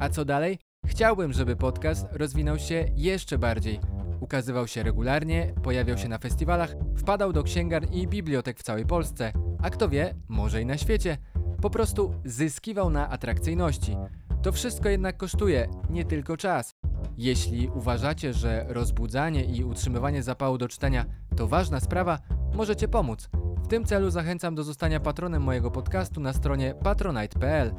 A 0.00 0.08
co 0.08 0.24
dalej? 0.24 0.58
Chciałbym, 0.86 1.32
żeby 1.32 1.56
podcast 1.56 2.06
rozwinął 2.12 2.58
się 2.58 2.84
jeszcze 2.96 3.38
bardziej. 3.38 4.01
Ukazywał 4.22 4.68
się 4.68 4.82
regularnie, 4.82 5.54
pojawiał 5.62 5.98
się 5.98 6.08
na 6.08 6.18
festiwalach, 6.18 6.74
wpadał 6.96 7.32
do 7.32 7.42
księgarni 7.42 8.02
i 8.02 8.08
bibliotek 8.08 8.58
w 8.58 8.62
całej 8.62 8.86
Polsce, 8.86 9.32
a 9.62 9.70
kto 9.70 9.88
wie, 9.88 10.14
może 10.28 10.62
i 10.62 10.66
na 10.66 10.78
świecie. 10.78 11.18
Po 11.62 11.70
prostu 11.70 12.14
zyskiwał 12.24 12.90
na 12.90 13.10
atrakcyjności. 13.10 13.96
To 14.42 14.52
wszystko 14.52 14.88
jednak 14.88 15.16
kosztuje, 15.16 15.68
nie 15.90 16.04
tylko 16.04 16.36
czas. 16.36 16.74
Jeśli 17.16 17.68
uważacie, 17.68 18.32
że 18.32 18.66
rozbudzanie 18.68 19.44
i 19.44 19.64
utrzymywanie 19.64 20.22
zapału 20.22 20.58
do 20.58 20.68
czytania 20.68 21.04
to 21.36 21.46
ważna 21.48 21.80
sprawa, 21.80 22.18
możecie 22.54 22.88
pomóc. 22.88 23.28
W 23.64 23.68
tym 23.68 23.84
celu 23.84 24.10
zachęcam 24.10 24.54
do 24.54 24.64
zostania 24.64 25.00
patronem 25.00 25.42
mojego 25.42 25.70
podcastu 25.70 26.20
na 26.20 26.32
stronie 26.32 26.74
patronite.pl. 26.74 27.74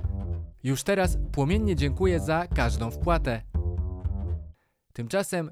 Już 0.63 0.83
teraz 0.83 1.17
płomiennie 1.31 1.75
dziękuję 1.75 2.19
za 2.19 2.47
każdą 2.47 2.91
wpłatę. 2.91 3.41
Tymczasem 4.93 5.51